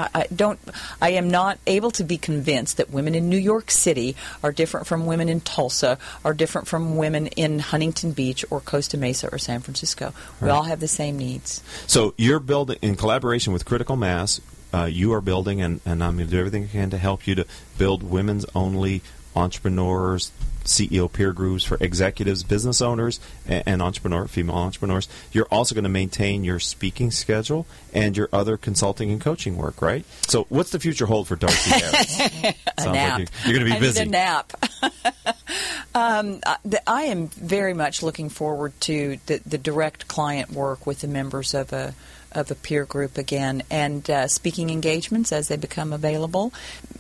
I- 0.02 0.10
I 0.14 0.28
don't. 0.36 0.60
I 1.02 1.12
am 1.12 1.30
not 1.30 1.58
able 1.68 1.92
to 1.92 2.04
be 2.04 2.18
convinced 2.18 2.78
that 2.78 2.90
women 2.92 3.16
in 3.16 3.30
New 3.30 3.38
York 3.38 3.72
City 3.72 4.16
are 4.44 4.52
different 4.52 4.88
from 4.88 5.06
women 5.06 5.28
in 5.30 5.42
Tulsa, 5.42 5.98
are 6.26 6.34
different 6.34 6.68
from 6.68 6.98
women 6.98 7.28
in 7.28 7.60
Huntington 7.60 8.12
Beach 8.12 8.46
or 8.50 8.60
Costa 8.62 8.98
Mesa 8.98 9.30
or 9.32 9.38
San 9.38 9.62
Francisco. 9.62 10.14
We 10.42 10.48
Right. 10.48 10.54
all 10.56 10.64
have 10.64 10.80
the 10.80 10.88
same 10.88 11.18
needs. 11.18 11.62
So 11.88 12.14
you're 12.18 12.40
building 12.40 12.78
in 12.82 12.96
collaboration 12.96 13.54
with 13.54 13.66
Critical 13.66 13.96
Mass. 13.96 14.40
Uh, 14.74 14.84
you 14.86 15.14
are 15.14 15.22
building, 15.22 15.62
and, 15.62 15.80
and 15.86 16.04
I'm 16.04 16.16
going 16.18 16.28
to 16.28 16.32
do 16.32 16.40
everything 16.40 16.66
I 16.66 16.68
can 16.68 16.90
to 16.90 16.98
help 16.98 17.26
you 17.26 17.36
to 17.36 17.46
build 17.78 18.04
women's 18.04 18.46
only 18.54 19.02
entrepreneurs, 19.36 20.32
CEO 20.68 21.12
peer 21.12 21.34
groups 21.34 21.64
for 21.64 21.78
executives, 21.82 22.44
business 22.44 22.82
owners, 22.82 23.20
and, 23.48 23.64
and 23.66 23.82
entrepreneur 23.82 24.28
female 24.28 24.56
entrepreneurs. 24.56 25.08
You're 25.32 25.48
also 25.52 25.74
going 25.76 25.84
to 25.84 25.90
maintain 25.90 26.44
your 26.44 26.60
speaking 26.60 27.12
schedule 27.12 27.66
and 27.94 28.16
your 28.16 28.30
other 28.32 28.58
consulting 28.58 29.12
and 29.12 29.20
coaching 29.20 29.58
work, 29.58 29.82
right? 29.82 30.06
So, 30.28 30.46
what's 30.50 30.72
the 30.72 30.80
future 30.80 31.06
hold 31.06 31.28
for 31.28 31.36
Darcie 31.36 31.72
Harris? 31.72 32.20
a 32.78 32.82
Sounds 32.82 32.94
nap. 32.94 33.20
like 33.20 33.30
you- 33.46 33.52
you're 33.52 33.60
going 33.60 33.72
to 33.72 33.72
be 33.72 33.78
I 33.78 33.80
busy. 33.80 34.00
Need 34.02 34.08
a 34.08 34.12
nap. 34.12 34.54
um, 35.96 36.40
I- 36.46 36.58
the- 36.66 36.90
I 36.90 37.04
am 37.04 37.28
very 37.30 37.74
much 37.74 38.04
looking 38.04 38.30
forward 38.30 38.74
to 38.82 39.18
the, 39.26 39.42
the 39.46 39.58
direct 39.58 40.08
client 40.08 40.52
work 40.52 40.86
with 40.86 41.00
the 41.02 41.08
members 41.08 41.54
of 41.54 41.74
a 41.74 41.94
of 42.38 42.52
a 42.52 42.56
peer 42.56 42.86
group 42.86 43.18
again, 43.18 43.64
and 43.70 44.10
uh, 44.10 44.28
speaking 44.28 44.70
engagements 44.70 45.32
as 45.32 45.48
they 45.48 45.58
become 45.58 45.92
available. 45.92 46.54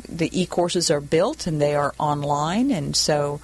The 0.09 0.29
e-courses 0.41 0.89
are 0.89 1.01
built 1.01 1.47
and 1.47 1.61
they 1.61 1.75
are 1.75 1.93
online, 1.99 2.71
and 2.71 2.95
so 2.95 3.39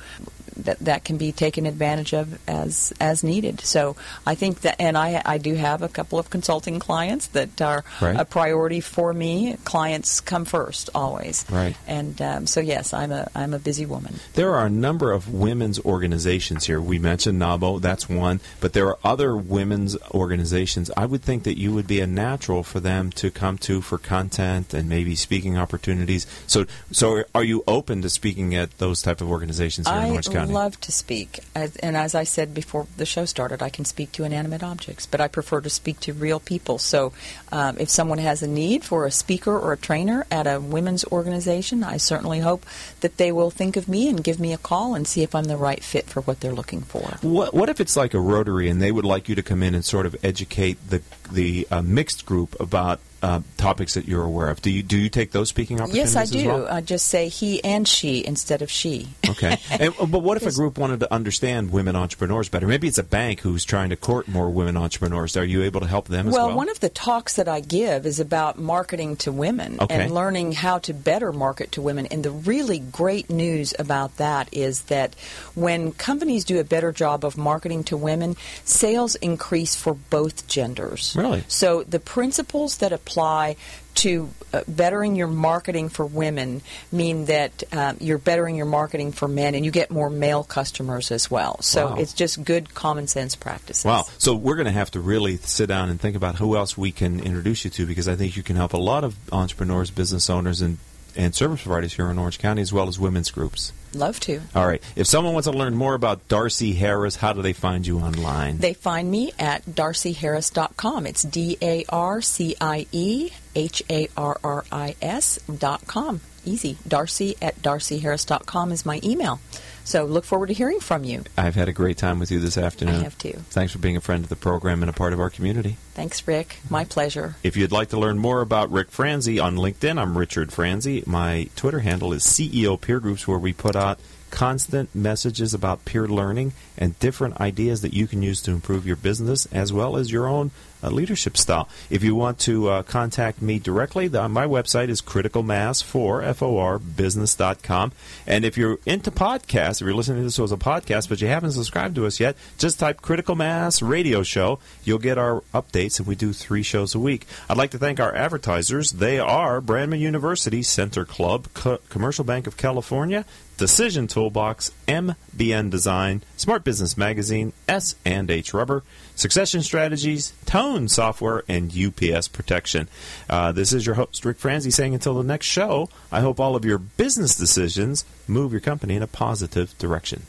that 0.58 0.80
that 0.80 1.04
can 1.04 1.18
be 1.18 1.32
taken 1.32 1.66
advantage 1.66 2.14
of 2.14 2.40
as 2.48 2.94
as 3.00 3.24
needed. 3.24 3.62
So 3.62 3.96
I 4.26 4.36
think 4.36 4.62
that, 4.62 4.76
and 4.80 4.98
I 4.98 5.22
I 5.26 5.38
do 5.38 5.56
have 5.56 5.82
a 5.82 5.90
couple 5.90 6.20
of 6.20 6.30
consulting 6.30 6.80
clients 6.80 7.28
that 7.28 7.62
are 7.62 7.84
Right. 8.02 8.20
a 8.20 8.26
priority 8.26 8.80
for 8.82 9.14
me. 9.14 9.58
Clients 9.64 10.20
come 10.22 10.46
first 10.46 10.90
always, 10.96 11.46
Right. 11.50 11.76
and 11.88 12.22
um, 12.22 12.48
so 12.48 12.60
yes, 12.60 12.94
I'm 12.94 13.12
a 13.12 13.28
I'm 13.36 13.54
a 13.54 13.60
busy 13.60 13.86
woman. 13.86 14.20
There 14.34 14.54
are 14.56 14.66
a 14.66 14.70
number 14.70 15.12
of 15.12 15.34
women's 15.34 15.80
organizations 15.80 16.66
here. 16.66 16.82
We 16.82 17.00
mentioned 17.00 17.40
NAWBO, 17.42 17.82
that's 17.82 18.10
one, 18.10 18.40
but 18.60 18.74
there 18.74 18.88
are 18.88 18.98
other 19.04 19.36
women's 19.36 19.98
organizations. 20.12 20.90
I 20.96 21.06
would 21.06 21.22
think 21.24 21.44
that 21.44 21.58
you 21.58 21.74
would 21.74 21.88
be 21.88 22.00
a 22.00 22.08
natural 22.08 22.64
for 22.64 22.80
them 22.80 23.10
to 23.12 23.30
come 23.32 23.58
to 23.60 23.82
for 23.82 23.98
content 23.98 24.74
and 24.74 24.88
maybe 24.90 25.16
speaking 25.16 25.58
opportunities. 25.58 26.26
So, 26.48 26.66
so 26.92 27.24
are 27.34 27.44
you 27.44 27.64
open 27.68 28.02
to 28.02 28.10
speaking 28.10 28.56
at 28.56 28.78
those 28.78 29.02
type 29.02 29.22
of 29.22 29.30
organizations 29.30 29.88
here 29.88 29.98
in 29.98 30.04
I 30.04 30.10
Orange 30.10 30.30
County? 30.30 30.43
Love 30.46 30.80
to 30.82 30.92
speak, 30.92 31.40
as, 31.56 31.76
and 31.78 31.96
as 31.98 32.16
I 32.16 32.24
said 32.24 32.54
before 32.54 32.88
the 32.98 33.06
show 33.06 33.26
started, 33.26 33.62
I 33.62 33.70
can 33.70 33.86
speak 33.86 34.12
to 34.14 34.24
inanimate 34.24 34.64
objects, 34.64 35.06
but 35.06 35.22
I 35.22 35.28
prefer 35.28 35.62
to 35.62 35.70
speak 35.70 36.00
to 36.02 36.14
real 36.14 36.40
people. 36.40 36.78
So, 36.78 37.14
um, 37.52 37.78
if 37.80 37.90
someone 37.90 38.18
has 38.20 38.44
a 38.44 38.48
need 38.48 38.84
for 38.84 39.06
a 39.06 39.12
speaker 39.12 39.58
or 39.58 39.74
a 39.74 39.78
trainer 39.78 40.26
at 40.32 40.48
a 40.48 40.60
women's 40.60 41.06
organization, 41.06 41.84
I 41.84 41.98
certainly 41.98 42.40
hope 42.40 42.66
that 43.02 43.18
they 43.18 43.32
will 43.32 43.52
think 43.52 43.76
of 43.76 43.88
me 43.88 44.10
and 44.10 44.24
give 44.24 44.40
me 44.40 44.54
a 44.54 44.58
call 44.58 44.96
and 44.96 45.08
see 45.08 45.24
if 45.24 45.36
I'm 45.36 45.46
the 45.46 45.58
right 45.58 45.84
fit 45.84 46.06
for 46.06 46.22
what 46.22 46.40
they're 46.40 46.54
looking 46.54 46.82
for. 46.82 47.18
What, 47.22 47.54
what 47.54 47.70
if 47.70 47.80
it's 47.80 47.96
like 47.96 48.14
a 48.14 48.20
Rotary 48.20 48.70
and 48.70 48.82
they 48.82 48.92
would 48.92 49.06
like 49.06 49.30
you 49.30 49.36
to 49.36 49.44
come 49.44 49.64
in 49.64 49.76
and 49.76 49.84
sort 49.84 50.06
of 50.06 50.16
educate 50.24 50.78
the 50.90 51.02
the 51.32 51.68
uh, 51.72 51.82
mixed 51.82 52.26
group 52.26 52.60
about 52.60 53.00
uh, 53.24 53.40
topics 53.56 53.94
that 53.94 54.06
you're 54.06 54.24
aware 54.24 54.50
of. 54.50 54.62
Do 54.62 54.70
you 54.70 54.84
do 54.84 54.98
you 54.98 55.10
take 55.10 55.32
those 55.32 55.48
speaking 55.48 55.80
opportunities? 55.80 56.14
Yes, 56.14 56.30
I 56.30 56.38
do. 56.38 56.48
Well? 56.50 56.68
I 56.68 56.82
just 56.82 57.08
say 57.08 57.30
he 57.30 57.64
and 57.64 57.88
she 57.88 58.24
instead 58.26 58.62
of 58.62 58.70
she. 58.70 59.08
Okay, 59.30 59.58
and, 59.72 59.94
but 59.98 60.20
what 60.20 60.36
if 60.36 60.46
a 60.46 60.52
group 60.52 60.78
wanted 60.78 61.00
to 61.00 61.12
understand 61.12 61.72
women 61.72 61.96
entrepreneurs 61.96 62.50
better? 62.50 62.68
Maybe 62.68 62.90
it's 62.90 62.98
a 62.98 63.04
bank 63.04 63.40
who's 63.40 63.64
trying 63.64 63.92
to 63.92 63.96
court 63.96 64.28
more 64.28 64.50
women 64.50 64.76
entrepreneurs. 64.76 65.38
Are 65.38 65.46
you 65.46 65.64
able 65.64 65.80
to 65.80 65.88
help 65.88 66.10
them 66.10 66.28
as 66.28 66.34
well? 66.34 66.48
Well, 66.48 66.58
one 66.58 66.70
of 66.70 66.82
the 66.82 66.90
talks 66.90 67.36
that 67.36 67.48
I 67.48 67.62
give 67.62 68.06
is 68.06 68.20
about 68.20 68.60
marketing 68.60 69.16
to 69.18 69.32
women 69.32 69.78
Okay. 69.80 70.04
and 70.04 70.14
learning 70.14 70.52
how 70.52 70.80
to 70.80 70.94
better 70.94 71.32
market 71.32 71.72
to 71.74 71.82
women. 71.82 72.08
And 72.08 72.26
the 72.26 72.32
really 72.32 72.80
great 72.80 73.30
news 73.30 73.74
about 73.80 74.18
that 74.18 74.50
is 74.52 74.84
that 74.84 75.16
when 75.56 75.94
companies 75.94 76.44
do 76.44 76.60
a 76.60 76.66
better 76.66 76.92
job 76.92 77.24
of 77.24 77.38
marketing 77.38 77.86
to 77.86 77.96
women, 77.96 78.36
sales 78.66 79.16
increase 79.16 79.78
for 79.78 79.94
both 79.94 80.46
genders. 80.48 81.16
Really? 81.24 81.44
So 81.48 81.84
the 81.84 82.00
principles 82.00 82.78
that 82.78 82.92
apply 82.92 83.56
to 83.96 84.30
uh, 84.52 84.62
bettering 84.68 85.16
your 85.16 85.28
marketing 85.28 85.88
for 85.90 86.06
women 86.06 86.62
mean 86.92 87.26
that 87.26 87.64
um, 87.72 87.98
you're 88.00 88.18
bettering 88.18 88.56
your 88.56 88.66
marketing 88.66 89.12
for 89.12 89.28
men 89.28 89.56
and 89.56 89.64
you 89.64 89.72
get 89.72 89.92
more 89.92 90.10
male 90.10 90.44
customers 90.44 91.12
as 91.12 91.30
well. 91.32 91.62
So 91.62 91.88
Wow. 91.92 91.96
it's 91.96 92.14
just 92.14 92.44
good 92.44 92.74
common 92.74 93.08
sense 93.08 93.36
practices. 93.36 93.86
Wow. 93.86 94.06
So 94.18 94.34
we're 94.36 94.56
going 94.56 94.66
to 94.66 94.72
have 94.72 94.92
to 94.92 95.00
really 95.00 95.38
sit 95.38 95.68
down 95.68 95.90
and 95.90 96.02
think 96.02 96.16
about 96.16 96.36
who 96.36 96.58
else 96.58 96.78
we 96.78 96.92
can 96.92 97.20
introduce 97.20 97.64
you 97.66 97.72
to 97.72 97.86
because 97.86 98.08
I 98.08 98.16
think 98.16 98.36
you 98.36 98.44
can 98.44 98.56
help 98.56 98.74
a 98.74 98.78
lot 98.78 99.04
of 99.04 99.16
entrepreneurs, 99.32 99.92
business 99.92 100.30
owners, 100.30 100.60
and, 100.60 100.78
and 101.16 101.34
service 101.36 101.62
providers 101.62 101.94
here 101.94 102.10
in 102.10 102.18
Orange 102.20 102.40
County 102.40 102.62
as 102.62 102.74
well 102.74 102.88
as 102.88 103.00
women's 103.00 103.32
groups. 103.32 103.72
Love 103.96 104.20
to. 104.22 104.42
All 104.56 104.66
right. 104.68 104.82
If 104.96 105.08
someone 105.08 105.34
wants 105.34 105.48
to 105.48 105.56
learn 105.56 105.76
more 105.76 105.94
about 105.94 106.28
Darcie 106.28 106.76
Harris, 106.76 107.16
how 107.16 107.34
do 107.34 107.42
they 107.42 107.54
find 107.54 107.86
you 107.86 108.00
online? 108.00 108.58
They 108.58 108.74
find 108.74 109.10
me 109.10 109.32
at 109.38 109.66
darcieharris.com. 109.66 111.06
It's 111.06 111.24
D 111.24 111.58
A 111.62 111.86
R 111.90 112.22
C 112.22 112.56
I 112.60 112.88
E 112.92 113.32
H 113.56 113.84
A 113.90 114.08
R 114.18 114.40
R 114.44 114.66
I 114.72 114.96
S 115.02 115.40
dot 115.44 115.86
com. 115.88 116.22
Easy. 116.46 116.78
Darcie 116.88 117.36
at 117.42 117.62
darcieharris.com 117.62 118.72
is 118.72 118.86
my 118.86 119.00
email. 119.04 119.40
So 119.84 120.06
look 120.06 120.24
forward 120.24 120.48
to 120.48 120.54
hearing 120.54 120.80
from 120.80 121.04
you. 121.04 121.24
I've 121.38 121.56
had 121.56 121.68
a 121.68 121.74
great 121.74 121.98
time 121.98 122.20
with 122.20 122.32
you 122.32 122.40
this 122.40 122.58
afternoon. 122.58 122.96
I 122.96 123.04
have 123.04 123.18
too. 123.18 123.34
Thanks 123.50 123.74
for 123.74 123.80
being 123.80 123.98
a 123.98 124.02
friend 124.02 124.24
of 124.24 124.30
the 124.30 124.36
program 124.36 124.82
and 124.82 124.90
a 124.90 124.94
part 124.94 125.14
of 125.14 125.20
our 125.20 125.30
community. 125.30 125.78
Thanks, 125.94 126.26
Rick. 126.28 126.58
My 126.70 126.86
pleasure. 126.86 127.36
If 127.44 127.58
you'd 127.58 127.72
like 127.72 127.90
to 127.90 128.00
learn 128.00 128.18
more 128.18 128.42
about 128.42 128.72
Rick 128.72 128.92
Franzi 128.92 129.40
on 129.40 129.56
LinkedIn, 129.56 130.02
I'm 130.02 130.18
Richard 130.18 130.52
Franzi. 130.52 131.04
My 131.06 131.50
Twitter 131.56 131.80
handle 131.80 132.14
is 132.14 132.24
CEO 132.24 132.80
Peer 132.80 133.00
Groups, 133.00 133.28
where 133.28 133.40
we 133.40 133.54
put 133.54 133.76
out 133.76 134.00
constant 134.34 134.96
messages 134.96 135.54
about 135.54 135.86
peer 135.86 136.08
learning 136.08 136.54
and 136.76 136.98
different 136.98 137.40
ideas 137.40 137.82
that 137.84 137.94
you 137.94 138.08
can 138.08 138.24
use 138.24 138.42
to 138.42 138.50
improve 138.50 138.84
your 138.84 138.96
business 138.96 139.46
as 139.52 139.72
well 139.72 139.96
as 139.96 140.12
your 140.12 140.28
own 140.28 140.50
uh, 140.84 140.90
leadership 140.90 141.38
style. 141.38 141.70
If 141.90 142.04
you 142.04 142.16
want 142.16 142.40
to 142.40 142.70
uh, 142.70 142.84
contact 142.84 143.42
me 143.42 143.60
directly, 143.60 144.08
the, 144.08 144.28
my 144.28 144.46
website 144.46 144.90
is 144.90 145.02
criticalmass4, 145.02 146.26
F-O-R, 146.26 146.80
business.com. 146.80 147.92
And 148.28 148.46
if 148.46 148.58
you're 148.58 148.80
into 148.86 149.12
podcasts, 149.12 149.82
if 149.82 149.86
you're 149.86 149.94
listening 149.94 150.20
to 150.20 150.24
this 150.26 150.40
as 150.40 150.52
a 150.52 150.58
podcast, 150.58 151.10
but 151.10 151.22
you 151.22 151.28
haven't 151.28 151.52
subscribed 151.52 151.96
to 151.96 152.06
us 152.06 152.20
yet, 152.20 152.36
just 152.58 152.80
type 152.80 153.02
Critical 153.02 153.36
Mass 153.36 153.82
Radio 153.82 154.24
Show. 154.24 154.60
You'll 154.84 155.00
get 155.00 155.18
our 155.18 155.42
updates, 155.54 156.00
and 156.00 156.08
we 156.08 156.16
do 156.16 156.34
three 156.34 156.64
shows 156.64 156.96
a 156.96 157.00
week. 157.00 157.26
I'd 157.50 157.58
like 157.58 157.72
to 157.72 157.78
thank 157.78 158.00
our 158.00 158.14
advertisers. 158.14 158.92
They 158.92 159.20
are 159.20 159.62
Brandman 159.62 160.00
University, 160.00 160.64
Center 160.64 161.06
Club, 161.06 161.48
Co- 161.54 161.80
Commercial 161.90 162.24
Bank 162.26 162.48
of 162.48 162.58
California, 162.58 163.26
Decision 163.58 164.08
Toolbox, 164.08 164.72
MBN 164.88 165.70
Design, 165.70 166.24
Smart 166.38 166.64
Business 166.64 166.98
Magazine, 166.98 167.54
S 167.68 167.96
and 168.04 168.30
H 168.32 168.54
Rubber, 168.54 168.84
Succession 169.16 169.62
Strategies, 169.62 170.34
Tone 170.46 170.88
Software, 170.88 171.44
and 171.48 171.72
UPS 171.76 172.28
Protection. 172.28 172.90
Uh, 173.30 173.52
this 173.52 173.74
is 173.74 173.86
your 173.86 173.96
host 173.96 174.26
Rick 174.26 174.38
Franzi 174.38 174.72
saying 174.72 174.94
until 174.94 175.16
the 175.16 175.24
next 175.24 175.46
show. 175.46 175.90
I 176.12 176.22
hope 176.22 176.40
all 176.40 176.56
of 176.56 176.66
your 176.66 176.78
business 176.78 177.36
decisions 177.36 178.06
move 178.28 178.52
your 178.52 178.62
company 178.62 178.96
in 178.96 179.04
a 179.04 179.08
positive 179.08 179.78
direction. 179.78 180.24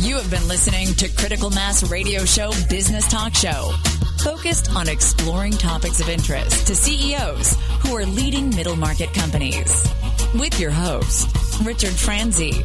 You 0.00 0.16
have 0.16 0.30
been 0.30 0.46
listening 0.46 0.94
to 0.94 1.08
Critical 1.08 1.50
Mass 1.50 1.90
Radio 1.90 2.24
Show 2.24 2.52
Business 2.70 3.08
Talk 3.08 3.34
Show, 3.34 3.72
focused 4.22 4.70
on 4.76 4.88
exploring 4.88 5.52
topics 5.52 6.00
of 6.00 6.08
interest 6.08 6.68
to 6.68 6.76
CEOs 6.76 7.56
who 7.82 7.96
are 7.96 8.06
leading 8.06 8.48
middle 8.50 8.76
market 8.76 9.12
companies. 9.12 9.84
With 10.38 10.60
your 10.60 10.70
host, 10.70 11.28
Richard 11.64 11.94
Franzi. 11.94 12.64